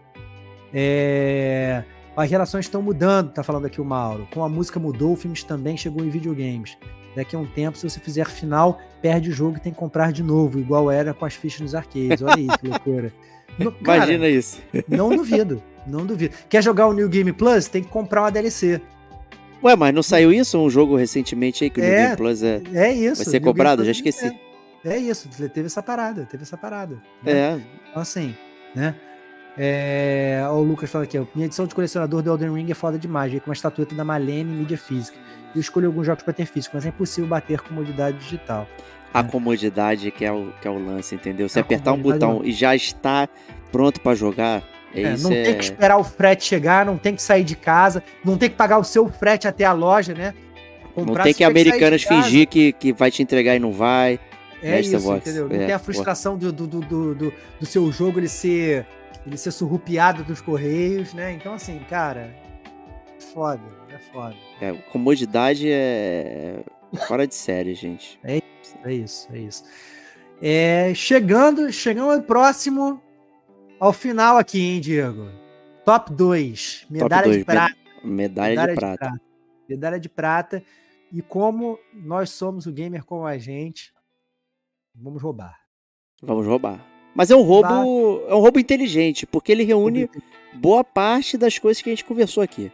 [0.73, 1.83] É,
[2.21, 4.29] As relações estão mudando, tá falando aqui o Mauro.
[4.33, 6.77] Com a música mudou, o filmes também chegou em videogames.
[7.17, 10.13] Daqui a um tempo, se você fizer final, perde o jogo e tem que comprar
[10.13, 12.23] de novo, igual era com as fichas nos arcades.
[12.23, 13.13] Olha aí, que loucura.
[13.59, 14.61] No- cara, Imagina isso.
[14.87, 16.35] não duvido, não duvido.
[16.49, 17.67] Quer jogar o New Game Plus?
[17.69, 18.81] Tem que comprar uma DLC.
[19.63, 20.57] Ué, mas não saiu isso?
[20.59, 22.03] Um jogo recentemente aí que o New É.
[22.05, 22.63] Game Plus é.
[22.73, 23.17] É isso.
[23.25, 23.85] Vai ser New cobrado?
[23.85, 24.27] Já esqueci.
[24.85, 26.95] É, é isso, teve essa parada, teve essa parada.
[27.23, 27.33] né?
[27.33, 27.61] É.
[27.91, 28.35] Então, assim,
[28.75, 28.95] né?
[29.59, 32.99] É, o Lucas fala aqui, ó, minha edição de colecionador do Elden Ring é foda
[32.99, 35.19] demais, veio com uma estatueta da Malene em mídia física.
[35.55, 38.67] Eu escolhi alguns jogos para ter físico, mas é impossível bater comodidade digital.
[39.13, 39.23] A É.
[39.25, 41.49] comodidade que é o, que é o lance, entendeu?
[41.49, 43.29] Você A apertar um botão e já está
[43.73, 44.63] pronto pra jogar.
[44.95, 45.43] É, É, não é...
[45.43, 48.57] tem que esperar o frete chegar, não tem que sair de casa, não tem que
[48.57, 50.33] pagar o seu frete até a loja, né?
[50.97, 54.19] Não Comprar, tem você que Americanas fingir que, que vai te entregar e não vai.
[54.63, 55.49] É isso, voz, entendeu?
[55.49, 56.81] Não é, tem a frustração do, do, do,
[57.15, 58.87] do- do seu jogo ele ser,
[59.27, 61.33] ele ser surrupiado dos correios, né?
[61.33, 62.35] Então, assim, cara,
[63.17, 64.37] é foda, é foda.
[64.61, 66.63] É, comodidade é
[67.07, 68.19] fora de série, gente.
[68.83, 69.65] É isso, é isso.
[70.41, 73.03] É, chegando, chegando ao próximo,
[73.79, 75.29] ao final aqui, hein, Diego?
[75.85, 77.77] Top 2, medalha dois, de prata.
[78.03, 79.21] Medalha, de prata.
[79.69, 80.63] Medalha de prata.
[81.13, 83.93] E como nós somos o gamer como a gente,
[84.95, 85.59] vamos roubar.
[86.23, 86.90] Vamos roubar.
[87.15, 87.69] Mas é um roubo,
[88.29, 90.09] é um roubo inteligente, porque ele reúne
[90.55, 92.71] boa parte das coisas que a gente conversou aqui.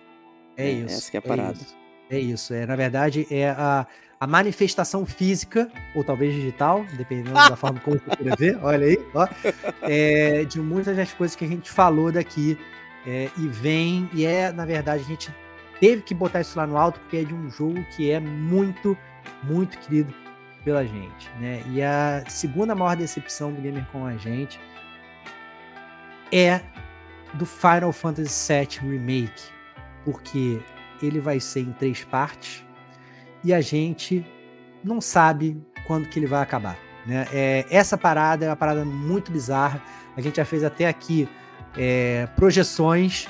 [0.56, 0.94] É É, isso.
[0.94, 1.52] essa que é a parada.
[1.54, 1.76] isso.
[2.10, 2.54] É isso.
[2.54, 3.86] É, na verdade, é a,
[4.20, 8.58] a manifestação física, ou talvez digital, dependendo da forma como você queira ver.
[8.62, 9.26] Olha aí, ó.
[9.82, 12.56] é, de muitas das coisas que a gente falou daqui.
[13.06, 15.30] é, e vem, e é, na verdade, a gente
[15.80, 18.96] teve que botar isso lá no alto, porque é de um jogo que é muito,
[19.42, 20.12] muito querido
[20.66, 21.30] pela gente.
[21.38, 21.62] Né?
[21.68, 24.60] E a segunda maior decepção do Gamer com a gente
[26.32, 26.60] é
[27.34, 29.44] do Final Fantasy VII Remake,
[30.04, 30.60] porque
[31.00, 32.64] ele vai ser em três partes
[33.44, 34.26] e a gente
[34.82, 35.56] não sabe
[35.86, 36.76] quando que ele vai acabar.
[37.06, 37.28] Né?
[37.32, 39.80] É, essa parada é uma parada muito bizarra.
[40.16, 41.28] A gente já fez até aqui
[41.78, 43.28] é, projeções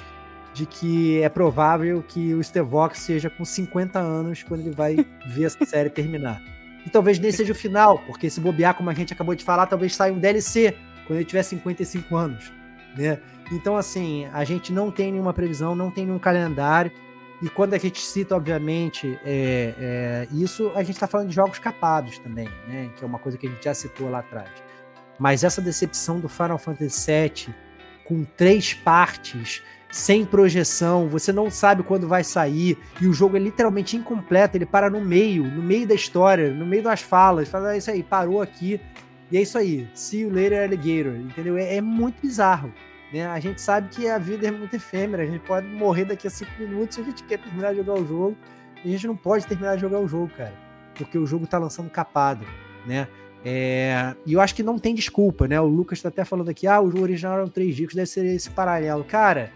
[0.54, 4.96] de que é provável que o Stevox seja com 50 anos quando ele vai
[5.26, 6.55] ver essa série terminar.
[6.86, 9.66] E talvez nem seja o final, porque se bobear, como a gente acabou de falar,
[9.66, 10.76] talvez saia um DLC
[11.06, 12.52] quando ele tiver 55 anos.
[12.96, 13.18] Né?
[13.50, 16.92] Então, assim, a gente não tem nenhuma previsão, não tem nenhum calendário.
[17.42, 21.58] E quando a gente cita, obviamente, é, é, isso, a gente está falando de jogos
[21.58, 22.88] capados também, né?
[22.96, 24.48] Que é uma coisa que a gente já citou lá atrás.
[25.18, 27.54] Mas essa decepção do Final Fantasy VII,
[28.04, 29.62] com três partes,
[29.96, 34.66] sem projeção, você não sabe quando vai sair, e o jogo é literalmente incompleto, ele
[34.66, 38.02] para no meio, no meio da história, no meio das falas, fala, é isso aí,
[38.02, 38.78] parou aqui,
[39.32, 41.56] e é isso aí, see you later, alligator, entendeu?
[41.56, 42.70] É, é muito bizarro.
[43.10, 43.26] Né?
[43.26, 46.30] A gente sabe que a vida é muito efêmera, a gente pode morrer daqui a
[46.30, 48.36] cinco minutos se a gente quer terminar de jogar o jogo.
[48.84, 50.52] E a gente não pode terminar de jogar o jogo, cara.
[50.94, 52.44] Porque o jogo tá lançando capado,
[52.86, 53.08] né?
[53.44, 55.60] É, E eu acho que não tem desculpa, né?
[55.60, 58.50] O Lucas tá até falando aqui, ah, o original eram três discos, deve ser esse
[58.50, 59.04] paralelo.
[59.04, 59.52] Cara,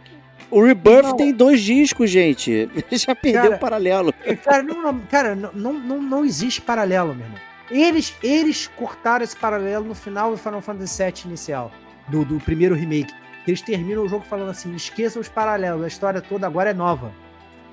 [0.51, 1.17] O Rebirth Não.
[1.17, 2.69] tem dois discos, gente.
[2.91, 4.13] Já perdeu Cara, o paralelo.
[4.45, 7.39] Cara, não, não- cara, não, não, não, existe paralelo, meu irmão.
[7.71, 11.71] Eles, eles cortaram esse paralelo no final do Final Fantasy VII inicial,
[12.09, 13.15] do, do primeiro remake.
[13.47, 17.13] Eles terminam o jogo falando assim: esqueçam os paralelos, a história toda agora é nova.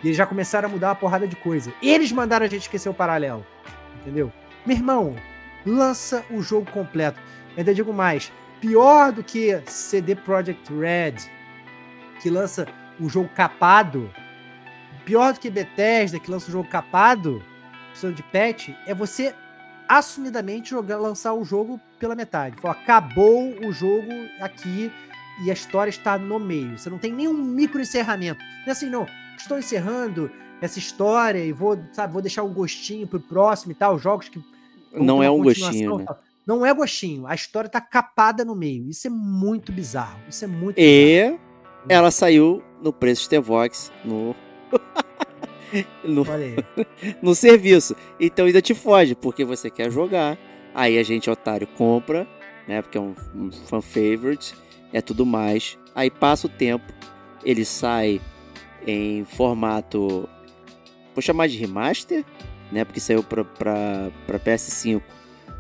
[0.04, 1.74] E eles já começaram a mudar uma porrada de coisa.
[1.82, 3.44] Eles mandaram a gente esquecer o paralelo.
[4.02, 4.32] Entendeu?
[4.66, 5.16] Meu irmão,
[5.66, 7.20] lança o jogo completo.
[7.56, 8.32] Eu ainda digo mais:
[8.62, 11.16] pior do que CD Projekt Red,
[12.22, 12.68] que lança
[12.99, 14.11] o jogo capado,
[15.06, 17.41] pior do que Bethesda, que lança o jogo capado,
[17.89, 19.34] precisando de patch, é você
[19.88, 22.60] assumidamente jogar, lançar o jogo pela metade.
[22.61, 24.11] Falar, acabou o jogo
[24.41, 24.91] aqui
[25.44, 26.77] e a história está no meio.
[26.77, 28.39] Você não tem nenhum micro encerramento.
[28.39, 29.07] Não é assim, não.
[29.38, 30.30] Estou encerrando
[30.61, 33.98] essa história e vou, sabe, vou deixar um gostinho pro próximo e tal.
[33.98, 34.44] Jogos que.
[34.91, 36.06] Não é um gostinho, e né?
[36.45, 37.27] Não é gostinho.
[37.27, 38.89] A história tá capada no meio.
[38.89, 40.19] Isso é muito bizarro.
[40.27, 41.47] Isso é muito bizarro.
[41.89, 44.35] Ela saiu no preço de Vox no.
[46.03, 46.23] no,
[47.22, 47.95] no serviço.
[48.19, 50.38] Então ainda te foge, porque você quer jogar.
[50.73, 52.27] Aí a gente, otário, compra,
[52.68, 52.81] né?
[52.81, 54.53] Porque é um, um fan favorite,
[54.91, 55.77] é tudo mais.
[55.95, 56.85] Aí passa o tempo,
[57.43, 58.22] ele sai
[58.85, 60.30] em formato.
[61.15, 62.23] Vou chamar de remaster,
[62.72, 62.84] né?
[62.84, 65.01] Porque saiu pra, pra, pra PS5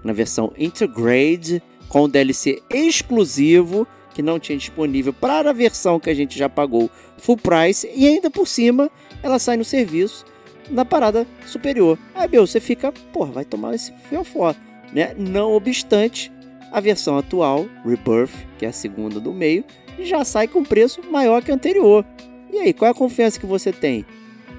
[0.03, 3.87] na versão Intergrade, com DLC exclusivo
[4.17, 6.89] que não tinha disponível para a versão que a gente já pagou
[7.19, 8.89] full price e ainda por cima
[9.21, 10.25] ela sai no serviço
[10.71, 11.99] na parada superior.
[12.15, 14.55] Aí, meu, você fica, porra, vai tomar esse fiofó,
[14.91, 15.13] né?
[15.15, 16.31] Não obstante,
[16.71, 19.63] a versão atual, Rebirth, que é a segunda do meio,
[19.99, 22.03] já sai com preço maior que a anterior.
[22.51, 24.03] E aí, qual é a confiança que você tem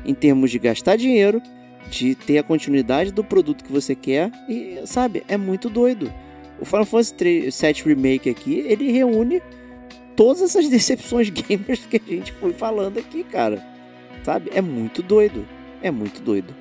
[0.05, 1.43] em termos de gastar dinheiro,
[1.91, 6.13] de ter a continuidade do produto que você quer e, sabe, é muito doido.
[6.61, 9.43] O Final Fantasy VII Remake aqui, ele reúne
[10.17, 13.65] todas essas decepções gamers que a gente foi falando aqui, cara.
[14.23, 14.51] Sabe?
[14.53, 15.47] É muito doido.
[15.83, 16.55] É muito doido.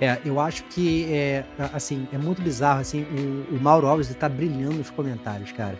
[0.00, 1.44] É, eu acho que é
[1.74, 5.76] assim, é muito bizarro assim, o, o Mauro Alves ele tá brilhando nos comentários, cara.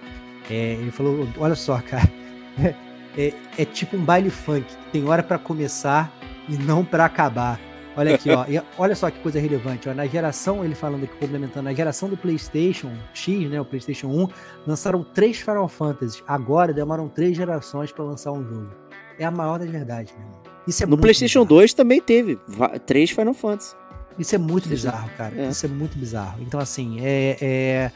[0.51, 2.11] É, ele falou, olha só, cara,
[3.17, 6.13] é, é tipo um baile funk, tem hora pra começar
[6.49, 7.61] e não pra acabar.
[7.99, 11.15] Olha aqui, ó, e olha só que coisa relevante, ó, na geração, ele falando aqui,
[11.19, 14.29] complementando, na geração do PlayStation X, né, o PlayStation 1,
[14.65, 18.71] lançaram três Final Fantasy, agora demoram três gerações pra lançar um jogo.
[19.19, 20.43] É a maior das verdades, meu irmão.
[20.65, 21.61] Isso é No PlayStation bizarro.
[21.61, 22.39] 2 também teve
[22.87, 23.75] três Final Fantasy.
[24.17, 25.35] Isso é muito bizarro, cara.
[25.37, 25.49] É.
[25.49, 26.41] Isso é muito bizarro.
[26.41, 27.93] Então, assim, é, é,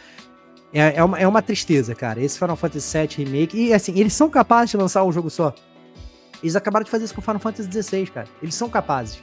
[0.73, 2.20] é, é, uma, é uma tristeza, cara.
[2.20, 3.57] Esse Final Fantasy VII Remake.
[3.57, 5.55] E, assim, eles são capazes de lançar um jogo só.
[6.43, 8.29] Eles acabaram de fazer isso com o Final Fantasy XVI, cara.
[8.43, 9.20] Eles são capazes.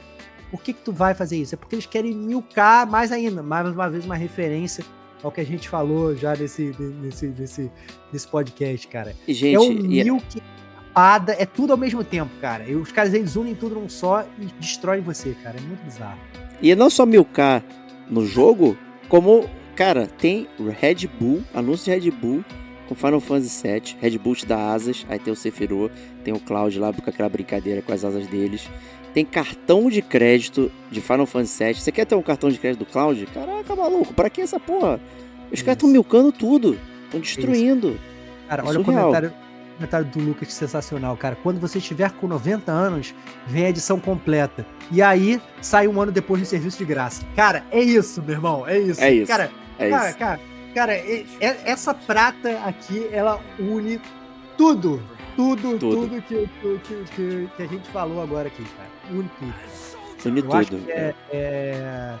[0.50, 1.54] Por que, que tu vai fazer isso?
[1.54, 3.42] É porque eles querem milcar mais ainda.
[3.42, 4.84] Mais uma vez, uma referência
[5.22, 7.70] ao que a gente falou já nesse, nesse, nesse,
[8.12, 9.14] nesse podcast, cara.
[9.28, 10.42] Gente, é o e- milk,
[11.38, 12.64] é tudo ao mesmo tempo, cara.
[12.64, 15.58] E os caras, eles unem tudo num só e destroem você, cara.
[15.58, 16.18] É muito bizarro.
[16.60, 17.62] E não só milkar
[18.08, 18.76] no jogo,
[19.08, 22.44] como, cara, tem Red Bull, anúncio de Red Bull
[22.88, 23.96] com Final Fantasy VII.
[24.00, 25.92] Red Bull te dá asas, aí tem o Sephiroth,
[26.24, 28.68] tem o Cloud lá com aquela brincadeira com as asas deles.
[29.12, 31.74] Tem cartão de crédito de Final Fantasy VII.
[31.74, 33.26] Você quer ter um cartão de crédito do Cloud?
[33.26, 35.00] Caraca, maluco, pra que essa porra?
[35.50, 35.92] Os caras estão Isso.
[35.92, 37.98] milcando tudo, estão destruindo.
[38.48, 39.02] Cara, É olha o surreal.
[39.06, 41.36] comentário, o comentário do Lucas, sensacional, cara.
[41.42, 43.12] Quando você estiver com 90 anos,
[43.48, 44.64] vem a edição completa.
[44.92, 47.24] E aí, sai um ano depois de serviço de graça.
[47.34, 48.66] Cara, é isso, meu irmão.
[48.68, 49.00] É isso.
[49.02, 49.26] É isso.
[49.26, 50.18] Cara, É cara, isso.
[50.18, 50.40] cara,
[50.72, 54.00] cara, e- e- essa prata aqui, ela une
[54.56, 55.02] tudo.
[55.36, 55.96] Tudo, Tudo.
[56.08, 58.88] tudo, que, que, que, que a gente falou agora aqui, cara.
[59.10, 59.54] Une tudo.
[60.26, 60.84] Une acho tudo.
[60.84, 62.18] que é, é-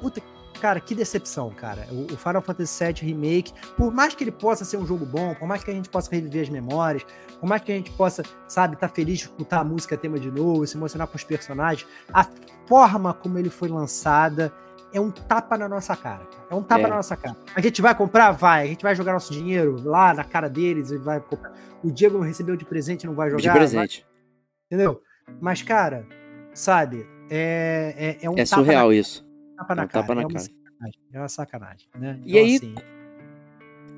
[0.00, 0.20] Puta,
[0.60, 1.86] cara, que decepção, cara.
[1.90, 5.34] O, o Final Fantasy VII Remake, por mais que ele possa ser um jogo bom,
[5.34, 7.04] por mais que a gente possa reviver as memórias,
[7.40, 10.30] por mais que a gente possa, sabe, estar feliz de escutar a música tema de
[10.30, 12.26] novo, se emocionar com os personagens, a
[12.66, 14.52] forma como ele foi lançada
[14.92, 16.26] é um tapa na nossa cara.
[16.50, 16.86] É um tapa É.
[16.88, 17.36] na nossa cara.
[17.54, 18.30] A gente vai comprar?
[18.32, 18.64] Vai.
[18.64, 21.52] A gente vai jogar nosso dinheiro lá na cara deles e vai comprar.
[21.82, 23.42] O Diego não recebeu de presente, não vai jogar.
[23.42, 24.06] De vai- presente.
[24.66, 25.00] entendeu?
[25.40, 26.06] Mas, cara,
[26.54, 29.26] sabe, é, é, é um É tapa na surreal isso.
[29.56, 30.02] tapa na É um cara.
[30.02, 30.44] tapa na é uma cara.
[30.44, 31.00] sacanagem.
[31.12, 32.20] É uma sacanagem, né?
[32.24, 32.74] E aí- assim,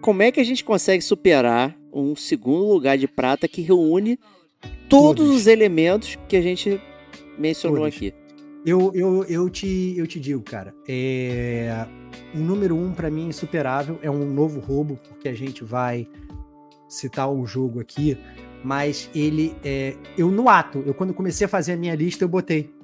[0.00, 4.18] Como é que a gente consegue superar um segundo lugar de prata que reúne
[4.88, 5.30] todos, Todos.
[5.30, 6.80] os elementos que a gente
[7.38, 7.96] mencionou Todos.
[7.96, 8.14] aqui?
[8.64, 11.86] Eu, eu, eu, te, eu te digo, cara, é,
[12.34, 16.06] o número um pra mim insuperável é um novo roubo, porque a gente vai
[16.88, 18.18] citar o jogo aqui,
[18.62, 19.96] mas ele é.
[20.18, 22.74] Eu no ato, eu quando comecei a fazer a minha lista, eu botei.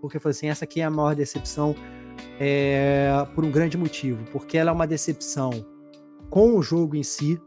[0.00, 1.74] Porque eu falei assim, essa aqui é a maior decepção
[2.38, 5.50] é, por um grande motivo, porque ela é uma decepção
[6.28, 7.40] com o jogo em si,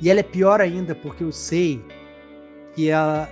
[0.00, 1.84] e ela é pior ainda porque eu sei
[2.74, 3.28] que ela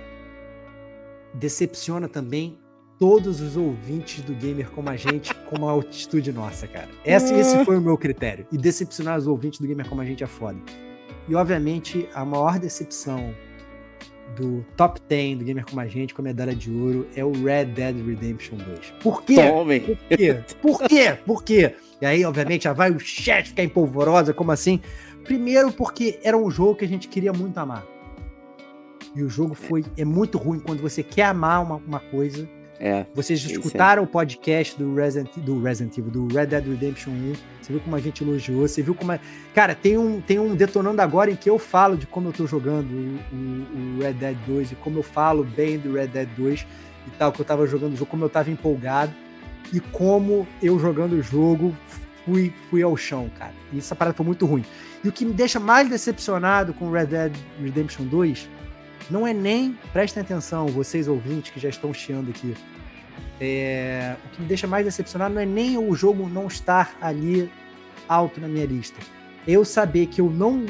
[1.33, 2.60] decepciona também
[3.01, 6.87] todos os ouvintes do Gamer como a gente com uma altitude nossa, cara.
[7.03, 8.45] Esse, esse foi o meu critério.
[8.51, 10.59] E decepcionar os ouvintes do Gamer como a gente é foda.
[11.27, 13.33] E obviamente a maior decepção
[14.35, 17.31] do top 10 do Gamer como a gente com a medalha de ouro é o
[17.31, 18.93] Red Dead Redemption 2.
[19.01, 19.35] Por quê?
[19.35, 19.79] Tome.
[19.79, 20.43] Por quê?
[20.61, 21.17] Por quê?
[21.25, 21.75] Por quê?
[21.99, 24.79] E aí, obviamente, já vai o chat ficar empolvorosa, como assim?
[25.23, 27.83] Primeiro porque era um jogo que a gente queria muito amar.
[29.15, 32.47] E o jogo foi é muito ruim quando você quer amar uma, uma coisa.
[32.83, 33.05] É.
[33.13, 33.51] Vocês é.
[33.51, 37.33] escutaram o podcast do Resident, do Resident Evil, do Red Dead Redemption 1.
[37.61, 39.11] Você viu como a gente elogiou, você viu como.
[39.11, 39.19] É...
[39.53, 42.47] Cara, tem um, tem um Detonando Agora em que eu falo de como eu tô
[42.47, 46.27] jogando o, o- o Red Dead 2 e como eu falo bem do Red Dead
[46.35, 46.65] 2
[47.07, 49.13] e tal, que eu tava jogando o jogo, como eu tava empolgado
[49.71, 51.77] e como eu jogando o jogo
[52.25, 53.53] fui, fui ao chão, cara.
[53.71, 54.65] E essa parada foi muito ruim.
[55.03, 58.49] E o que me deixa mais decepcionado com Red Dead Redemption 2
[59.09, 62.55] não é nem, prestem atenção, vocês ouvintes que já estão chiando aqui,
[63.39, 67.51] é, o que me deixa mais decepcionado não é nem o jogo não estar ali
[68.07, 68.99] alto na minha lista.
[69.47, 70.63] Eu saber que eu não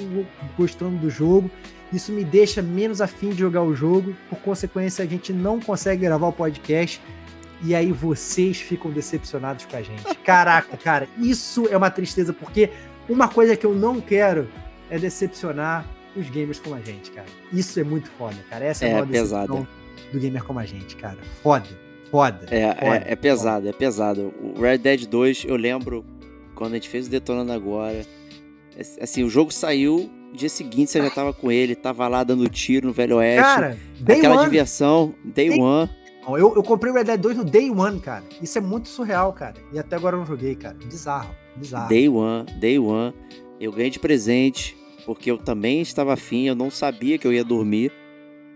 [0.57, 1.51] gostando do jogo,
[1.91, 6.03] isso me deixa menos afim de jogar o jogo, por consequência a gente não consegue
[6.03, 7.01] gravar o podcast
[7.63, 10.03] e aí vocês ficam decepcionados com a gente.
[10.23, 12.69] Caraca, cara, isso é uma tristeza, porque
[13.09, 14.47] uma coisa que eu não quero
[14.89, 15.85] é decepcionar
[16.15, 17.27] os gamers como a gente, cara.
[17.51, 18.65] Isso é muito foda, cara.
[18.65, 19.67] Essa é, É, a maior pesado.
[20.11, 21.17] do gamer como a gente, cara.
[21.41, 21.67] Foda,
[22.11, 22.45] foda.
[22.51, 24.33] É, foda, é, é pesado, é pesado.
[24.39, 26.05] O Red Dead 2, eu lembro
[26.55, 28.05] quando a gente fez o Detonando Agora.
[29.01, 32.87] Assim, o jogo saiu, dia seguinte você já tava com ele, tava lá dando tiro
[32.87, 33.41] no Velho Oeste.
[33.43, 34.45] Cara, Day aquela One.
[34.45, 35.89] diversão, Day Day- One.
[36.27, 38.23] Eu, eu comprei o Red Dead 2 no Day One, cara.
[38.41, 39.55] Isso é muito surreal, cara.
[39.73, 40.75] E até agora eu não joguei, cara.
[40.85, 41.89] Bizarro, bizarro.
[41.89, 43.13] Day One, Day One.
[43.59, 47.43] Eu ganhei de presente, porque eu também estava afim, eu não sabia que eu ia
[47.43, 47.91] dormir,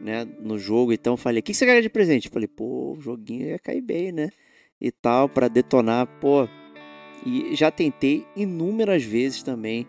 [0.05, 0.93] né, no jogo.
[0.93, 2.27] Então eu falei, o que você ganha de presente?
[2.27, 4.29] Eu falei, pô, o joguinho ia cair bem, né?
[4.79, 6.47] E tal, pra detonar, pô.
[7.25, 9.87] E já tentei inúmeras vezes também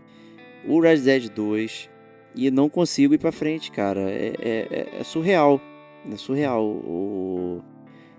[0.66, 1.90] o Red Dead 2
[2.34, 4.00] e não consigo ir pra frente, cara.
[4.10, 5.60] É, é- é- é surreal.
[6.10, 6.64] É surreal.
[6.64, 7.62] O...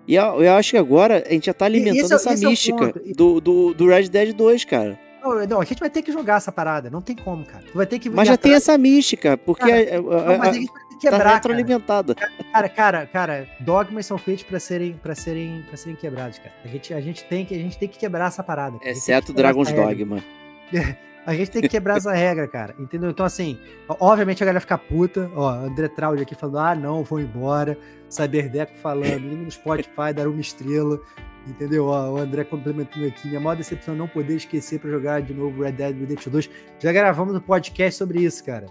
[0.08, 2.50] E eu, acho que agora a gente já tá alimentando esse é- essa esse é
[2.50, 3.14] mística ponto.
[3.16, 5.00] do, do, do Red Dead 2, cara.
[5.24, 6.90] Não, não, a gente vai ter que jogar essa parada.
[6.90, 7.64] Não tem como, cara.
[7.70, 8.10] Tu vai ter que.
[8.10, 10.72] Mas já tem atrás- essa mística, porque Cara, a- a- Não, a- mas a gente
[10.72, 11.24] vai ter que tá quebrar.
[11.24, 11.36] cara.
[11.36, 12.16] retroalimentada.
[12.16, 16.54] Cara, cara, cara, dogmas são feitos pra serem, pra serem, pra serem quebrados, cara.
[16.64, 18.78] A gente, a gente tem que, a gente tem que quebrar essa parada.
[18.82, 19.72] Exceto quebrar Dragon's.
[19.72, 20.24] Dogma.
[21.28, 22.74] A gente tem que quebrar essa regra, cara.
[22.80, 23.10] Entendeu?
[23.10, 23.60] Então, assim,
[24.00, 25.30] obviamente a galera fica puta.
[25.36, 27.78] Ó, André Traude aqui falando, ah, não, vou embora.
[28.10, 30.98] Cyberdeco falando, liga no Spotify, dar uma estrela.
[31.46, 31.88] Entendeu?
[31.88, 33.28] Ó, o André complementando aqui.
[33.28, 36.50] Minha maior decepção é não poder esquecer pra jogar de novo Red Dead Redemption 2.
[36.80, 38.68] Já gravamos um podcast sobre isso, cara.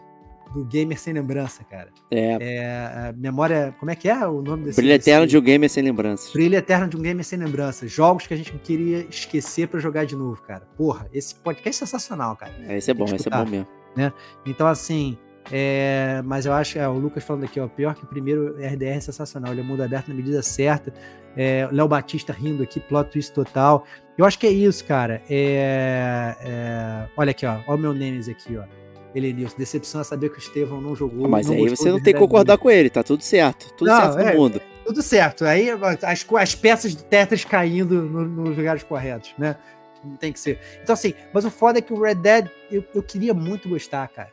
[0.55, 1.89] Do Gamer Sem Lembrança, cara.
[2.10, 3.74] É, É, memória.
[3.78, 4.77] Como é que é o nome desse?
[4.81, 6.32] Brilho Eterno desse- de um Gamer Sem Lembranças.
[6.32, 7.90] Brilho Eterno de um Gamer Sem Lembranças.
[7.90, 10.62] Jogos que a gente não queria esquecer pra jogar de novo, cara.
[10.77, 12.52] Porra, esse podcast é sensacional, cara.
[12.68, 13.66] É, esse é bom, esse é bom mesmo.
[14.47, 15.18] Então, assim,
[15.52, 18.56] é, mas eu acho que é, o Lucas falando aqui, ó, pior que o primeiro
[18.59, 20.93] RDR é sensacional, ele é mundo aberto na medida certa.
[21.36, 23.85] É, Léo Batista rindo aqui, plot twist total.
[24.16, 25.23] Eu acho que é isso, cara.
[25.28, 28.64] É, é, olha aqui, ó, olha o meu Nemes aqui, ó.
[29.15, 31.27] Helenilson, decepção é saber que o Estevão não jogou.
[31.27, 33.73] Ah, Mas não aí você não tem que concordar com ele, tá tudo certo.
[33.74, 34.35] Tudo Não, certo no é.
[34.35, 34.61] mundo.
[34.85, 35.45] tudo certo.
[35.45, 39.57] Aí as, as peças do Tetris caindo no- nos lugares corretos, né?
[40.05, 40.59] Não tem que ser.
[40.83, 44.07] Então, assim, mas o foda é que o Red Dead, eu, eu queria muito gostar,
[44.09, 44.28] cara.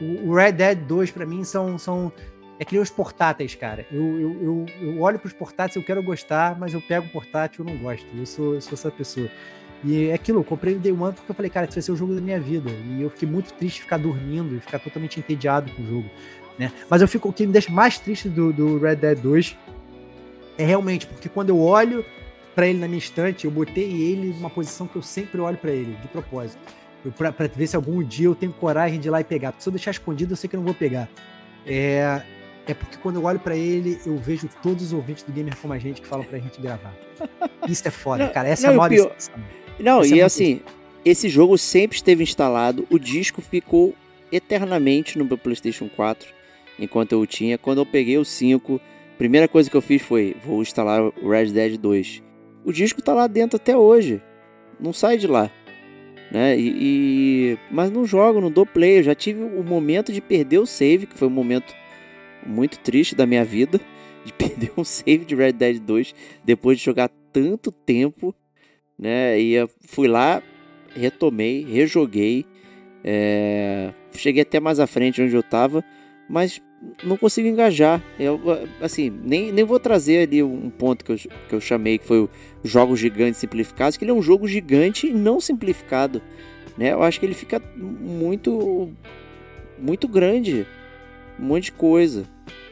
[0.00, 1.76] O, o Red Dead 2, pra mim, são.
[1.78, 2.12] são
[2.60, 3.86] é que nem os portáteis, cara.
[3.92, 7.64] Eu, eu, eu, eu olho pros portáteis, eu quero gostar, mas eu pego um portátil
[7.64, 8.06] e eu não gosto.
[8.16, 9.28] Eu sou, eu sou essa pessoa.
[9.84, 11.92] E é aquilo, eu comprei no Day One porque eu falei, cara, esse vai ser
[11.92, 12.70] o jogo da minha vida.
[12.70, 16.10] E eu fiquei muito triste de ficar dormindo e ficar totalmente entediado com o jogo.
[16.58, 16.72] Né?
[16.90, 19.56] Mas eu fico, o que me deixa mais triste do, do Red Dead 2
[20.58, 22.04] é realmente porque quando eu olho
[22.56, 25.70] pra ele na minha estante, eu botei ele numa posição que eu sempre olho pra
[25.70, 26.58] ele, de propósito.
[27.16, 29.52] Pra ver se algum dia eu tenho coragem de ir lá e pegar.
[29.52, 31.08] Porque se eu deixar escondido, eu sei que eu não vou pegar.
[31.64, 32.20] É,
[32.66, 35.72] é porque quando eu olho pra ele, eu vejo todos os ouvintes do Gamer Como
[35.72, 36.92] a Gente que falam pra gente gravar.
[37.68, 38.48] Isso é foda, Não, cara.
[38.48, 39.40] Essa não, é a o maior pior- decepção.
[39.80, 40.60] Não, Esse é e muito- assim,
[41.04, 43.94] esse jogo sempre esteve instalado, o disco ficou
[44.32, 46.28] eternamente no meu PlayStation 4,
[46.78, 47.56] enquanto eu o tinha.
[47.58, 48.80] Quando eu peguei o 5,
[49.14, 52.22] a primeira coisa que eu fiz foi: vou instalar o Red Dead 2.
[52.64, 54.20] O disco tá lá dentro até hoje,
[54.78, 55.50] não sai de lá.
[56.30, 56.58] Né?
[56.58, 56.74] E,
[57.52, 58.98] e- Mas não jogo, não dou play.
[58.98, 61.74] Eu já tive o momento de perder o save, que foi um momento
[62.46, 63.80] muito triste da minha vida,
[64.26, 66.14] de perder um save de Red Dead 2
[66.44, 68.34] depois de jogar tanto tempo
[68.98, 69.40] né?
[69.40, 70.42] E eu fui lá,
[70.94, 72.44] retomei, rejoguei,
[73.04, 75.84] é, cheguei até mais à frente onde eu tava,
[76.28, 76.60] mas
[77.02, 78.02] não consigo engajar.
[78.18, 78.40] Eu,
[78.80, 82.20] assim, nem, nem vou trazer ali um ponto que eu, que eu chamei que foi
[82.20, 82.30] o
[82.64, 86.22] jogo gigante simplificados, que ele é um jogo gigante e não simplificado.
[86.76, 86.92] Né?
[86.92, 88.90] Eu acho que ele fica muito
[89.78, 90.66] muito grande.
[91.38, 92.24] Um monte de coisa.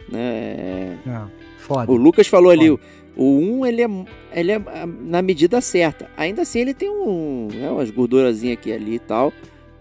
[0.08, 0.98] Né?
[1.06, 1.22] É,
[1.58, 1.90] foda.
[1.90, 2.62] O Lucas falou Foda.
[2.62, 2.78] ali,
[3.16, 3.88] o, o 1 ele é,
[4.32, 4.60] ele é
[5.00, 6.10] na medida certa.
[6.16, 9.32] Ainda assim ele tem um, né, umas gordurazinhas aqui e ali e tal.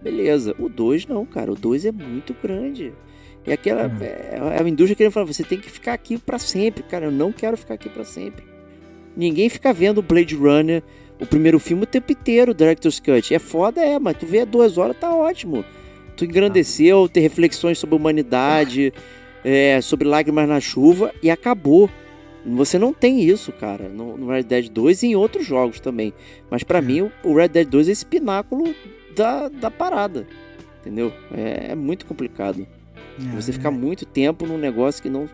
[0.02, 0.56] Beleza.
[0.60, 1.52] O 2 não, cara.
[1.52, 2.94] O 2 é muito grande.
[3.46, 3.88] E aquela.
[3.88, 3.98] Hum.
[4.02, 7.06] É, é a indústria querendo falar, você tem que ficar aqui pra sempre, cara.
[7.06, 8.44] Eu não quero ficar aqui pra sempre.
[9.16, 10.84] Ninguém fica vendo Blade Runner,
[11.22, 13.34] o primeiro filme, o tempo inteiro, Director's Cut.
[13.34, 15.64] É foda, é, mas tu vê duas horas, tá ótimo.
[16.18, 18.94] Tu engrandeceu, ter reflexões sobre a humanidade,
[19.44, 21.90] é, sobre lágrimas na chuva e acabou.
[22.46, 26.14] Você não tem isso, cara, no, no Red Dead 2 e em outros jogos também.
[26.50, 28.74] Mas pra mim, o, o Red Dead 2 é esse pináculo
[29.16, 30.28] da, da parada.
[30.82, 31.12] Entendeu?
[31.36, 32.68] É, é muito complicado.
[33.20, 33.54] É, Você é.
[33.54, 35.28] ficar muito tempo num negócio que não,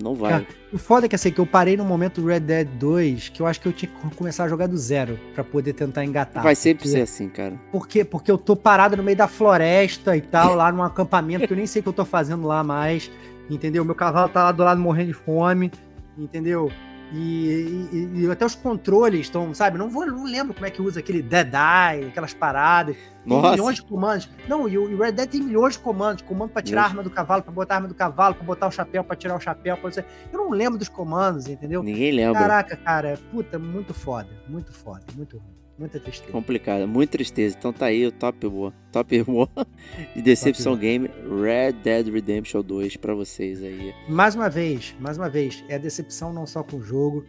[0.00, 0.30] não vai.
[0.30, 3.30] Cara, O foda é que assim, que eu parei no momento do Red Dead 2,
[3.30, 6.04] que eu acho que eu tinha que começar a jogar do zero pra poder tentar
[6.04, 6.42] engatar.
[6.44, 7.54] vai sempre porque, ser assim, cara.
[7.72, 8.04] Por quê?
[8.04, 11.56] Porque eu tô parado no meio da floresta e tal, lá num acampamento que eu
[11.56, 13.10] nem sei o que eu tô fazendo lá mais,
[13.50, 13.84] entendeu?
[13.84, 15.72] Meu cavalo tá lá do lado morrendo de fome,
[16.18, 16.70] entendeu?
[17.12, 19.76] E, e- e até os controles estão, sabe?
[19.76, 22.94] Não vou, não lembro como é que usa aquele Dead Eye, aquelas paradas.
[22.94, 23.50] Tem Nossa.
[23.50, 24.30] milhões de comandos.
[24.48, 26.22] Não, e o Red Dead tem milhões de comandos.
[26.22, 28.68] Comando pra tirar a arma do cavalo, pra botar a arma do cavalo, pra botar
[28.68, 29.76] o chapéu, pra tirar o chapéu.
[29.76, 29.90] Pra...
[30.32, 31.82] Eu não lembro dos comandos, entendeu?
[31.82, 32.40] Ninguém lembra.
[32.40, 34.28] Caraca, cara, puta, muito foda.
[34.46, 35.59] Muito foda, muito ruim.
[35.80, 36.30] Muita tristeza.
[36.30, 37.56] Complicado, muita tristeza.
[37.58, 39.24] Então tá aí o top 1, top 1
[40.14, 41.08] de Decepção Top Game
[41.42, 43.94] Red Dead Redemption 2 pra vocês aí.
[44.06, 47.24] Mais uma vez, mais uma vez, é a decepção não só com o jogo,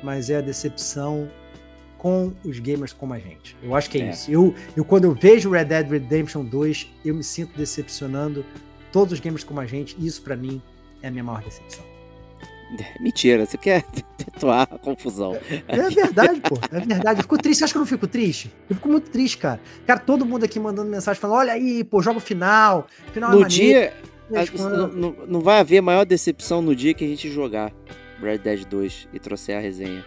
[0.00, 1.28] mas é a decepção
[1.98, 3.56] com os gamers como a gente.
[3.60, 4.10] Eu acho que é, É.
[4.10, 4.30] isso.
[4.30, 8.46] Eu, eu, quando eu vejo Red Dead Redemption 2, eu me sinto decepcionando
[8.92, 9.96] todos os gamers como a gente.
[9.98, 10.62] E isso, pra mim,
[11.02, 11.84] é a minha maior decepção.
[13.00, 13.82] Mentira, você quer
[14.16, 15.36] perpetuar a confusão.
[15.66, 16.56] É verdade, pô.
[16.70, 17.20] É verdade.
[17.20, 17.58] Eu fico triste.
[17.58, 18.52] Você acha que eu não fico triste?
[18.68, 19.60] Eu fico muito triste, cara.
[19.86, 22.86] Cara, todo mundo aqui mandando mensagem falando: olha aí, pô, joga o final.
[23.12, 23.62] Final é No maneiro.
[23.64, 23.94] dia,
[24.30, 27.72] Mas a- quando- não, não- vai haver maior decepção no dia que a gente jogar
[28.22, 30.04] Red Dead 2 e trouxer a resenha.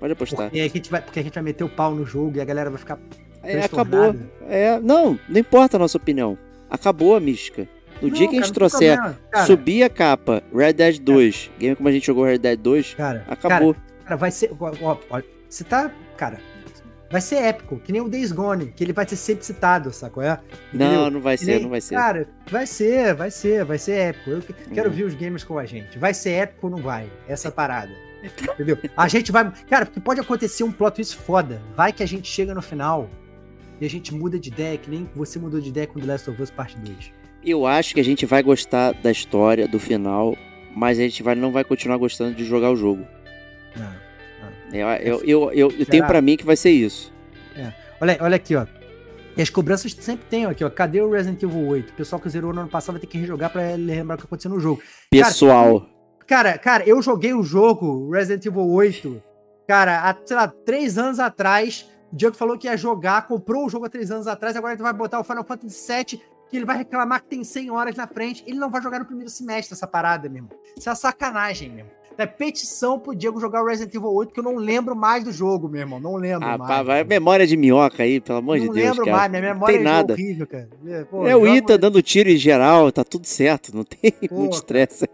[0.00, 0.46] Pode apostar.
[0.48, 2.44] Porque a, gente vai, porque a gente vai meter o pau no jogo e a
[2.44, 2.98] galera vai ficar.
[3.42, 4.14] É, acabou.
[4.48, 6.38] É, não, não importa a nossa opinião.
[6.70, 7.68] Acabou a mística.
[8.00, 8.96] No Não, dia que a cara, gente não tem trouxer.
[9.30, 12.94] Cara, subir a capa Red Dead 2, game como a gente jogou Red Dead 2,
[12.94, 13.74] Cara, acabou.
[14.04, 14.50] Cara, vai ser.
[14.58, 15.90] Ó, ó, ó, você tá.
[16.16, 16.38] Cara,
[17.10, 20.22] vai ser épico, que nem o Days Gone, que ele vai ser sempre citado, sacou?
[20.22, 20.38] É?
[20.72, 21.94] não, não vai Que ser, nem- não vai ser.
[21.96, 24.30] Cara, vai ser, vai ser, vai ser épico.
[24.30, 24.94] Eu que- quero Uhum.
[24.96, 25.98] ver os gamers com a gente.
[25.98, 27.10] Vai ser épico ou não vai?
[27.28, 27.92] Essa parada.
[28.54, 28.78] Entendeu?
[28.96, 29.50] A gente vai.
[29.68, 31.60] Cara, porque pode acontecer um plot twist foda.
[31.76, 33.08] Vai que a gente chega no final
[33.80, 36.28] e a gente muda de ideia, que nem você mudou de ideia com The Last
[36.30, 37.12] of Us Parte 2.
[37.50, 40.36] Eu acho que a gente vai gostar da história, do final,
[40.74, 43.06] mas a gente vai, não vai continuar gostando de jogar o jogo.
[43.76, 44.08] Não.
[44.72, 47.12] Eu, eu, eu, eu, eu tenho pra mim que vai ser isso.
[48.00, 48.66] Olha, olha aqui, ó.
[49.36, 50.70] E as cobranças sempre tem aqui, ó.
[50.70, 51.90] Cadê o Resident Evil 8?
[51.90, 54.24] O pessoal que zerou no ano passado vai ter que rejogar pra lembrar o que
[54.24, 54.82] aconteceu no jogo.
[55.10, 55.88] Pessoal,
[56.28, 59.22] Cara, cara, eu joguei o jogo Resident Evil 8,
[59.66, 61.88] cara, há, sei lá, três anos atrás.
[62.12, 64.82] O Diego falou que ia jogar, comprou o jogo há três anos atrás, agora ele
[64.82, 68.06] vai botar o Final Fantasy VII, que ele vai reclamar que tem 100 horas na
[68.06, 68.42] frente.
[68.46, 70.58] Ele não vai jogar no primeiro semestre essa parada, meu irmão.
[70.76, 71.98] Isso é uma sacanagem, meu irmão.
[72.18, 75.30] É petição pro Diego jogar o Resident Evil 8, que eu não lembro mais do
[75.30, 76.00] jogo, meu irmão.
[76.00, 76.68] Não lembro ah, mais.
[76.68, 79.16] pá, vai, memória de minhoca aí, pelo amor não de Deus, lembro cara.
[79.16, 80.12] mais, minha memória tem é nada.
[80.14, 80.68] horrível, cara.
[80.84, 84.56] É, pô, é o Ita dando tiro em geral, tá tudo certo, não tem muito
[84.56, 85.08] estresse.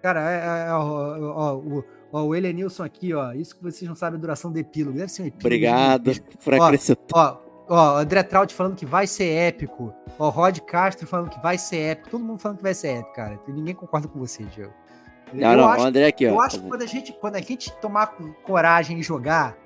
[0.00, 3.32] Cara, é, é, ó, ó, ó, o, ó, o Elenilson aqui, ó.
[3.32, 4.96] Isso que vocês não sabem a duração do epílogo.
[4.96, 5.46] Deve ser um epílogo.
[5.46, 6.44] Obrigado gigantesco.
[6.44, 7.04] por acrescentar.
[7.14, 9.94] Ó, ó, André Traut falando que vai ser épico.
[10.18, 12.10] Ó, Rod Castro falando que vai ser épico.
[12.10, 13.38] Todo mundo falando que vai ser épico, cara.
[13.48, 14.72] Ninguém concorda com você, Diego.
[15.32, 16.40] Não, eu não, acho, o André aqui, eu ó.
[16.40, 18.14] acho que quando a, gente, quando a gente tomar
[18.44, 19.56] coragem e jogar,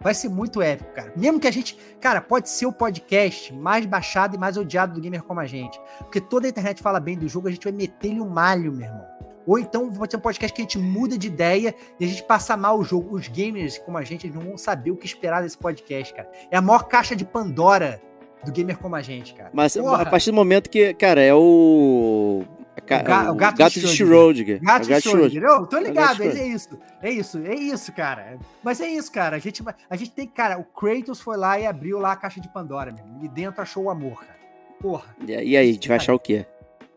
[0.00, 1.12] vai ser muito épico, cara.
[1.16, 1.76] Mesmo que a gente.
[2.00, 5.78] Cara, pode ser o podcast mais baixado e mais odiado do gamer como a gente.
[5.98, 8.86] Porque toda a internet fala bem do jogo, a gente vai meter-lhe um malho, meu
[8.86, 9.17] irmão.
[9.48, 12.22] Ou então pode ser um podcast que a gente muda de ideia e a gente
[12.22, 13.16] passa mal o jogo.
[13.16, 16.30] Os gamers como a gente eles não vão saber o que esperar desse podcast, cara.
[16.50, 18.00] É a maior caixa de Pandora
[18.44, 19.50] do gamer como a gente, cara.
[19.52, 20.02] Mas Porra.
[20.02, 22.44] a partir do momento que, cara, é o.
[22.86, 24.60] ca- O ga- o gato de de Schrödinger.
[24.60, 24.60] Schrödinger.
[24.62, 25.42] Gato É o gato de Schrödinger.
[25.44, 26.78] Eu tô É o ligado, gato é isso.
[27.02, 28.38] É isso, é isso, cara.
[28.62, 29.36] Mas é isso, cara.
[29.36, 32.40] A gente, a gente tem, cara, o Kratos foi lá e abriu lá a caixa
[32.40, 33.04] de Pandora, meu.
[33.04, 33.24] irmão.
[33.24, 34.38] E dentro achou o amor, cara.
[34.80, 36.46] Porra, e aí, a gente vai achar o quê?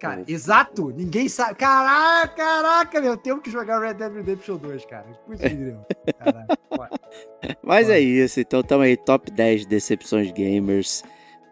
[0.02, 0.90] Cara, exato.
[0.90, 1.54] Ninguém sabe.
[1.56, 3.16] Caraca, caraca, meu.
[3.16, 5.06] Temos que jogar Red Dead Redemption 2, cara.
[5.28, 5.40] Putz.
[6.18, 6.58] Caraca.
[7.62, 11.04] Mas é isso, então tamo aí, top 10 decepções gamers,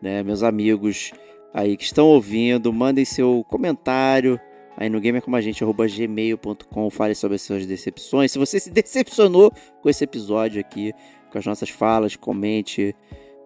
[0.02, 0.24] né?
[0.24, 1.12] Meus amigos
[1.54, 4.40] aí que estão ouvindo, mandem seu comentário
[4.76, 6.90] aí no gamercomagente.gmail.com.
[6.90, 8.32] Fale sobre as suas decepções.
[8.32, 10.92] Se você se decepcionou com esse episódio aqui,
[11.32, 12.96] com as nossas falas, comente,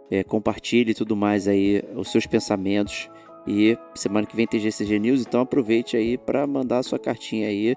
[0.10, 3.10] é, compartilhe e tudo mais aí, os seus pensamentos.
[3.46, 7.48] E semana que vem tem GCG News, então aproveite aí para mandar a sua cartinha
[7.48, 7.76] aí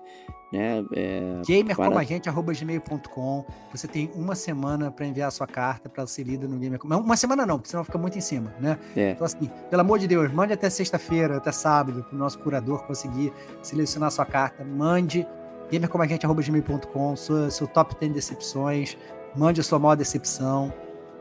[0.52, 0.84] né?
[0.94, 6.56] É, gamercomagente.gmail.com Você tem uma semana para enviar a sua carta para ser lida no
[6.56, 8.78] Gamer Uma semana não, porque senão fica muito em cima, né?
[8.96, 9.10] É.
[9.10, 12.84] Então, assim, pelo amor de Deus, mande até sexta-feira, até sábado, para o nosso curador
[12.86, 13.32] conseguir
[13.62, 14.64] selecionar a sua carta.
[14.64, 15.26] Mande
[15.70, 18.96] gamercomagente.gmail.com, seu, seu top 10 decepções,
[19.34, 20.72] mande a sua maior decepção,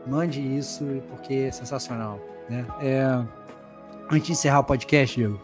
[0.06, 2.64] mande isso, porque é sensacional, né?
[2.80, 3.24] É,
[4.10, 5.40] antes de encerrar o podcast, Diego,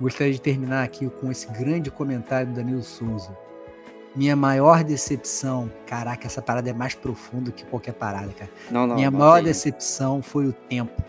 [0.00, 3.36] Gostaria de terminar aqui com esse grande comentário do Danilo Souza.
[4.14, 8.50] Minha maior decepção, caraca, essa parada é mais profunda que qualquer parada, cara.
[8.70, 9.44] Não, não, Minha não maior tem.
[9.44, 11.02] decepção foi o tempo.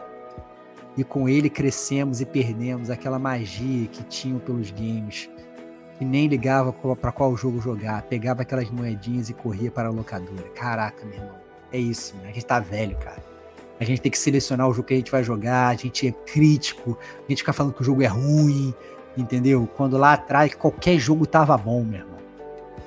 [0.98, 5.30] E com ele crescemos e perdemos aquela magia que tinham pelos games.
[5.98, 10.48] Que nem ligava para qual jogo jogar, pegava aquelas moedinhas e corria para a locadora.
[10.56, 11.36] Caraca, meu irmão.
[11.72, 12.30] É isso, né?
[12.30, 13.22] A gente tá velho, cara.
[13.80, 16.12] A gente tem que selecionar o jogo que a gente vai jogar, a gente é
[16.12, 18.74] crítico, a gente fica falando que o jogo é ruim,
[19.18, 19.68] entendeu?
[19.76, 22.16] Quando lá atrás qualquer jogo tava bom, meu irmão.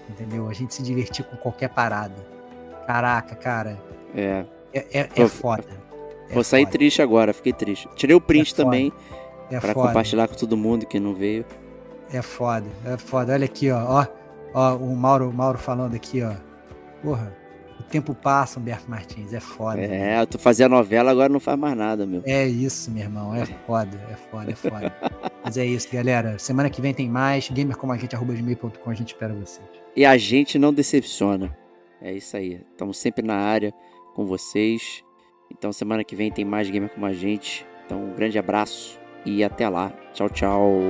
[0.09, 0.49] Entendeu?
[0.49, 2.17] A gente se divertir com qualquer parada.
[2.87, 3.79] Caraca, cara,
[4.15, 5.65] É, é, é, é foda.
[6.31, 7.89] É vou sair foda, triste agora, fiquei triste.
[7.95, 8.93] Tirei o print É também
[9.51, 11.45] é para foda, compartilhar com todo mundo que não veio.
[12.13, 13.35] É foda, é foda.
[13.35, 14.07] Olha aqui, ó, ó,
[14.55, 16.33] ó o Mauro, o Mauro falando aqui, ó.
[17.03, 17.37] Porra,
[17.89, 19.81] tempo passa, Humberto Martins, é foda.
[19.81, 22.23] É, tu fazia novela, agora não faz mais nada, meu.
[22.25, 23.35] É isso, meu irmão.
[23.35, 24.97] É foda, é foda, é foda.
[25.45, 26.39] Mas é isso, galera.
[26.39, 27.49] Semana que vem tem mais.
[27.49, 29.67] gamercomagente.com, a gente espera vocês.
[29.97, 31.57] E a gente não decepciona.
[32.01, 32.61] É isso aí.
[32.71, 33.73] Estamos sempre na área
[34.15, 35.03] com vocês.
[35.51, 37.67] Então semana que vem tem mais Gamer com a gente.
[37.87, 39.93] Então um grande abraço e até lá.
[40.13, 40.81] Tchau, tchau.